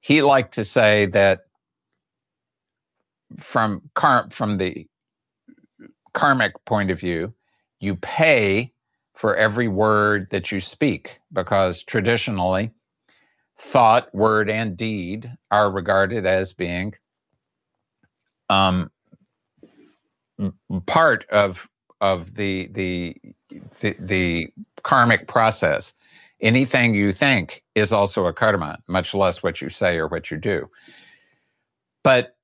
he 0.00 0.22
liked 0.22 0.54
to 0.54 0.64
say 0.64 1.06
that 1.06 1.46
from 3.38 3.82
from 4.30 4.58
the 4.58 4.86
karmic 6.12 6.52
point 6.64 6.90
of 6.90 6.98
view, 6.98 7.32
you 7.82 7.96
pay 7.96 8.72
for 9.14 9.36
every 9.36 9.68
word 9.68 10.28
that 10.30 10.52
you 10.52 10.60
speak 10.60 11.18
because 11.32 11.82
traditionally 11.82 12.70
thought, 13.58 14.12
word, 14.14 14.48
and 14.48 14.76
deed 14.76 15.30
are 15.50 15.70
regarded 15.70 16.24
as 16.24 16.52
being 16.52 16.94
um, 18.48 18.90
part 20.86 21.26
of 21.30 21.68
of 22.00 22.34
the, 22.34 22.68
the 22.68 23.16
the 23.80 23.94
the 23.98 24.48
karmic 24.82 25.28
process. 25.28 25.92
Anything 26.40 26.94
you 26.94 27.12
think 27.12 27.62
is 27.76 27.92
also 27.92 28.26
a 28.26 28.32
karma, 28.32 28.78
much 28.88 29.14
less 29.14 29.42
what 29.42 29.60
you 29.60 29.68
say 29.68 29.96
or 29.96 30.08
what 30.08 30.30
you 30.30 30.36
do. 30.36 30.68
But 32.02 32.36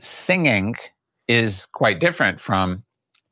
singing 0.00 0.76
is 1.28 1.66
quite 1.66 2.00
different 2.00 2.40
from 2.40 2.84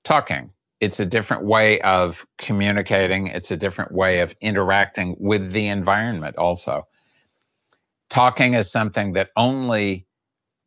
talking 0.05 0.51
it's 0.83 0.99
a 0.99 1.07
different 1.07 1.45
way 1.45 1.81
of 1.83 2.27
communicating 2.39 3.29
it's 3.29 3.53
a 3.53 3.57
different 3.57 3.93
way 3.93 4.19
of 4.19 4.35
interacting 4.41 5.15
with 5.21 5.53
the 5.53 5.69
environment 5.69 6.37
also. 6.37 6.87
Talking 8.11 8.55
is 8.55 8.71
something 8.71 9.13
that 9.13 9.31
only 9.37 10.07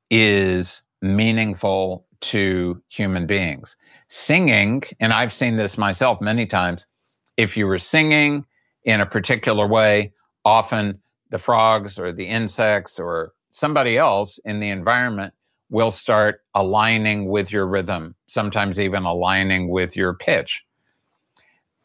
is 0.10 0.84
meaningful 1.02 2.08
to 2.22 2.82
human 2.88 3.28
beings. 3.28 3.76
Singing 4.08 4.84
and 5.02 5.12
i've 5.12 5.34
seen 5.34 5.58
this 5.58 5.78
myself 5.78 6.22
many 6.22 6.46
times 6.46 6.88
if 7.36 7.58
you 7.58 7.68
were 7.68 7.80
singing 7.80 8.46
in 8.86 9.02
a 9.02 9.06
particular 9.06 9.68
way 9.68 10.14
often 10.46 10.98
the 11.30 11.38
frogs 11.38 12.00
or 12.00 12.14
the 12.14 12.26
insects 12.26 13.00
or 13.00 13.34
somebody 13.50 13.98
else 13.98 14.38
in 14.46 14.62
the 14.62 14.70
environment 14.70 15.34
will 15.70 15.92
start 15.92 16.42
aligning 16.54 17.30
with 17.30 17.52
your 17.52 17.68
rhythm, 17.68 18.16
sometimes 18.28 18.80
even 18.80 19.04
aligning 19.04 19.70
with 19.70 19.96
your 19.96 20.14
pitch. 20.14 20.66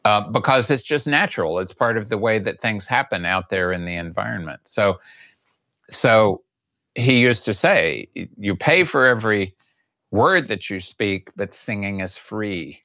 Uh, 0.03 0.21
because 0.29 0.71
it's 0.71 0.83
just 0.83 1.05
natural. 1.05 1.59
It's 1.59 1.73
part 1.73 1.97
of 1.97 2.09
the 2.09 2.17
way 2.17 2.39
that 2.39 2.59
things 2.59 2.87
happen 2.87 3.25
out 3.25 3.49
there 3.49 3.71
in 3.71 3.85
the 3.85 3.95
environment. 3.95 4.61
So, 4.65 4.99
so 5.89 6.41
he 6.95 7.19
used 7.19 7.45
to 7.45 7.53
say, 7.53 8.07
"You 8.37 8.55
pay 8.55 8.83
for 8.83 9.05
every 9.05 9.55
word 10.09 10.47
that 10.47 10.71
you 10.71 10.79
speak, 10.79 11.29
but 11.35 11.53
singing 11.53 11.99
is 11.99 12.17
free." 12.17 12.81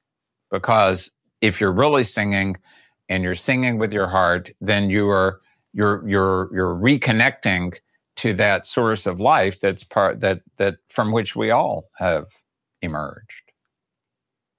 Because 0.51 1.11
if 1.40 1.59
you're 1.59 1.72
really 1.72 2.05
singing, 2.05 2.57
and 3.09 3.22
you're 3.22 3.34
singing 3.34 3.78
with 3.78 3.92
your 3.92 4.09
heart, 4.09 4.51
then 4.61 4.90
you 4.90 5.09
are 5.09 5.40
you're 5.72 6.07
you're 6.09 6.51
you're 6.53 6.74
reconnecting 6.74 7.74
to 8.16 8.32
that 8.34 8.66
source 8.66 9.06
of 9.06 9.20
life 9.20 9.60
that's 9.60 9.84
part 9.84 10.20
that 10.20 10.40
that 10.56 10.76
from 10.88 11.12
which 11.12 11.36
we 11.36 11.50
all 11.50 11.90
have 11.96 12.26
emerged. 12.82 13.52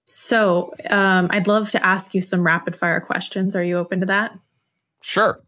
So, 0.06 0.74
um, 0.90 1.28
I'd 1.32 1.48
love 1.48 1.70
to 1.72 1.86
ask 1.86 2.16
you 2.16 2.22
some 2.22 2.42
rapid 2.42 2.78
fire 2.78 3.02
questions. 3.02 3.56
Are 3.58 3.64
you 3.64 3.78
open 3.78 4.00
to 4.00 4.06
that? 4.06 4.32
Sure. 5.02 5.42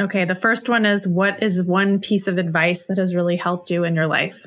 Okay, 0.00 0.24
the 0.24 0.36
first 0.36 0.68
one 0.68 0.86
is 0.86 1.08
what 1.08 1.42
is 1.42 1.60
one 1.62 1.98
piece 1.98 2.28
of 2.28 2.38
advice 2.38 2.86
that 2.86 2.98
has 2.98 3.16
really 3.16 3.36
helped 3.36 3.70
you 3.70 3.82
in 3.82 3.96
your 3.96 4.06
life? 4.06 4.46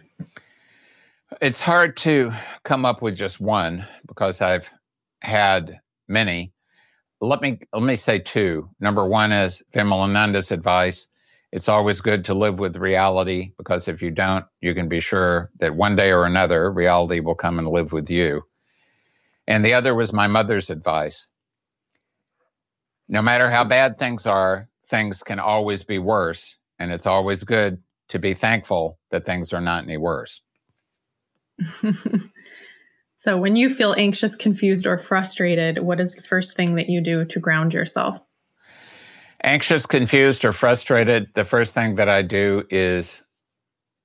It's 1.41 1.59
hard 1.59 1.97
to 1.97 2.32
come 2.63 2.86
up 2.86 3.01
with 3.01 3.17
just 3.17 3.41
one 3.41 3.86
because 4.07 4.41
I've 4.41 4.72
had 5.22 5.82
many. 6.07 6.53
Let 7.19 7.41
me 7.41 7.59
let 7.74 7.84
me 7.84 7.97
say 7.97 8.19
two. 8.19 8.69
Number 8.80 9.05
one 9.05 9.34
is 9.34 9.61
Vimalananda's 9.74 10.51
advice. 10.51 11.09
It's 11.52 11.68
always 11.68 11.99
good 11.99 12.26
to 12.26 12.34
live 12.34 12.60
with 12.60 12.78
reality 12.78 13.52
because 13.58 13.88
if 13.88 14.02
you 14.02 14.10
don't, 14.10 14.45
you 14.62 14.74
can 14.74 14.88
be 14.88 15.02
sure 15.02 15.52
that 15.60 15.76
one 15.76 15.97
day 15.97 16.12
or 16.12 16.26
another 16.26 16.72
reality 16.72 17.20
will 17.20 17.36
come 17.36 17.60
and 17.60 17.68
live 17.68 17.91
with 17.91 18.10
you. 18.10 18.43
And 19.47 19.66
the 19.66 19.74
other 19.74 19.93
was 19.93 20.14
my 20.14 20.28
mother's 20.28 20.70
advice. 20.70 21.28
No 23.10 23.22
matter 23.22 23.49
how 23.49 23.66
bad 23.66 23.97
things 23.97 24.26
are, 24.26 24.70
things 24.82 25.24
can 25.24 25.39
always 25.39 25.84
be 25.84 25.99
worse. 25.99 26.56
And 26.80 26.91
it's 26.91 27.06
always 27.06 27.43
good 27.43 27.84
to 28.08 28.20
be 28.20 28.34
thankful 28.34 28.97
that 29.10 29.26
things 29.26 29.52
are 29.52 29.62
not 29.62 29.84
any 29.84 29.97
worse. 29.97 30.41
so, 33.16 33.38
when 33.38 33.56
you 33.56 33.70
feel 33.70 33.93
anxious, 33.97 34.36
confused, 34.36 34.88
or 34.88 34.97
frustrated, 34.97 35.80
what 35.80 35.99
is 35.99 36.14
the 36.14 36.22
first 36.22 36.56
thing 36.56 36.76
that 36.76 36.89
you 36.89 37.02
do 37.02 37.24
to 37.26 37.39
ground 37.39 37.74
yourself? 37.74 38.20
Anxious, 39.44 39.86
confused, 39.86 40.46
or 40.46 40.54
frustrated, 40.54 41.28
the 41.34 41.46
first 41.46 41.74
thing 41.74 41.96
that 41.96 42.08
I 42.08 42.22
do 42.22 42.64
is 42.70 43.24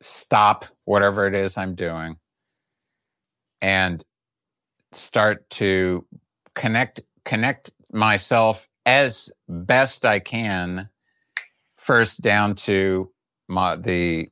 stop 0.00 0.64
whatever 0.84 1.26
it 1.26 1.34
is 1.34 1.56
I'm 1.56 1.74
doing 1.74 2.16
and 3.60 4.04
start 4.92 5.48
to 5.50 6.06
connect 6.54 7.00
connect 7.24 7.70
myself 7.92 8.68
as 8.86 9.32
best 9.48 10.06
I 10.06 10.20
can, 10.20 10.88
first 11.76 12.20
down 12.20 12.54
to 12.54 13.10
my, 13.48 13.76
the 13.76 14.30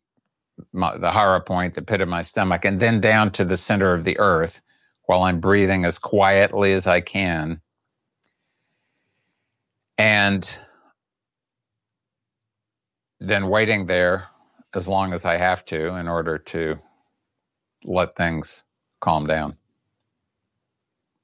my, 0.73 0.97
the 0.97 1.11
hara 1.11 1.41
point, 1.41 1.75
the 1.75 1.83
pit 1.83 2.01
of 2.01 2.09
my 2.09 2.23
stomach, 2.23 2.65
and 2.65 2.81
then 2.81 3.01
down 3.01 3.31
to 3.33 3.45
the 3.45 3.57
center 3.57 3.93
of 3.93 4.05
the 4.05 4.19
earth, 4.19 4.63
while 5.07 5.25
I'm 5.25 5.41
breathing 5.41 5.85
as 5.85 5.99
quietly 5.99 6.73
as 6.73 6.87
I 6.87 7.01
can, 7.01 7.61
and 9.99 10.49
then 13.29 13.49
waiting 13.49 13.87
there 13.87 14.29
as 14.75 14.89
long 14.89 15.12
as 15.12 15.25
I 15.25 15.37
have 15.37 15.64
to 15.66 15.97
in 15.97 16.09
order 16.09 16.39
to 16.39 16.79
let 17.85 18.16
things 18.16 18.64
calm 19.01 19.27
down. 19.27 19.57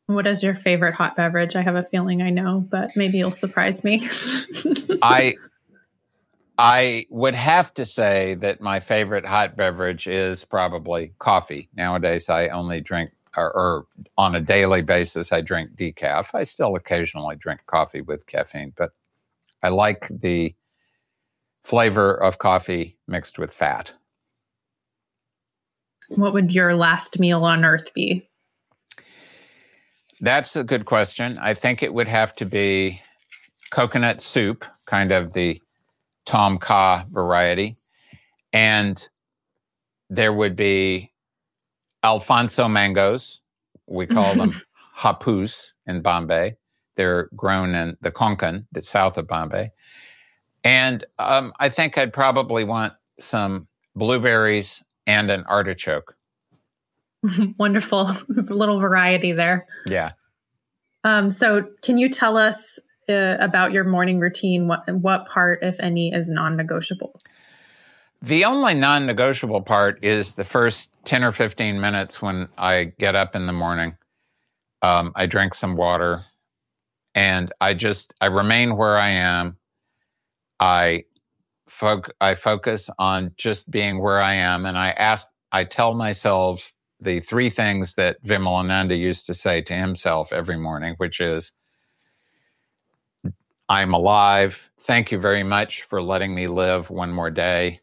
What 0.07 0.26
is 0.26 0.42
your 0.42 0.55
favorite 0.55 0.94
hot 0.94 1.16
beverage? 1.16 1.55
I 1.55 1.62
have 1.62 1.76
a 1.76 1.84
feeling 1.84 2.20
I 2.20 2.30
know, 2.30 2.66
but 2.68 2.90
maybe 2.96 3.18
you'll 3.18 3.30
surprise 3.30 3.84
me. 3.84 4.09
I 5.03 5.36
I 6.59 7.07
would 7.09 7.34
have 7.34 7.72
to 7.74 7.86
say 7.86 8.34
that 8.34 8.61
my 8.61 8.80
favorite 8.80 9.24
hot 9.24 9.57
beverage 9.57 10.07
is 10.07 10.44
probably 10.44 11.14
coffee. 11.18 11.70
Nowadays, 11.74 12.28
I 12.28 12.48
only 12.48 12.82
drink, 12.82 13.12
or, 13.34 13.51
or, 13.57 13.86
on 14.18 14.34
a 14.34 14.42
daily 14.42 14.82
basis, 14.82 15.32
I 15.32 15.40
drink 15.40 15.70
decaf. 15.74 16.34
I 16.34 16.42
still 16.42 16.76
occasionally 16.76 17.36
drink 17.36 17.61
coffee 17.64 18.03
with 18.03 18.26
caffeine, 18.26 18.74
but 18.76 18.90
I 19.62 19.70
like 19.70 20.09
the 20.11 20.55
flavor 21.70 22.14
of 22.14 22.38
coffee 22.38 22.98
mixed 23.06 23.38
with 23.38 23.54
fat. 23.54 23.92
What 26.08 26.32
would 26.32 26.50
your 26.50 26.74
last 26.74 27.20
meal 27.20 27.44
on 27.44 27.64
earth 27.64 27.94
be? 27.94 28.28
That's 30.20 30.56
a 30.56 30.64
good 30.64 30.84
question. 30.84 31.38
I 31.40 31.54
think 31.54 31.84
it 31.84 31.94
would 31.94 32.08
have 32.08 32.34
to 32.36 32.44
be 32.44 33.00
coconut 33.70 34.20
soup, 34.20 34.64
kind 34.86 35.12
of 35.12 35.32
the 35.32 35.62
Tom 36.26 36.58
Kha 36.58 37.06
variety. 37.08 37.76
And 38.52 39.08
there 40.08 40.32
would 40.32 40.56
be 40.56 41.12
Alphonso 42.02 42.66
mangoes. 42.66 43.40
We 43.86 44.08
call 44.08 44.34
them 44.34 44.60
hapus 44.98 45.74
in 45.86 46.02
Bombay. 46.02 46.56
They're 46.96 47.28
grown 47.36 47.76
in 47.76 47.96
the 48.00 48.10
Konkan, 48.10 48.66
the 48.72 48.82
south 48.82 49.16
of 49.16 49.28
Bombay. 49.28 49.70
And 50.64 51.04
um, 51.18 51.52
I 51.58 51.68
think 51.68 51.96
I'd 51.96 52.12
probably 52.12 52.64
want 52.64 52.92
some 53.18 53.66
blueberries 53.94 54.84
and 55.06 55.30
an 55.30 55.44
artichoke. 55.46 56.16
Wonderful 57.58 58.16
little 58.28 58.78
variety 58.78 59.32
there. 59.32 59.66
Yeah. 59.86 60.12
Um, 61.04 61.30
so, 61.30 61.66
can 61.82 61.98
you 61.98 62.08
tell 62.08 62.36
us 62.36 62.78
uh, 63.08 63.36
about 63.40 63.72
your 63.72 63.84
morning 63.84 64.20
routine? 64.20 64.68
What 64.68 64.88
what 64.92 65.26
part, 65.26 65.61
if 65.62 65.78
any, 65.80 66.12
is 66.12 66.28
non-negotiable? 66.28 67.18
The 68.22 68.44
only 68.44 68.74
non-negotiable 68.74 69.62
part 69.62 69.98
is 70.04 70.32
the 70.32 70.44
first 70.44 70.90
ten 71.04 71.24
or 71.24 71.32
fifteen 71.32 71.80
minutes 71.80 72.20
when 72.20 72.48
I 72.58 72.92
get 72.98 73.14
up 73.14 73.34
in 73.34 73.46
the 73.46 73.52
morning. 73.52 73.96
Um, 74.82 75.12
I 75.14 75.26
drink 75.26 75.54
some 75.54 75.76
water, 75.76 76.24
and 77.14 77.50
I 77.61 77.74
just 77.74 78.12
I 78.20 78.26
remain 78.26 78.76
where 78.76 78.98
I 78.98 79.08
am. 79.11 79.56
I 80.61 81.04
I 82.20 82.34
focus 82.34 82.90
on 82.98 83.32
just 83.36 83.70
being 83.70 84.00
where 84.00 84.20
I 84.20 84.34
am, 84.34 84.66
and 84.66 84.78
I 84.78 84.90
ask. 84.90 85.26
I 85.52 85.64
tell 85.64 85.94
myself 85.94 86.72
the 87.00 87.20
three 87.20 87.50
things 87.50 87.94
that 87.94 88.22
Vimalananda 88.24 88.96
used 88.96 89.26
to 89.26 89.34
say 89.34 89.62
to 89.62 89.74
himself 89.74 90.32
every 90.32 90.58
morning, 90.58 90.94
which 90.98 91.20
is, 91.20 91.52
I'm 93.68 93.94
alive. 93.94 94.70
Thank 94.80 95.11
you 95.11 95.18
very 95.18 95.42
much 95.42 95.82
for 95.82 96.02
letting 96.02 96.34
me 96.34 96.46
live 96.46 96.90
one 96.90 97.12
more 97.12 97.30
day. 97.30 97.80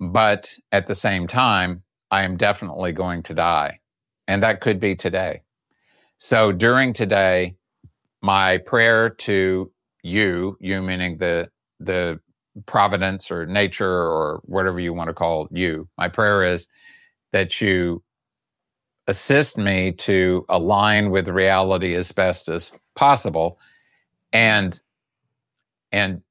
But 0.00 0.52
at 0.72 0.86
the 0.86 0.94
same 0.94 1.26
time, 1.28 1.82
I 2.10 2.24
am 2.24 2.36
definitely 2.36 2.92
going 2.92 3.22
to 3.24 3.34
die. 3.34 3.80
And 4.28 4.42
that 4.42 4.60
could 4.60 4.80
be 4.80 4.96
today. 4.96 5.42
So 6.18 6.52
during 6.52 6.92
today, 6.92 7.56
my 8.22 8.58
prayer 8.58 9.10
to 9.10 9.70
you, 10.02 10.56
you 10.60 10.82
meaning 10.82 11.18
the 11.18 11.50
the 11.80 12.20
providence 12.66 13.30
or 13.30 13.46
nature 13.46 13.88
or 13.90 14.42
whatever 14.44 14.80
you 14.80 14.92
want 14.94 15.08
to 15.08 15.14
call 15.14 15.48
you, 15.52 15.88
my 15.98 16.08
prayer 16.08 16.44
is 16.44 16.66
that 17.32 17.60
you 17.60 18.02
assist 19.06 19.58
me 19.58 19.92
to 19.92 20.44
align 20.48 21.10
with 21.10 21.28
reality 21.28 21.94
as 21.94 22.12
best 22.12 22.48
as 22.48 22.72
possible 22.94 23.58
and 24.32 24.80
and 25.92 26.22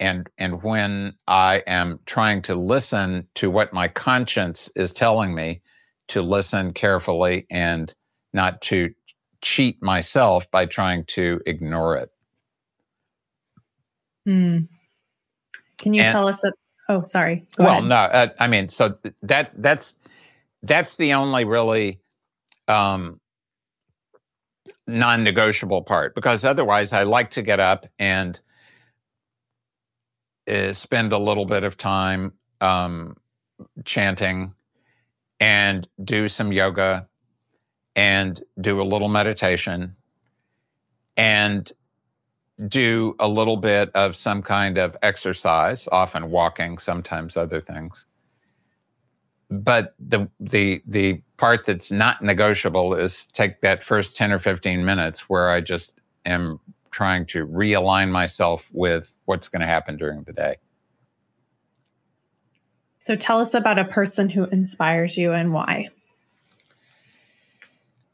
and 0.00 0.28
and 0.38 0.62
when 0.62 1.12
i 1.28 1.62
am 1.66 1.98
trying 2.06 2.42
to 2.42 2.54
listen 2.54 3.26
to 3.34 3.50
what 3.50 3.72
my 3.72 3.88
conscience 3.88 4.70
is 4.76 4.92
telling 4.92 5.34
me 5.34 5.60
to 6.08 6.22
listen 6.22 6.72
carefully 6.72 7.46
and 7.50 7.94
not 8.32 8.60
to 8.62 8.90
cheat 9.42 9.82
myself 9.82 10.50
by 10.50 10.66
trying 10.66 11.04
to 11.04 11.40
ignore 11.46 11.96
it 11.96 12.10
mm. 14.26 14.68
can 15.78 15.94
you 15.94 16.02
and, 16.02 16.12
tell 16.12 16.28
us 16.28 16.44
a, 16.44 16.52
oh 16.88 17.02
sorry 17.02 17.46
Go 17.56 17.64
well 17.64 17.78
ahead. 17.78 17.84
no 17.84 17.96
uh, 17.96 18.28
i 18.38 18.48
mean 18.48 18.68
so 18.68 18.96
that 19.22 19.52
that's 19.56 19.96
that's 20.62 20.96
the 20.96 21.14
only 21.14 21.44
really 21.44 22.00
um, 22.68 23.20
non-negotiable 24.86 25.82
part 25.82 26.14
because 26.14 26.44
otherwise 26.44 26.92
I 26.92 27.02
like 27.02 27.30
to 27.32 27.42
get 27.42 27.60
up 27.60 27.86
and 27.98 28.38
uh, 30.48 30.72
spend 30.72 31.12
a 31.12 31.18
little 31.18 31.46
bit 31.46 31.64
of 31.64 31.76
time 31.76 32.32
um, 32.60 33.16
chanting 33.84 34.54
and 35.40 35.88
do 36.02 36.28
some 36.28 36.52
yoga 36.52 37.08
and 37.94 38.42
do 38.60 38.80
a 38.80 38.84
little 38.84 39.08
meditation 39.08 39.96
and 41.16 41.70
do 42.68 43.14
a 43.18 43.28
little 43.28 43.56
bit 43.56 43.90
of 43.94 44.16
some 44.16 44.42
kind 44.42 44.78
of 44.78 44.96
exercise, 45.02 45.88
often 45.92 46.30
walking, 46.30 46.78
sometimes 46.78 47.36
other 47.36 47.60
things 47.60 48.06
but 49.50 49.94
the 49.98 50.28
the 50.40 50.82
the 50.86 51.20
part 51.36 51.64
that's 51.66 51.92
not 51.92 52.22
negotiable 52.22 52.94
is 52.94 53.26
take 53.26 53.60
that 53.60 53.82
first 53.82 54.16
10 54.16 54.32
or 54.32 54.38
15 54.38 54.84
minutes 54.84 55.28
where 55.28 55.50
I 55.50 55.60
just 55.60 56.00
am 56.24 56.58
trying 56.90 57.26
to 57.26 57.46
realign 57.46 58.10
myself 58.10 58.70
with 58.72 59.14
what's 59.26 59.48
going 59.48 59.60
to 59.60 59.66
happen 59.66 59.96
during 59.96 60.22
the 60.22 60.32
day. 60.32 60.56
So 62.98 63.14
tell 63.14 63.38
us 63.38 63.54
about 63.54 63.78
a 63.78 63.84
person 63.84 64.30
who 64.30 64.46
inspires 64.46 65.16
you 65.16 65.32
and 65.32 65.52
why. 65.52 65.90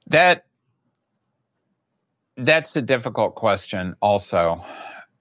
That 0.08 0.44
that's 2.42 2.76
a 2.76 2.82
difficult 2.82 3.34
question, 3.34 3.96
also. 4.00 4.64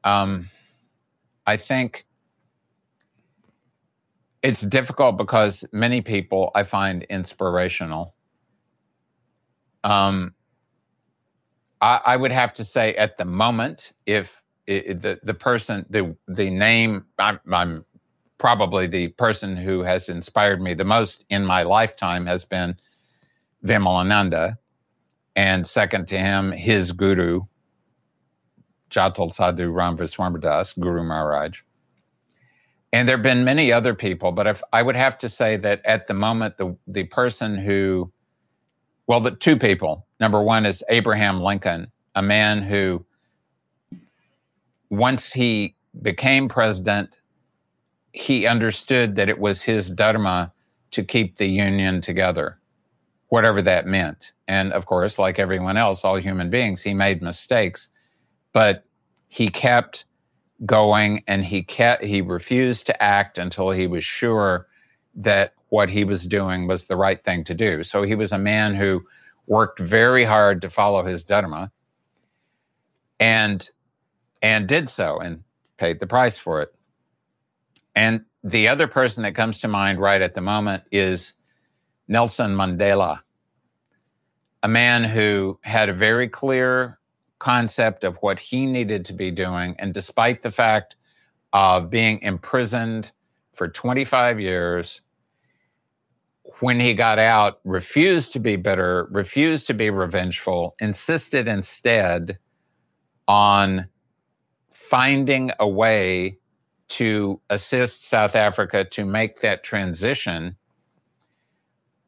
Um, 0.03 0.49
I 1.45 1.57
think 1.57 2.05
it's 4.41 4.61
difficult 4.61 5.17
because 5.17 5.65
many 5.71 6.01
people 6.01 6.51
I 6.55 6.63
find 6.63 7.03
inspirational. 7.03 8.15
Um, 9.83 10.33
I, 11.81 12.01
I 12.05 12.17
would 12.17 12.31
have 12.31 12.53
to 12.55 12.63
say 12.63 12.95
at 12.95 13.17
the 13.17 13.25
moment, 13.25 13.93
if 14.05 14.41
it, 14.67 15.01
the 15.01 15.19
the 15.23 15.33
person 15.33 15.85
the 15.89 16.15
the 16.27 16.49
name 16.49 17.05
I'm, 17.17 17.39
I'm, 17.51 17.85
probably 18.37 18.87
the 18.87 19.07
person 19.09 19.55
who 19.55 19.83
has 19.83 20.09
inspired 20.09 20.59
me 20.59 20.73
the 20.73 20.83
most 20.83 21.25
in 21.29 21.45
my 21.45 21.61
lifetime 21.61 22.25
has 22.25 22.43
been 22.43 22.75
Vimalananda, 23.63 24.57
and 25.35 25.65
second 25.65 26.07
to 26.09 26.17
him, 26.17 26.51
his 26.51 26.91
guru, 26.91 27.41
Jatal 28.89 29.31
Sadhu 29.31 29.69
Ram 29.69 29.95
Das, 29.95 30.73
Guru 30.73 31.03
Maharaj. 31.03 31.61
And 32.93 33.07
there 33.07 33.15
have 33.15 33.23
been 33.23 33.45
many 33.45 33.71
other 33.71 33.95
people, 33.95 34.33
but 34.33 34.47
if 34.47 34.61
I 34.73 34.81
would 34.81 34.97
have 34.97 35.17
to 35.19 35.29
say 35.29 35.55
that 35.57 35.81
at 35.85 36.07
the 36.07 36.13
moment, 36.13 36.57
the 36.57 36.75
the 36.87 37.05
person 37.05 37.57
who, 37.57 38.11
well, 39.07 39.21
the 39.21 39.31
two 39.31 39.57
people. 39.57 40.05
Number 40.19 40.41
one 40.41 40.65
is 40.65 40.83
Abraham 40.89 41.39
Lincoln, 41.39 41.89
a 42.15 42.21
man 42.21 42.61
who, 42.61 43.05
once 44.89 45.31
he 45.31 45.75
became 46.01 46.49
president, 46.49 47.21
he 48.11 48.45
understood 48.45 49.15
that 49.15 49.29
it 49.29 49.39
was 49.39 49.61
his 49.61 49.89
dharma 49.89 50.51
to 50.91 51.01
keep 51.01 51.37
the 51.37 51.47
union 51.47 52.01
together, 52.01 52.59
whatever 53.31 53.61
that 53.61 53.85
meant. 53.85 54.33
And 54.49 54.73
of 54.73 54.87
course, 54.87 55.17
like 55.17 55.39
everyone 55.39 55.77
else, 55.77 56.03
all 56.03 56.17
human 56.17 56.49
beings, 56.49 56.81
he 56.81 56.93
made 56.93 57.21
mistakes, 57.21 57.87
but 58.51 58.83
he 59.29 59.47
kept 59.47 60.03
going 60.65 61.23
and 61.27 61.45
he 61.45 61.63
kept 61.63 62.03
he 62.03 62.21
refused 62.21 62.85
to 62.87 63.01
act 63.01 63.37
until 63.37 63.71
he 63.71 63.87
was 63.87 64.03
sure 64.03 64.67
that 65.15 65.53
what 65.69 65.89
he 65.89 66.03
was 66.03 66.27
doing 66.27 66.67
was 66.67 66.83
the 66.83 66.97
right 66.97 67.23
thing 67.23 67.45
to 67.45 67.53
do. 67.53 67.83
So 67.83 68.03
he 68.03 68.15
was 68.15 68.33
a 68.33 68.37
man 68.37 68.75
who 68.75 69.01
worked 69.47 69.79
very 69.79 70.25
hard 70.25 70.61
to 70.63 70.69
follow 70.69 71.05
his 71.05 71.23
dharma 71.23 71.71
and 73.17 73.69
and 74.41 74.67
did 74.67 74.89
so 74.89 75.19
and 75.19 75.41
paid 75.77 76.01
the 76.01 76.07
price 76.07 76.37
for 76.37 76.61
it. 76.61 76.75
And 77.95 78.25
the 78.43 78.67
other 78.67 78.87
person 78.87 79.23
that 79.23 79.35
comes 79.35 79.57
to 79.59 79.69
mind 79.69 79.99
right 79.99 80.21
at 80.21 80.33
the 80.33 80.41
moment 80.41 80.83
is 80.91 81.33
Nelson 82.11 82.53
Mandela, 82.53 83.21
a 84.63 84.67
man 84.67 85.05
who 85.05 85.57
had 85.63 85.87
a 85.87 85.93
very 85.93 86.27
clear 86.27 86.99
concept 87.39 88.03
of 88.03 88.17
what 88.17 88.37
he 88.37 88.65
needed 88.65 89.05
to 89.05 89.13
be 89.13 89.31
doing. 89.31 89.77
And 89.79 89.93
despite 89.93 90.41
the 90.41 90.51
fact 90.51 90.97
of 91.53 91.89
being 91.89 92.21
imprisoned 92.21 93.13
for 93.53 93.69
25 93.69 94.41
years, 94.41 94.99
when 96.59 96.81
he 96.81 96.93
got 96.93 97.17
out, 97.17 97.61
refused 97.63 98.33
to 98.33 98.39
be 98.39 98.57
bitter, 98.57 99.07
refused 99.09 99.65
to 99.67 99.73
be 99.73 99.89
revengeful, 99.89 100.75
insisted 100.79 101.47
instead 101.47 102.37
on 103.29 103.87
finding 104.69 105.49
a 105.61 105.67
way 105.67 106.37
to 106.89 107.39
assist 107.49 108.05
South 108.05 108.35
Africa 108.35 108.83
to 108.83 109.05
make 109.05 109.39
that 109.39 109.63
transition 109.63 110.57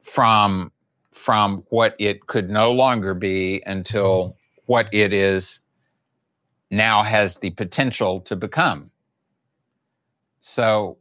from 0.03 0.71
from 1.11 1.63
what 1.69 1.95
it 1.99 2.27
could 2.27 2.49
no 2.49 2.71
longer 2.71 3.13
be 3.13 3.61
until 3.65 4.35
what 4.65 4.87
it 4.91 5.13
is 5.13 5.59
now 6.71 7.03
has 7.03 7.37
the 7.37 7.51
potential 7.51 8.19
to 8.19 8.35
become. 8.35 8.89
So 10.39 10.97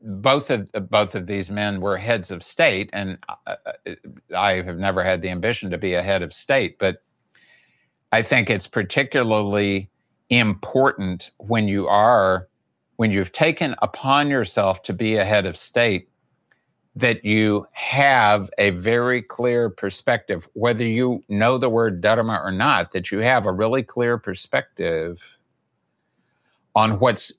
both 0.00 0.50
of 0.50 0.68
both 0.90 1.14
of 1.14 1.26
these 1.26 1.50
men 1.50 1.80
were 1.80 1.96
heads 1.96 2.30
of 2.30 2.42
state, 2.42 2.90
and 2.92 3.18
uh, 3.46 3.56
uh, 3.86 3.94
I 4.36 4.62
have 4.62 4.76
never 4.76 5.02
had 5.02 5.22
the 5.22 5.30
ambition 5.30 5.70
to 5.70 5.78
be 5.78 5.94
a 5.94 6.02
head 6.02 6.22
of 6.22 6.32
state, 6.32 6.78
but 6.78 7.02
I 8.12 8.22
think 8.22 8.50
it's 8.50 8.66
particularly 8.66 9.90
important 10.28 11.30
when 11.38 11.68
you 11.68 11.88
are 11.88 12.48
when 12.96 13.10
you've 13.10 13.32
taken 13.32 13.74
upon 13.82 14.28
yourself 14.28 14.82
to 14.82 14.92
be 14.92 15.16
a 15.16 15.24
head 15.24 15.46
of 15.46 15.56
state 15.56 16.08
that 16.96 17.24
you 17.24 17.66
have 17.72 18.50
a 18.58 18.70
very 18.70 19.20
clear 19.20 19.68
perspective, 19.68 20.48
whether 20.52 20.84
you 20.84 21.22
know 21.28 21.58
the 21.58 21.68
word 21.68 22.00
dharma 22.00 22.40
or 22.42 22.52
not, 22.52 22.92
that 22.92 23.10
you 23.10 23.18
have 23.18 23.46
a 23.46 23.52
really 23.52 23.82
clear 23.82 24.16
perspective 24.16 25.36
on 26.74 26.98
what's 27.00 27.32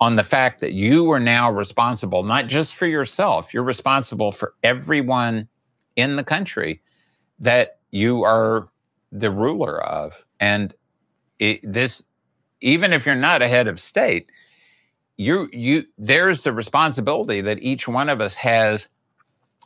on 0.00 0.16
the 0.16 0.22
fact 0.22 0.60
that 0.60 0.72
you 0.72 1.10
are 1.10 1.20
now 1.20 1.50
responsible 1.50 2.22
not 2.22 2.48
just 2.48 2.74
for 2.74 2.86
yourself, 2.86 3.54
you're 3.54 3.62
responsible 3.62 4.30
for 4.30 4.52
everyone 4.62 5.48
in 5.96 6.16
the 6.16 6.24
country 6.24 6.82
that 7.38 7.78
you 7.90 8.24
are 8.24 8.68
the 9.10 9.30
ruler 9.30 9.82
of. 9.82 10.24
And 10.38 10.74
it, 11.38 11.60
this, 11.62 12.04
even 12.60 12.92
if 12.92 13.06
you're 13.06 13.14
not 13.14 13.40
a 13.40 13.48
head 13.48 13.68
of 13.68 13.80
state, 13.80 14.30
you 15.18 15.48
you 15.52 15.84
there's 15.98 16.44
the 16.44 16.52
responsibility 16.52 17.40
that 17.42 17.58
each 17.60 17.86
one 17.86 18.08
of 18.08 18.20
us 18.20 18.36
has 18.36 18.88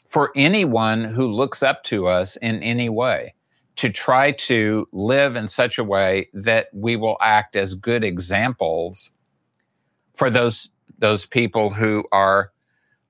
for 0.08 0.32
anyone 0.34 1.04
who 1.04 1.30
looks 1.30 1.62
up 1.62 1.84
to 1.84 2.08
us 2.08 2.36
in 2.36 2.62
any 2.62 2.88
way 2.88 3.34
to 3.76 3.90
try 3.90 4.32
to 4.32 4.86
live 4.92 5.36
in 5.36 5.46
such 5.46 5.78
a 5.78 5.84
way 5.84 6.28
that 6.34 6.68
we 6.72 6.96
will 6.96 7.16
act 7.20 7.54
as 7.54 7.74
good 7.74 8.02
examples 8.02 9.12
for 10.14 10.30
those 10.30 10.72
those 10.98 11.26
people 11.26 11.70
who 11.70 12.04
are 12.12 12.50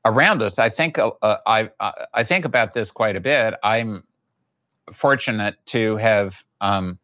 around 0.04 0.42
us. 0.42 0.58
I 0.58 0.68
think 0.68 0.98
uh, 0.98 1.12
uh 1.22 1.36
I 1.46 1.70
I 2.12 2.24
think 2.24 2.44
about 2.44 2.72
this 2.72 2.90
quite 2.90 3.16
a 3.16 3.20
bit. 3.20 3.54
I'm 3.62 4.04
fortunate 4.92 5.56
to 5.66 5.96
have 5.96 6.44
um, 6.60 6.98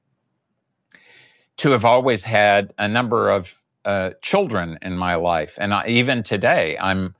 to 1.58 1.70
have 1.70 1.84
always 1.84 2.24
had 2.24 2.72
a 2.78 2.88
number 2.88 3.30
of 3.30 3.58
uh, 3.88 4.10
children 4.20 4.78
in 4.82 4.98
my 4.98 5.14
life, 5.14 5.56
and 5.58 5.72
I, 5.72 5.86
even 5.88 6.22
today, 6.22 6.76
I'm 6.78 7.14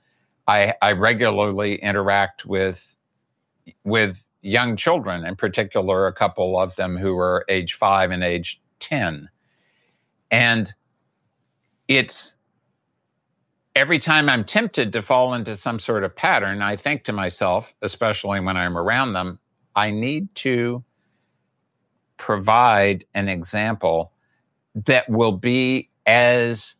I, 0.46 0.74
I 0.82 0.92
regularly 0.92 1.76
interact 1.76 2.44
with 2.44 2.94
with 3.84 4.28
young 4.42 4.76
children, 4.76 5.24
in 5.24 5.34
particular, 5.34 6.06
a 6.06 6.12
couple 6.12 6.60
of 6.60 6.76
them 6.76 6.98
who 6.98 7.16
are 7.18 7.46
age 7.48 7.72
five 7.72 8.10
and 8.10 8.22
age 8.22 8.60
ten, 8.80 9.30
and 10.30 10.74
it's 11.88 12.36
every 13.74 13.98
time 13.98 14.28
I'm 14.28 14.44
tempted 14.44 14.92
to 14.92 15.00
fall 15.00 15.32
into 15.32 15.56
some 15.56 15.78
sort 15.78 16.04
of 16.04 16.14
pattern, 16.14 16.60
I 16.60 16.76
think 16.76 17.04
to 17.04 17.14
myself, 17.14 17.74
especially 17.80 18.40
when 18.40 18.58
I'm 18.58 18.76
around 18.76 19.14
them, 19.14 19.38
I 19.74 19.90
need 19.90 20.34
to 20.36 20.84
provide 22.18 23.06
an 23.14 23.30
example 23.30 24.12
that 24.74 25.08
will 25.08 25.32
be 25.32 25.88
as 26.08 26.74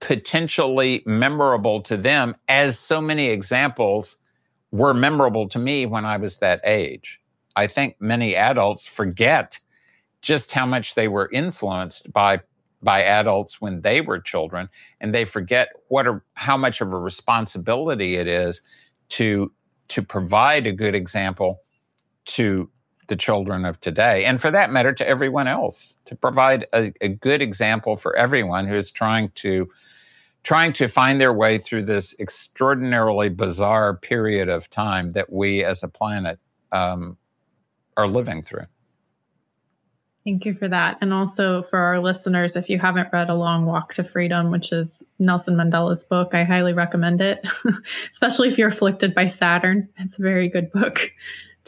potentially 0.00 1.02
memorable 1.04 1.82
to 1.82 1.96
them 1.96 2.36
as 2.48 2.78
so 2.78 3.00
many 3.00 3.26
examples 3.26 4.16
were 4.70 4.94
memorable 4.94 5.48
to 5.48 5.58
me 5.58 5.84
when 5.84 6.04
I 6.04 6.16
was 6.16 6.38
that 6.38 6.60
age. 6.62 7.20
I 7.56 7.66
think 7.66 7.96
many 7.98 8.36
adults 8.36 8.86
forget 8.86 9.58
just 10.22 10.52
how 10.52 10.64
much 10.64 10.94
they 10.94 11.08
were 11.08 11.28
influenced 11.32 12.12
by 12.12 12.40
by 12.80 13.02
adults 13.02 13.60
when 13.60 13.80
they 13.80 14.00
were 14.00 14.20
children 14.20 14.68
and 15.00 15.12
they 15.12 15.24
forget 15.24 15.70
what 15.88 16.06
a, 16.06 16.22
how 16.34 16.56
much 16.56 16.80
of 16.80 16.92
a 16.92 16.98
responsibility 16.98 18.14
it 18.14 18.28
is 18.28 18.62
to 19.08 19.50
to 19.88 20.00
provide 20.02 20.68
a 20.68 20.72
good 20.72 20.94
example 20.94 21.60
to 22.24 22.70
the 23.08 23.16
children 23.16 23.64
of 23.64 23.80
today, 23.80 24.24
and 24.24 24.40
for 24.40 24.50
that 24.50 24.70
matter, 24.70 24.92
to 24.92 25.06
everyone 25.06 25.48
else, 25.48 25.96
to 26.04 26.14
provide 26.14 26.66
a, 26.72 26.92
a 27.00 27.08
good 27.08 27.42
example 27.42 27.96
for 27.96 28.16
everyone 28.16 28.66
who 28.66 28.74
is 28.74 28.90
trying 28.90 29.30
to 29.36 29.68
trying 30.44 30.72
to 30.72 30.88
find 30.88 31.20
their 31.20 31.32
way 31.32 31.58
through 31.58 31.84
this 31.84 32.14
extraordinarily 32.18 33.28
bizarre 33.28 33.96
period 33.96 34.48
of 34.48 34.70
time 34.70 35.12
that 35.12 35.30
we 35.32 35.64
as 35.64 35.82
a 35.82 35.88
planet 35.88 36.38
um, 36.72 37.16
are 37.96 38.06
living 38.06 38.40
through. 38.40 38.64
Thank 40.24 40.44
you 40.44 40.54
for 40.54 40.68
that. 40.68 40.98
And 41.00 41.12
also 41.12 41.62
for 41.62 41.78
our 41.78 42.00
listeners, 42.00 42.54
if 42.54 42.68
you 42.68 42.78
haven't 42.78 43.08
read 43.12 43.30
A 43.30 43.34
Long 43.34 43.64
Walk 43.64 43.94
to 43.94 44.04
Freedom, 44.04 44.50
which 44.50 44.72
is 44.72 45.02
Nelson 45.18 45.56
Mandela's 45.56 46.04
book, 46.04 46.34
I 46.34 46.44
highly 46.44 46.74
recommend 46.74 47.20
it, 47.20 47.46
especially 48.10 48.48
if 48.48 48.58
you're 48.58 48.68
afflicted 48.68 49.14
by 49.14 49.26
Saturn. 49.26 49.88
It's 49.96 50.18
a 50.18 50.22
very 50.22 50.48
good 50.48 50.70
book 50.70 51.12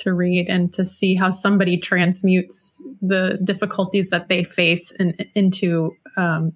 to 0.01 0.13
read 0.13 0.49
and 0.49 0.73
to 0.75 0.85
see 0.85 1.15
how 1.15 1.31
somebody 1.31 1.77
transmutes 1.77 2.81
the 3.01 3.39
difficulties 3.43 4.11
that 4.11 4.29
they 4.29 4.45
face 4.45 4.91
in, 4.93 5.17
into, 5.35 5.97
um, 6.17 6.53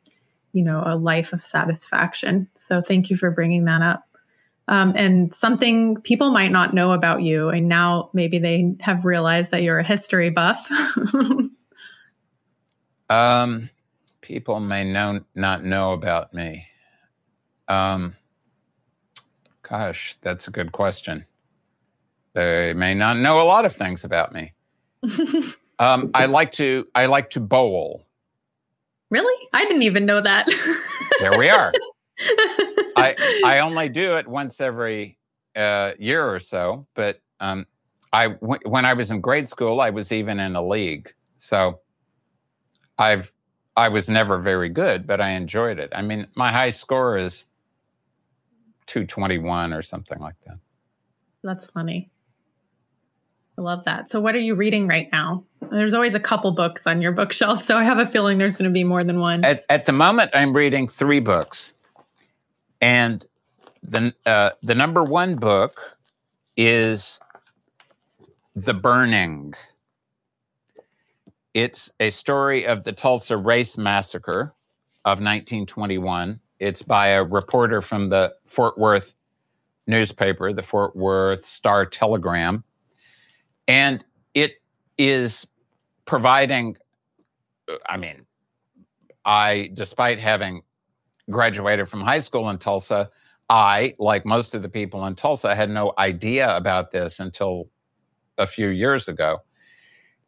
you 0.53 0.63
know, 0.63 0.83
a 0.85 0.97
life 0.97 1.33
of 1.33 1.43
satisfaction. 1.43 2.49
So 2.55 2.83
thank 2.83 3.11
you 3.11 3.17
for 3.17 3.31
bringing 3.31 3.65
that 3.65 3.83
up. 3.83 4.05
Um, 4.67 4.95
and 4.97 5.35
something 5.35 5.97
people 6.03 6.31
might 6.31 6.51
not 6.51 6.73
know 6.75 6.93
about 6.93 7.23
you, 7.23 7.51
and 7.51 7.69
now 7.69 8.09
maybe 8.15 8.39
they 8.39 8.75
have 8.81 9.05
realized 9.05 9.51
that 9.51 9.63
you're 9.63 9.79
a 9.79 9.87
history 9.87 10.31
buff. 10.31 10.67
Um, 13.11 13.69
people 14.21 14.61
may 14.61 14.85
know 14.85 15.21
not 15.35 15.65
know 15.65 15.93
about 15.93 16.33
me. 16.33 16.67
Um, 17.69 18.17
gosh, 19.63 20.17
that's 20.21 20.49
a 20.49 20.51
good 20.51 20.73
question. 20.73 21.27
They 22.35 22.75
may 22.75 22.95
not 22.95 23.17
know 23.17 23.41
a 23.41 23.45
lot 23.45 23.65
of 23.65 23.75
things 23.75 24.05
about 24.05 24.33
me. 24.33 24.53
um, 25.79 26.11
I 26.15 26.27
like 26.27 26.53
to 26.53 26.87
I 26.95 27.07
like 27.07 27.31
to 27.31 27.41
bowl. 27.41 28.07
Really? 29.11 29.49
I 29.53 29.65
didn't 29.65 29.83
even 29.83 30.07
know 30.07 30.21
that. 30.21 30.49
there 31.21 31.39
we 31.39 31.49
are. 31.49 31.73
I 32.97 33.41
I 33.45 33.61
only 33.61 33.89
do 33.89 34.17
it 34.17 34.27
once 34.27 34.61
every 34.61 35.19
uh, 35.55 35.93
year 35.99 36.27
or 36.27 36.41
so, 36.41 36.87
but 36.95 37.21
um, 37.41 37.67
I 38.13 38.29
w- 38.29 38.61
when 38.65 38.85
I 38.85 38.95
was 38.95 39.11
in 39.11 39.21
grade 39.21 39.49
school, 39.49 39.81
I 39.81 39.91
was 39.91 40.11
even 40.11 40.41
in 40.41 40.57
a 40.57 40.67
league. 40.67 41.13
So 41.37 41.81
I've 42.99 43.33
I 43.77 43.89
was 43.89 44.09
never 44.09 44.39
very 44.39 44.69
good, 44.69 45.07
but 45.07 45.21
I 45.21 45.31
enjoyed 45.31 45.79
it. 45.79 45.93
I 45.95 46.03
mean, 46.03 46.29
my 46.35 46.53
high 46.53 46.71
score 46.71 47.17
is 47.19 47.45
221 48.87 49.73
or 49.73 49.83
something 49.83 50.19
like 50.21 50.41
that. 50.47 50.59
That's 51.43 51.67
funny. 51.67 52.11
I 53.57 53.61
love 53.61 53.85
that. 53.85 54.11
So, 54.11 54.21
what 54.21 54.35
are 54.35 54.41
you 54.41 54.55
reading 54.55 54.89
right 54.89 55.09
now? 55.13 55.45
There's 55.71 55.95
always 55.95 56.15
a 56.15 56.21
couple 56.21 56.51
books 56.53 56.87
on 56.87 57.01
your 57.01 57.13
bookshelf, 57.13 57.63
so 57.63 57.77
I 57.77 57.85
have 57.85 57.99
a 57.99 58.07
feeling 58.07 58.39
there's 58.39 58.57
going 58.57 58.71
to 58.71 58.75
be 58.75 58.85
more 58.85 59.05
than 59.05 59.21
one. 59.21 59.45
At, 59.45 59.65
at 59.69 59.87
the 59.87 59.93
moment, 59.93 60.31
I'm 60.35 60.55
reading 60.55 60.89
three 60.89 61.21
books, 61.21 61.73
and 62.81 63.25
the 63.83 64.13
uh, 64.27 64.51
the 64.63 64.75
number 64.75 65.05
one 65.05 65.37
book 65.37 65.97
is 66.57 67.21
The 68.57 68.75
Burning. 68.75 69.55
It's 71.53 71.93
a 72.01 72.11
story 72.11 72.67
of 72.67 72.83
the 72.83 72.93
Tulsa 72.93 73.37
Race 73.37 73.79
Massacre 73.79 74.53
of 75.05 75.21
1921. 75.21 76.41
It's 76.59 76.83
by 76.83 77.09
a 77.09 77.23
reporter 77.23 77.81
from 77.81 78.09
the 78.09 78.35
Fort 78.47 78.77
Worth 78.77 79.15
newspaper, 79.87 80.53
the 80.53 80.63
Fort 80.65 80.97
Worth 80.97 81.45
Star 81.45 81.87
Telegram 81.87 82.65
and 83.67 84.05
it 84.35 84.53
is 84.99 85.47
providing, 86.05 86.77
I 87.87 87.97
mean, 87.97 88.27
I, 89.25 89.71
despite 89.73 90.21
having 90.21 90.63
graduated 91.31 91.89
from 91.89 92.03
high 92.03 92.19
school 92.19 92.51
in 92.51 92.59
Tulsa, 92.59 93.11
I, 93.49 93.95
like 93.99 94.25
most 94.27 94.55
of 94.55 94.63
the 94.63 94.69
people 94.69 95.07
in 95.07 95.15
Tulsa, 95.15 95.55
had 95.55 95.71
no 95.71 95.93
idea 95.99 96.55
about 96.57 96.91
this 96.91 97.21
until 97.21 97.69
a 98.39 98.47
few 98.47 98.69
years 98.69 99.09
ago. 99.09 99.39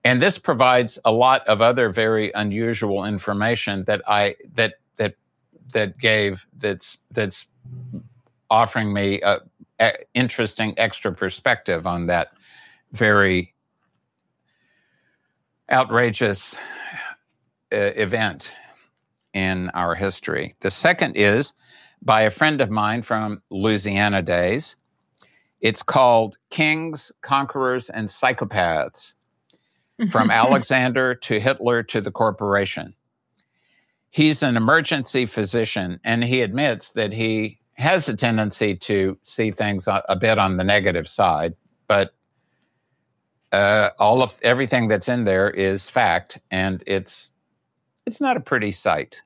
And 0.04 0.22
this 0.22 0.38
provides 0.38 0.98
a 1.04 1.10
lot 1.12 1.46
of 1.48 1.60
other 1.60 1.90
very 1.90 2.30
unusual 2.32 3.04
information 3.04 3.84
that 3.86 4.02
I 4.06 4.36
that 4.54 4.74
that 4.96 5.14
that 5.72 5.98
gave 5.98 6.46
that's 6.56 7.02
that's 7.10 7.48
offering 8.48 8.92
me 8.92 9.20
a, 9.22 9.40
a 9.80 9.94
interesting 10.14 10.74
extra 10.76 11.12
perspective 11.12 11.86
on 11.88 12.06
that 12.06 12.28
very 12.92 13.54
outrageous 15.70 16.56
uh, 17.72 17.76
event 17.76 18.52
in 19.32 19.70
our 19.70 19.94
history. 19.94 20.54
The 20.60 20.70
second 20.70 21.16
is 21.16 21.52
by 22.02 22.22
a 22.22 22.30
friend 22.30 22.60
of 22.60 22.70
mine 22.70 23.02
from 23.02 23.42
Louisiana 23.50 24.22
days. 24.22 24.76
It's 25.60 25.82
called 25.82 26.36
Kings, 26.50 27.12
Conquerors, 27.22 27.90
and 27.90 28.08
Psychopaths 28.08 29.14
From 30.10 30.30
Alexander 30.42 31.14
to 31.14 31.40
Hitler 31.40 31.82
to 31.84 32.00
the 32.00 32.10
Corporation. 32.10 32.94
He's 34.10 34.42
an 34.42 34.56
emergency 34.56 35.26
physician, 35.26 36.00
and 36.04 36.24
he 36.24 36.40
admits 36.40 36.90
that 36.90 37.12
he 37.12 37.58
has 37.74 38.08
a 38.08 38.16
tendency 38.16 38.74
to 38.74 39.18
see 39.24 39.50
things 39.50 39.86
a, 39.86 40.02
a 40.08 40.16
bit 40.16 40.38
on 40.38 40.56
the 40.56 40.64
negative 40.64 41.06
side, 41.06 41.54
but 41.88 42.14
uh, 43.56 43.90
all 43.98 44.22
of 44.22 44.38
everything 44.42 44.86
that's 44.86 45.08
in 45.08 45.24
there 45.24 45.48
is 45.48 45.88
fact, 45.88 46.38
and 46.50 46.84
it's 46.86 47.30
it's 48.04 48.20
not 48.20 48.36
a 48.36 48.40
pretty 48.40 48.70
sight, 48.70 49.22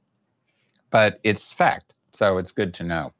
but 0.91 1.19
it's 1.25 1.53
fact. 1.53 1.95
So 2.13 2.39
it's 2.39 2.53
good 2.53 2.73
to 2.75 2.85
know. 2.85 3.13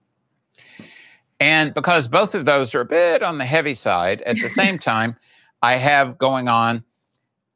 And 1.41 1.75
because 1.75 2.07
both 2.07 2.37
of 2.37 2.45
those 2.45 2.77
are 2.77 2.83
a 2.83 2.87
bit 2.87 3.25
on 3.25 3.39
the 3.39 3.45
heavy 3.45 3.75
side, 3.75 4.23
at 4.23 4.37
the 4.37 4.49
same 4.63 4.79
time, 4.79 5.17
I 5.63 5.77
have 5.77 6.17
going 6.17 6.47
on 6.47 6.85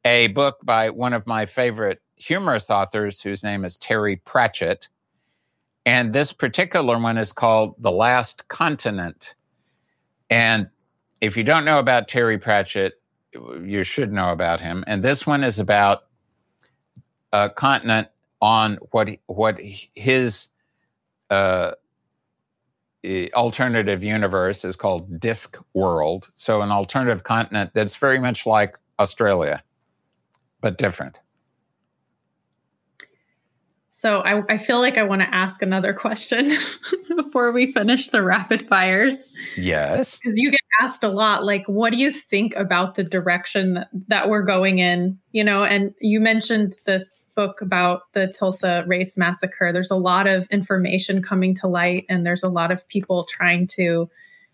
a 0.03 0.27
book 0.27 0.57
by 0.63 0.89
one 0.89 1.13
of 1.13 1.25
my 1.25 1.45
favorite 1.45 2.01
humorous 2.17 2.69
authors 2.69 3.21
whose 3.21 3.41
name 3.41 3.63
is 3.63 3.77
Terry 3.77 4.17
Pratchett. 4.17 4.89
And 5.85 6.11
this 6.11 6.33
particular 6.33 6.99
one 6.99 7.17
is 7.17 7.31
called 7.31 7.75
The 7.79 7.91
Last 7.91 8.49
Continent. 8.49 9.35
And 10.29 10.67
if 11.21 11.37
you 11.37 11.43
don't 11.43 11.65
know 11.65 11.79
about 11.79 12.09
Terry 12.09 12.37
Pratchett, 12.37 12.95
you 13.63 13.83
should 13.83 14.11
know 14.11 14.31
about 14.31 14.61
him. 14.61 14.83
And 14.87 15.03
this 15.03 15.25
one 15.25 15.43
is 15.43 15.59
about 15.59 16.05
a 17.33 17.49
continent 17.49 18.07
on 18.41 18.77
what 18.91 19.09
what 19.27 19.59
his 19.93 20.49
uh, 21.29 21.71
alternative 23.33 24.03
universe 24.03 24.65
is 24.65 24.75
called 24.75 25.19
Disc 25.19 25.57
World. 25.73 26.29
So 26.35 26.61
an 26.61 26.71
alternative 26.71 27.23
continent 27.23 27.71
that's 27.73 27.95
very 27.95 28.19
much 28.19 28.45
like 28.45 28.77
Australia, 28.99 29.63
but 30.61 30.77
different. 30.77 31.19
So 34.05 34.19
I, 34.19 34.43
I 34.53 34.59
feel 34.59 34.77
like 34.81 34.99
I 34.99 35.03
want 35.03 35.23
to 35.23 35.33
ask 35.33 35.63
another 35.63 35.91
question 35.91 36.51
before 37.15 37.51
we 37.51 37.71
finish 37.71 38.09
the 38.09 38.21
rapid 38.21 38.67
fires. 38.67 39.29
Yes. 39.57 40.19
Because 40.19 40.37
you 40.37 40.51
get 40.51 40.59
asked 40.79 41.03
a 41.03 41.09
lot, 41.09 41.43
like, 41.43 41.63
what 41.65 41.89
do 41.91 41.97
you 41.97 42.11
think 42.11 42.55
about 42.55 42.93
the 42.93 43.03
direction 43.03 43.83
that 44.07 44.29
we're 44.29 44.43
going 44.43 44.77
in? 44.77 45.17
You 45.31 45.43
know, 45.43 45.63
and 45.63 45.91
you 46.01 46.19
mentioned 46.19 46.75
this 46.85 47.25
book 47.33 47.61
about 47.61 48.01
the 48.13 48.27
Tulsa 48.27 48.83
race 48.85 49.17
massacre. 49.17 49.73
There's 49.73 49.89
a 49.89 49.95
lot 49.95 50.27
of 50.27 50.45
information 50.51 51.23
coming 51.23 51.55
to 51.55 51.67
light, 51.67 52.05
and 52.07 52.23
there's 52.23 52.43
a 52.43 52.49
lot 52.49 52.69
of 52.69 52.87
people 52.87 53.23
trying 53.23 53.65
to 53.69 54.07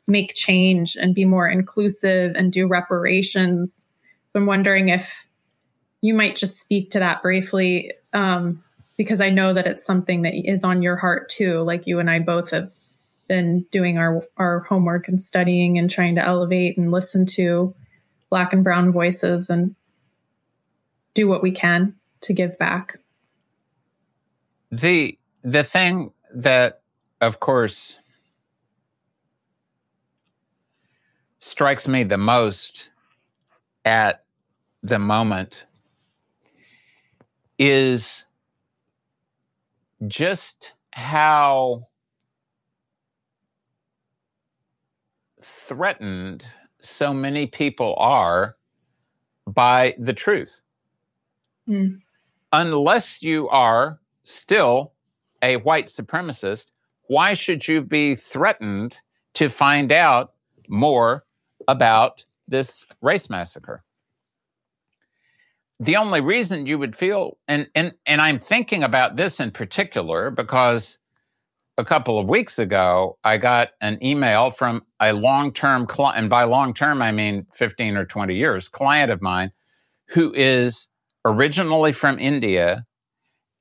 make 0.07 0.33
change 0.33 0.95
and 0.95 1.13
be 1.13 1.25
more 1.25 1.49
inclusive 1.49 2.37
and 2.37 2.53
do 2.53 2.67
reparations. 2.67 3.85
So 4.29 4.39
I'm 4.39 4.45
wondering 4.45 4.87
if 4.87 5.27
you 5.99 6.13
might 6.13 6.37
just 6.37 6.57
speak 6.57 6.91
to 6.91 6.99
that 6.99 7.21
briefly. 7.21 7.91
Um, 8.13 8.63
because 9.01 9.19
I 9.19 9.31
know 9.31 9.51
that 9.51 9.65
it's 9.65 9.83
something 9.83 10.21
that 10.21 10.35
is 10.35 10.63
on 10.63 10.83
your 10.83 10.95
heart 10.95 11.27
too. 11.27 11.63
Like 11.63 11.87
you 11.87 11.97
and 11.97 12.07
I 12.07 12.19
both 12.19 12.51
have 12.51 12.71
been 13.27 13.65
doing 13.71 13.97
our, 13.97 14.23
our 14.37 14.59
homework 14.59 15.07
and 15.07 15.19
studying 15.19 15.79
and 15.79 15.89
trying 15.89 16.13
to 16.13 16.23
elevate 16.23 16.77
and 16.77 16.91
listen 16.91 17.25
to 17.25 17.73
black 18.29 18.53
and 18.53 18.63
brown 18.63 18.91
voices 18.91 19.49
and 19.49 19.75
do 21.15 21.27
what 21.27 21.41
we 21.41 21.49
can 21.49 21.95
to 22.21 22.31
give 22.31 22.59
back. 22.59 22.99
The 24.69 25.17
the 25.41 25.63
thing 25.63 26.13
that 26.35 26.81
of 27.21 27.39
course 27.39 27.97
strikes 31.39 31.87
me 31.87 32.03
the 32.03 32.19
most 32.19 32.91
at 33.83 34.23
the 34.83 34.99
moment 34.99 35.65
is 37.57 38.27
just 40.07 40.73
how 40.93 41.87
threatened 45.43 46.45
so 46.79 47.13
many 47.13 47.47
people 47.47 47.95
are 47.97 48.55
by 49.47 49.95
the 49.97 50.13
truth. 50.13 50.61
Mm. 51.67 51.99
Unless 52.53 53.23
you 53.23 53.47
are 53.49 53.99
still 54.23 54.93
a 55.41 55.57
white 55.57 55.87
supremacist, 55.87 56.71
why 57.07 57.33
should 57.33 57.67
you 57.67 57.81
be 57.81 58.15
threatened 58.15 58.99
to 59.33 59.49
find 59.49 59.91
out 59.91 60.33
more 60.67 61.25
about 61.67 62.25
this 62.47 62.85
race 63.01 63.29
massacre? 63.29 63.83
The 65.81 65.95
only 65.95 66.21
reason 66.21 66.67
you 66.67 66.77
would 66.77 66.95
feel 66.95 67.39
and 67.47 67.67
and 67.73 67.93
and 68.05 68.21
I'm 68.21 68.37
thinking 68.37 68.83
about 68.83 69.15
this 69.15 69.39
in 69.39 69.49
particular 69.49 70.29
because 70.29 70.99
a 71.79 71.83
couple 71.83 72.19
of 72.19 72.29
weeks 72.29 72.59
ago 72.59 73.17
I 73.23 73.37
got 73.37 73.71
an 73.81 73.97
email 74.03 74.51
from 74.51 74.85
a 74.99 75.11
long-term 75.11 75.87
client 75.87 76.19
and 76.19 76.29
by 76.29 76.43
long-term 76.43 77.01
I 77.01 77.11
mean 77.11 77.47
15 77.53 77.97
or 77.97 78.05
20 78.05 78.35
years 78.35 78.69
client 78.69 79.11
of 79.11 79.23
mine 79.23 79.51
who 80.09 80.31
is 80.35 80.87
originally 81.25 81.93
from 81.93 82.19
India 82.19 82.85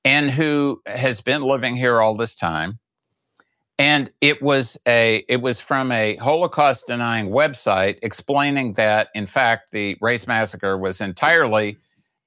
and 0.04 0.30
who 0.30 0.82
has 0.84 1.22
been 1.22 1.42
living 1.42 1.74
here 1.74 2.00
all 2.00 2.14
this 2.14 2.34
time. 2.34 2.78
And 3.78 4.12
it 4.20 4.42
was 4.42 4.78
a 4.86 5.24
it 5.26 5.40
was 5.40 5.58
from 5.58 5.90
a 5.90 6.16
holocaust 6.16 6.86
denying 6.86 7.30
website 7.30 7.98
explaining 8.02 8.74
that 8.74 9.08
in 9.14 9.24
fact 9.24 9.70
the 9.70 9.96
race 10.02 10.26
massacre 10.26 10.76
was 10.76 11.00
entirely 11.00 11.78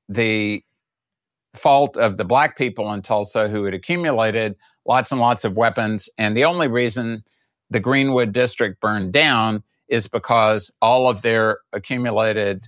the 0.10 0.64
fault 1.54 1.98
of 1.98 2.18
the 2.18 2.26
black 2.26 2.58
people 2.58 2.92
in 2.94 3.02
Tulsa 3.02 3.48
who 3.48 3.64
had 3.64 3.74
accumulated 3.74 4.56
lots 4.86 5.12
and 5.12 5.22
lots 5.22 5.44
of 5.44 5.56
weapons. 5.56 6.10
And 6.18 6.36
the 6.36 6.46
only 6.46 6.68
reason 6.68 7.24
the 7.70 7.80
Greenwood 7.80 8.34
district 8.34 8.82
burned 8.82 9.14
down 9.14 9.64
is 9.88 10.08
because 10.08 10.72
all 10.82 11.08
of 11.08 11.22
their 11.22 11.60
accumulated 11.74 12.68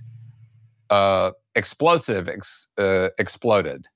uh, 0.90 1.32
explosive 1.54 2.28
ex, 2.28 2.68
uh, 2.78 3.08
exploded. 3.18 3.86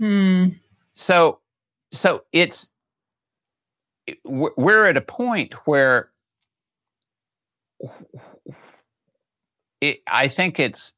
Hmm. 0.00 0.48
So, 0.94 1.40
so 1.92 2.22
it's 2.32 2.70
we're 4.24 4.86
at 4.86 4.96
a 4.96 5.02
point 5.02 5.54
where 5.66 6.10
it, 9.80 10.00
I 10.06 10.28
think 10.28 10.58
it's 10.58 10.94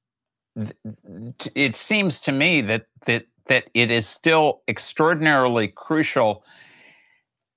it 1.55 1.75
seems 1.75 2.21
to 2.21 2.33
me 2.33 2.61
that 2.61 2.87
that 3.07 3.27
that 3.47 3.69
it 3.75 3.91
is 3.91 4.07
still 4.07 4.63
extraordinarily 4.69 5.69
crucial 5.69 6.45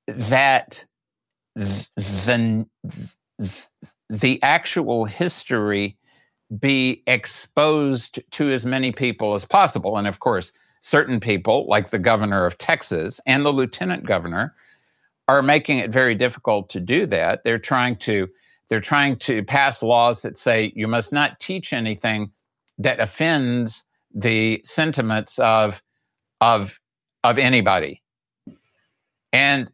that 0.08 0.86
the 1.56 2.66
the 4.10 4.41
actual 4.41 5.06
history 5.06 5.98
be 6.60 7.04
exposed 7.08 8.20
to 8.32 8.50
as 8.50 8.66
many 8.66 8.91
people 8.91 9.34
as 9.34 9.45
possible. 9.45 9.98
And 9.98 10.08
of 10.08 10.20
course 10.20 10.52
certain 10.80 11.20
people 11.20 11.66
like 11.68 11.89
the 11.89 12.00
governor 12.00 12.45
of 12.45 12.58
Texas 12.58 13.20
and 13.26 13.45
the 13.45 13.52
lieutenant 13.52 14.06
governor 14.06 14.56
are 15.28 15.41
making 15.41 15.80
it 15.80 15.89
very 15.89 16.16
difficult 16.16 16.70
to 16.70 16.80
do 16.80 17.06
that. 17.08 17.43
They're 17.43 17.60
trying 17.60 17.98
to 17.98 18.30
they're 18.70 18.80
trying 18.80 19.18
to 19.18 19.43
pass 19.43 19.82
laws 19.82 20.22
that 20.22 20.38
say 20.38 20.72
you 20.76 20.88
must 20.88 21.14
not 21.14 21.39
teach 21.39 21.74
anything 21.74 22.32
that 22.78 22.99
offends 22.99 23.86
the 24.13 24.61
sentiments 24.63 25.39
of 25.39 25.82
of 26.41 26.80
of 27.23 27.38
anybody. 27.38 28.01
And 29.34 29.71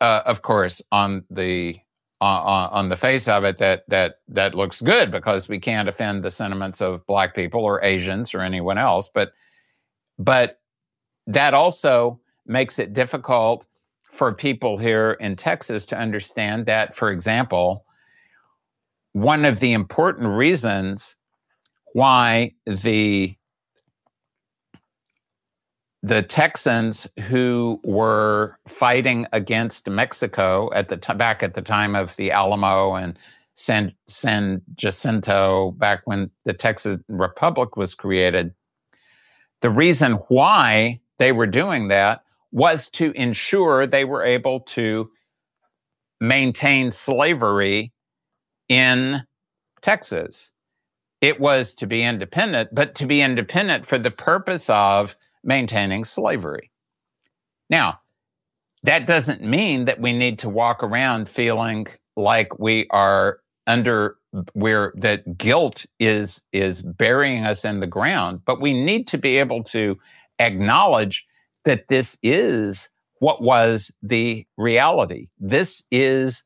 uh, 0.00 0.22
of 0.26 0.42
course 0.42 0.82
on 0.92 1.24
the 1.30 1.78
uh, 2.20 2.68
on 2.72 2.88
the 2.88 2.96
face 2.96 3.28
of 3.28 3.44
it 3.44 3.58
that 3.58 3.84
that 3.88 4.16
that 4.28 4.54
looks 4.54 4.80
good 4.80 5.10
because 5.10 5.48
we 5.48 5.58
can't 5.58 5.88
offend 5.88 6.22
the 6.22 6.30
sentiments 6.30 6.80
of 6.80 7.06
black 7.06 7.34
people 7.34 7.64
or 7.64 7.82
asians 7.84 8.34
or 8.34 8.40
anyone 8.40 8.78
else. 8.78 9.08
But 9.12 9.32
but 10.18 10.60
that 11.26 11.54
also 11.54 12.20
makes 12.46 12.78
it 12.78 12.92
difficult 12.92 13.66
for 14.10 14.32
people 14.32 14.78
here 14.78 15.12
in 15.20 15.36
Texas 15.36 15.84
to 15.86 15.98
understand 15.98 16.66
that, 16.66 16.94
for 16.94 17.10
example, 17.10 17.84
one 19.12 19.44
of 19.44 19.60
the 19.60 19.72
important 19.72 20.28
reasons 20.28 21.14
why 21.92 22.52
the 22.66 23.34
the 26.02 26.22
Texans 26.22 27.08
who 27.22 27.80
were 27.82 28.56
fighting 28.68 29.26
against 29.32 29.90
Mexico 29.90 30.70
at 30.72 30.88
the 30.88 30.96
t- 30.96 31.14
back 31.14 31.42
at 31.42 31.54
the 31.54 31.62
time 31.62 31.96
of 31.96 32.14
the 32.16 32.30
Alamo 32.30 32.94
and 32.94 33.18
San, 33.54 33.92
San 34.06 34.62
Jacinto, 34.76 35.72
back 35.72 36.02
when 36.04 36.30
the 36.44 36.52
Texas 36.52 36.98
Republic 37.08 37.76
was 37.76 37.94
created, 37.94 38.54
the 39.60 39.70
reason 39.70 40.12
why 40.28 41.00
they 41.18 41.32
were 41.32 41.48
doing 41.48 41.88
that 41.88 42.22
was 42.52 42.88
to 42.90 43.10
ensure 43.12 43.84
they 43.84 44.04
were 44.04 44.22
able 44.22 44.60
to 44.60 45.10
maintain 46.20 46.92
slavery 46.92 47.92
in 48.68 49.24
Texas. 49.82 50.52
It 51.20 51.40
was 51.40 51.74
to 51.76 51.86
be 51.86 52.02
independent, 52.02 52.70
but 52.72 52.94
to 52.96 53.06
be 53.06 53.20
independent 53.20 53.86
for 53.86 53.98
the 53.98 54.10
purpose 54.10 54.70
of 54.70 55.16
maintaining 55.42 56.04
slavery. 56.04 56.70
Now, 57.70 58.00
that 58.84 59.06
doesn't 59.06 59.42
mean 59.42 59.86
that 59.86 60.00
we 60.00 60.12
need 60.12 60.38
to 60.40 60.48
walk 60.48 60.82
around 60.82 61.28
feeling 61.28 61.88
like 62.16 62.58
we 62.58 62.86
are 62.90 63.40
under 63.66 64.16
where 64.52 64.92
that 64.96 65.38
guilt 65.38 65.86
is 65.98 66.42
is 66.52 66.82
burying 66.82 67.44
us 67.44 67.64
in 67.64 67.80
the 67.80 67.86
ground 67.86 68.40
but 68.44 68.60
we 68.60 68.78
need 68.78 69.06
to 69.06 69.16
be 69.16 69.38
able 69.38 69.62
to 69.62 69.96
acknowledge 70.38 71.26
that 71.64 71.88
this 71.88 72.16
is 72.22 72.88
what 73.20 73.42
was 73.42 73.92
the 74.02 74.46
reality. 74.56 75.28
This 75.38 75.82
is 75.90 76.44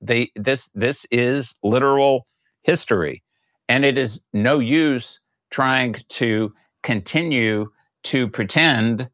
the 0.00 0.30
this 0.36 0.68
this 0.74 1.06
is 1.10 1.54
literal 1.62 2.26
history. 2.62 3.22
And 3.70 3.84
it 3.84 3.96
is 3.96 4.24
no 4.32 4.58
use 4.58 5.20
trying 5.52 5.94
to 6.08 6.52
continue 6.82 7.70
to 8.02 8.26
pretend 8.26 9.08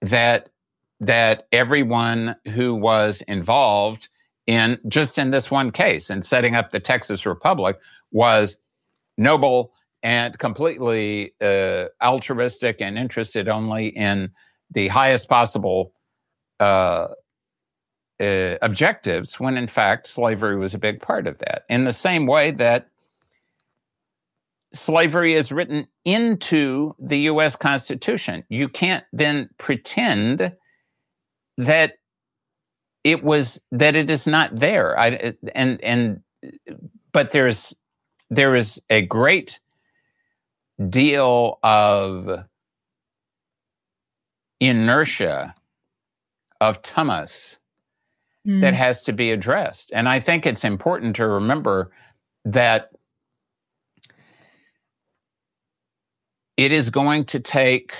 that 0.00 0.48
that 1.00 1.46
everyone 1.52 2.34
who 2.54 2.74
was 2.74 3.20
involved 3.28 4.08
in 4.46 4.80
just 4.88 5.18
in 5.18 5.30
this 5.30 5.50
one 5.50 5.70
case 5.70 6.08
in 6.08 6.22
setting 6.22 6.56
up 6.56 6.70
the 6.70 6.80
Texas 6.80 7.26
Republic 7.26 7.78
was 8.10 8.56
noble 9.18 9.74
and 10.02 10.38
completely 10.38 11.34
uh, 11.42 11.84
altruistic 12.02 12.80
and 12.80 12.96
interested 12.96 13.46
only 13.46 13.88
in 13.88 14.30
the 14.70 14.88
highest 14.88 15.28
possible 15.28 15.92
uh, 16.60 17.08
uh, 18.20 18.54
objectives 18.62 19.38
when 19.38 19.58
in 19.58 19.66
fact 19.68 20.06
slavery 20.06 20.56
was 20.56 20.72
a 20.72 20.78
big 20.78 21.02
part 21.02 21.26
of 21.26 21.38
that. 21.40 21.64
In 21.68 21.84
the 21.84 21.92
same 21.92 22.26
way 22.26 22.50
that 22.52 22.88
slavery 24.72 25.34
is 25.34 25.52
written 25.52 25.86
into 26.04 26.94
the 26.98 27.18
US 27.20 27.56
Constitution, 27.56 28.44
you 28.48 28.68
can't 28.68 29.04
then 29.12 29.48
pretend 29.58 30.54
that 31.56 31.94
it 33.04 33.22
was 33.24 33.62
that 33.72 33.96
it 33.96 34.10
is 34.10 34.26
not 34.26 34.54
there. 34.54 34.98
I, 34.98 35.34
and 35.54 35.82
and 35.82 36.20
but 37.12 37.30
there's 37.30 37.74
there 38.30 38.54
is 38.54 38.82
a 38.90 39.02
great 39.02 39.60
deal 40.88 41.58
of 41.62 42.44
inertia 44.60 45.54
of 46.60 46.82
tamas 46.82 47.58
mm. 48.46 48.60
that 48.60 48.74
has 48.74 49.02
to 49.02 49.12
be 49.12 49.30
addressed. 49.30 49.92
And 49.94 50.08
I 50.08 50.20
think 50.20 50.46
it's 50.46 50.64
important 50.64 51.16
to 51.16 51.26
remember 51.26 51.90
that 52.44 52.90
it 56.58 56.72
is 56.72 56.90
going 56.90 57.24
to 57.24 57.38
take 57.38 57.94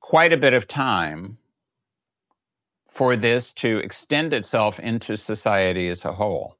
quite 0.00 0.34
a 0.34 0.36
bit 0.36 0.52
of 0.52 0.68
time 0.68 1.38
for 2.90 3.16
this 3.16 3.52
to 3.54 3.78
extend 3.78 4.34
itself 4.34 4.78
into 4.78 5.16
society 5.16 5.88
as 5.88 6.04
a 6.04 6.12
whole. 6.12 6.58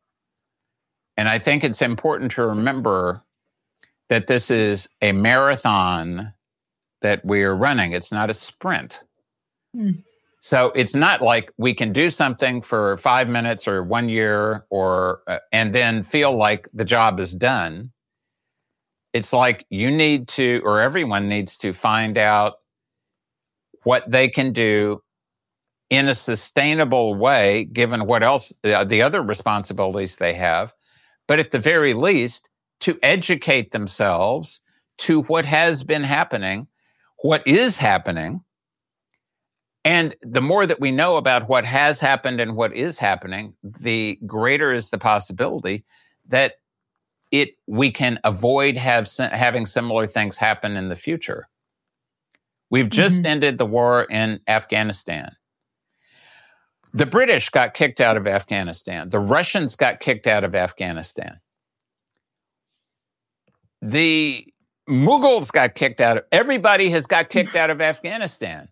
And 1.18 1.28
I 1.28 1.38
think 1.38 1.62
it's 1.62 1.82
important 1.82 2.32
to 2.32 2.46
remember 2.46 3.22
that 4.08 4.26
this 4.26 4.50
is 4.50 4.88
a 5.02 5.12
marathon 5.12 6.32
that 7.02 7.22
we're 7.22 7.54
running. 7.54 7.92
It's 7.92 8.10
not 8.10 8.30
a 8.30 8.34
sprint. 8.34 9.04
Mm. 9.76 10.02
So 10.40 10.72
it's 10.74 10.94
not 10.94 11.20
like 11.20 11.52
we 11.58 11.74
can 11.74 11.92
do 11.92 12.08
something 12.08 12.62
for 12.62 12.96
five 12.96 13.28
minutes 13.28 13.68
or 13.68 13.82
one 13.82 14.08
year 14.08 14.64
or 14.70 15.20
uh, 15.26 15.38
and 15.52 15.74
then 15.74 16.02
feel 16.02 16.34
like 16.34 16.66
the 16.72 16.84
job 16.84 17.20
is 17.20 17.32
done. 17.32 17.92
It's 19.14 19.32
like 19.32 19.64
you 19.70 19.90
need 19.90 20.28
to, 20.28 20.60
or 20.64 20.80
everyone 20.80 21.28
needs 21.28 21.56
to 21.58 21.72
find 21.72 22.18
out 22.18 22.56
what 23.84 24.10
they 24.10 24.28
can 24.28 24.52
do 24.52 25.02
in 25.88 26.08
a 26.08 26.14
sustainable 26.14 27.14
way, 27.14 27.64
given 27.64 28.06
what 28.06 28.22
else, 28.22 28.52
the 28.62 29.02
other 29.02 29.22
responsibilities 29.22 30.16
they 30.16 30.34
have. 30.34 30.74
But 31.26 31.38
at 31.38 31.50
the 31.50 31.58
very 31.58 31.94
least, 31.94 32.50
to 32.80 32.98
educate 33.02 33.70
themselves 33.70 34.60
to 34.98 35.22
what 35.22 35.46
has 35.46 35.82
been 35.82 36.04
happening 36.04 36.66
what 37.24 37.42
is 37.46 37.78
happening. 37.78 38.42
And 39.82 40.14
the 40.20 40.42
more 40.42 40.66
that 40.66 40.78
we 40.78 40.90
know 40.90 41.16
about 41.16 41.48
what 41.48 41.64
has 41.64 41.98
happened 41.98 42.38
and 42.38 42.54
what 42.54 42.76
is 42.76 42.98
happening, 42.98 43.54
the 43.62 44.18
greater 44.26 44.72
is 44.72 44.90
the 44.90 44.98
possibility 44.98 45.86
that 46.28 46.56
it 47.34 47.56
we 47.66 47.90
can 47.90 48.20
avoid 48.22 48.76
have 48.76 49.10
having 49.18 49.66
similar 49.66 50.06
things 50.06 50.36
happen 50.36 50.76
in 50.76 50.88
the 50.88 50.94
future. 50.94 51.48
We've 52.70 52.88
just 52.88 53.18
mm-hmm. 53.18 53.26
ended 53.26 53.58
the 53.58 53.66
war 53.66 54.04
in 54.04 54.38
Afghanistan. 54.46 55.34
The 56.92 57.06
British 57.06 57.48
got 57.48 57.74
kicked 57.74 58.00
out 58.00 58.16
of 58.16 58.28
Afghanistan. 58.28 59.08
The 59.08 59.18
Russians 59.18 59.74
got 59.74 59.98
kicked 59.98 60.28
out 60.28 60.44
of 60.44 60.54
Afghanistan. 60.54 61.40
The 63.82 64.46
Mughals 64.88 65.50
got 65.50 65.74
kicked 65.74 66.00
out 66.00 66.18
of 66.18 66.24
everybody 66.30 66.88
has 66.90 67.04
got 67.04 67.30
kicked 67.30 67.56
out 67.56 67.70
of 67.70 67.80
Afghanistan. 67.80 68.68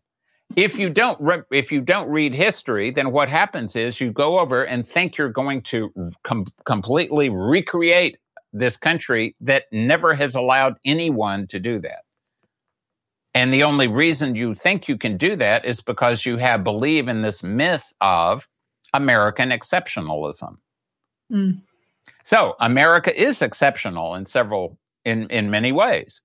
If 0.55 0.79
you 0.79 0.89
don't 0.89 1.21
re- 1.21 1.43
if 1.51 1.73
you 1.73 1.81
don't 1.81 2.09
read 2.09 2.33
history, 2.33 2.91
then 2.91 3.11
what 3.11 3.29
happens 3.29 3.75
is 3.75 4.01
you 4.01 4.13
go 4.13 4.39
over 4.39 4.63
and 4.63 4.87
think 4.87 5.17
you're 5.17 5.31
going 5.31 5.63
to 5.63 5.93
com- 6.23 6.47
completely 6.65 7.29
recreate 7.29 8.19
this 8.53 8.77
country 8.77 9.35
that 9.41 9.65
never 9.73 10.15
has 10.15 10.35
allowed 10.35 10.77
anyone 10.85 11.47
to 11.49 11.59
do 11.59 11.79
that. 11.81 12.05
And 13.35 13.53
the 13.53 13.63
only 13.63 13.89
reason 13.89 14.35
you 14.35 14.55
think 14.55 14.89
you 14.89 14.99
can 14.99 15.17
do 15.17 15.37
that 15.37 15.65
is 15.65 15.81
because 15.81 16.27
you 16.27 16.37
have 16.37 16.65
believe 16.65 17.09
in 17.09 17.23
this 17.23 17.43
myth 17.43 17.93
of 18.01 18.47
American 18.93 19.51
exceptionalism. 19.51 20.59
Mm. 21.33 21.63
So 22.23 22.57
America 22.61 23.19
is 23.19 23.41
exceptional 23.41 24.15
in 24.15 24.27
several 24.27 24.79
in 25.05 25.29
in 25.31 25.51
many 25.51 25.73
ways. 25.73 26.21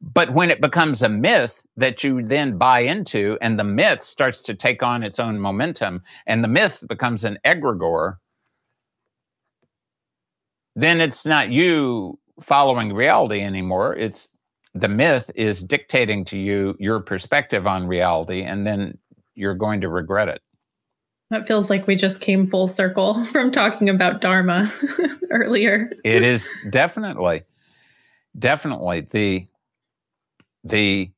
But 0.00 0.32
when 0.32 0.50
it 0.50 0.62
becomes 0.62 1.02
a 1.02 1.10
myth 1.10 1.66
that 1.76 2.02
you 2.02 2.22
then 2.22 2.56
buy 2.56 2.80
into 2.80 3.36
and 3.42 3.58
the 3.58 3.64
myth 3.64 4.02
starts 4.02 4.40
to 4.42 4.54
take 4.54 4.82
on 4.82 5.02
its 5.02 5.18
own 5.18 5.38
momentum 5.38 6.02
and 6.26 6.42
the 6.42 6.48
myth 6.48 6.82
becomes 6.88 7.22
an 7.22 7.38
egregore, 7.44 8.16
then 10.76 11.00
it's 11.00 11.26
not 11.26 11.50
you 11.50 12.18
following 12.40 12.92
reality 12.92 13.40
anymore. 13.40 13.94
It's 13.96 14.28
the 14.74 14.88
myth 14.88 15.30
is 15.34 15.62
dictating 15.62 16.24
to 16.26 16.38
you 16.38 16.76
your 16.78 17.00
perspective 17.00 17.66
on 17.66 17.86
reality, 17.86 18.42
and 18.42 18.66
then 18.66 18.98
you're 19.34 19.54
going 19.54 19.80
to 19.80 19.88
regret 19.88 20.28
it. 20.28 20.40
That 21.30 21.46
feels 21.46 21.70
like 21.70 21.86
we 21.86 21.94
just 21.94 22.20
came 22.20 22.46
full 22.46 22.66
circle 22.66 23.24
from 23.26 23.50
talking 23.50 23.88
about 23.88 24.20
Dharma 24.20 24.70
earlier. 25.30 25.90
it 26.04 26.22
is 26.22 26.56
definitely, 26.70 27.42
definitely 28.38 29.06
the 29.10 29.46
the 30.64 31.10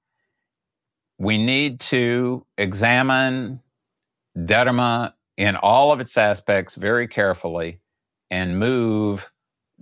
we 1.19 1.39
need 1.45 1.81
to 1.81 2.45
examine 2.59 3.61
Dharma 4.45 5.15
in 5.37 5.57
all 5.57 5.93
of 5.93 6.01
its 6.01 6.17
aspects 6.17 6.75
very 6.75 7.07
carefully 7.07 7.81
and 8.31 8.59
move 8.59 9.31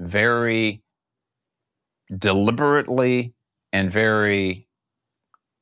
very 0.00 0.82
deliberately 2.18 3.32
and 3.72 3.90
very 3.90 4.66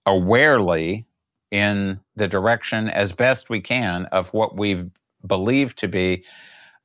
awarely 0.07 1.05
in 1.51 2.01
the 2.17 2.29
direction 2.29 2.89
as 2.89 3.13
best 3.13 3.51
we 3.51 3.61
can 3.61 4.07
of 4.07 4.33
what 4.33 4.57
we've 4.57 4.91
believed 5.27 5.79
to 5.79 5.89
be 5.89 6.25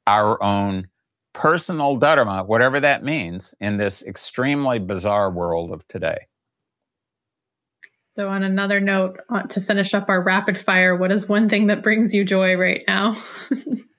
our 0.07 0.41
own 0.43 0.88
personal 1.34 1.95
dharma, 1.95 2.43
whatever 2.43 2.80
that 2.80 3.03
means, 3.03 3.55
in 3.59 3.77
this 3.77 4.03
extremely 4.03 4.80
bizarre 4.80 5.31
world 5.31 5.71
of 5.71 5.88
today. 5.88 6.27
So, 8.09 8.30
on 8.30 8.43
another 8.43 8.80
note, 8.80 9.19
uh, 9.30 9.43
to 9.43 9.61
finish 9.61 9.93
up 9.93 10.07
our 10.07 10.21
rapid 10.21 10.59
fire, 10.59 10.95
what 10.95 11.11
is 11.11 11.27
one 11.27 11.49
thing 11.49 11.67
that 11.67 11.81
brings 11.81 12.13
you 12.13 12.23
joy 12.23 12.55
right 12.55 12.84
now? 12.88 13.17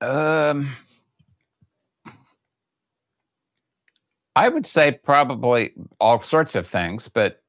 um, 0.00 0.68
I 4.36 4.48
would 4.48 4.66
say 4.66 4.92
probably 4.92 5.72
all 6.00 6.20
sorts 6.20 6.54
of 6.54 6.66
things, 6.66 7.08
but 7.08 7.42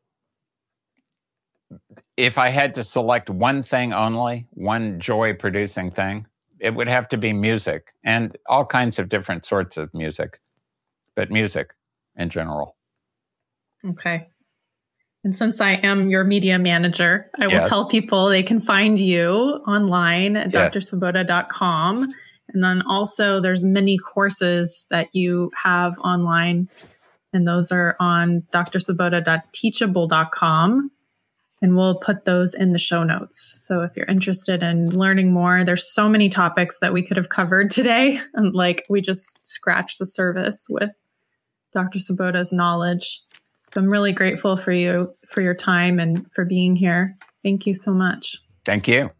if 2.17 2.37
I 2.37 2.49
had 2.49 2.73
to 2.75 2.83
select 2.83 3.29
one 3.29 3.61
thing 3.61 3.93
only, 3.93 4.47
one 4.51 4.99
joy 4.99 5.33
producing 5.33 5.91
thing, 5.91 6.25
it 6.59 6.73
would 6.75 6.87
have 6.87 7.07
to 7.09 7.17
be 7.17 7.31
music 7.31 7.93
and 8.03 8.37
all 8.47 8.65
kinds 8.65 8.99
of 8.99 9.07
different 9.07 9.45
sorts 9.45 9.77
of 9.77 9.93
music, 9.93 10.41
but 11.15 11.31
music 11.31 11.73
in 12.15 12.29
general. 12.29 12.75
Okay. 13.85 14.27
And 15.23 15.35
since 15.35 15.61
I 15.61 15.73
am 15.73 16.09
your 16.09 16.23
media 16.23 16.57
manager, 16.57 17.29
I 17.39 17.47
will 17.47 17.53
yes. 17.53 17.69
tell 17.69 17.85
people 17.85 18.29
they 18.29 18.43
can 18.43 18.61
find 18.61 18.99
you 18.99 19.61
online 19.67 20.37
at 20.37 20.53
yes. 20.53 20.91
And 22.53 22.63
then 22.63 22.83
also 22.83 23.41
there's 23.41 23.63
many 23.63 23.97
courses 23.97 24.85
that 24.89 25.07
you 25.13 25.51
have 25.55 25.97
online, 25.99 26.67
and 27.33 27.47
those 27.47 27.71
are 27.71 27.95
on 27.99 28.43
drsvoboda.teachable.com. 28.51 30.91
And 31.61 31.75
we'll 31.75 31.95
put 31.95 32.23
those 32.23 32.53
in 32.53 32.71
the 32.71 32.79
show 32.79 33.03
notes. 33.03 33.61
So 33.67 33.81
if 33.81 33.91
you're 33.93 34.05
interested 34.05 34.63
in 34.63 34.97
learning 34.97 35.33
more, 35.33 35.65
there's 35.65 35.93
so 35.93 36.07
many 36.07 36.29
topics 36.29 36.79
that 36.79 36.93
we 36.93 37.03
could 37.03 37.17
have 37.17 37.27
covered 37.27 37.69
today. 37.69 38.21
And 38.33 38.55
like 38.55 38.85
we 38.89 39.01
just 39.01 39.45
scratched 39.45 39.99
the 39.99 40.05
surface 40.05 40.67
with 40.69 40.91
Dr. 41.73 41.99
Svoboda's 41.99 42.53
knowledge. 42.53 43.21
So 43.73 43.81
I'm 43.81 43.89
really 43.89 44.13
grateful 44.13 44.55
for 44.57 44.71
you 44.71 45.13
for 45.27 45.41
your 45.41 45.53
time 45.53 45.99
and 45.99 46.25
for 46.31 46.45
being 46.45 46.77
here. 46.77 47.17
Thank 47.43 47.67
you 47.67 47.73
so 47.73 47.93
much. 47.93 48.37
Thank 48.65 48.87
you. 48.87 49.11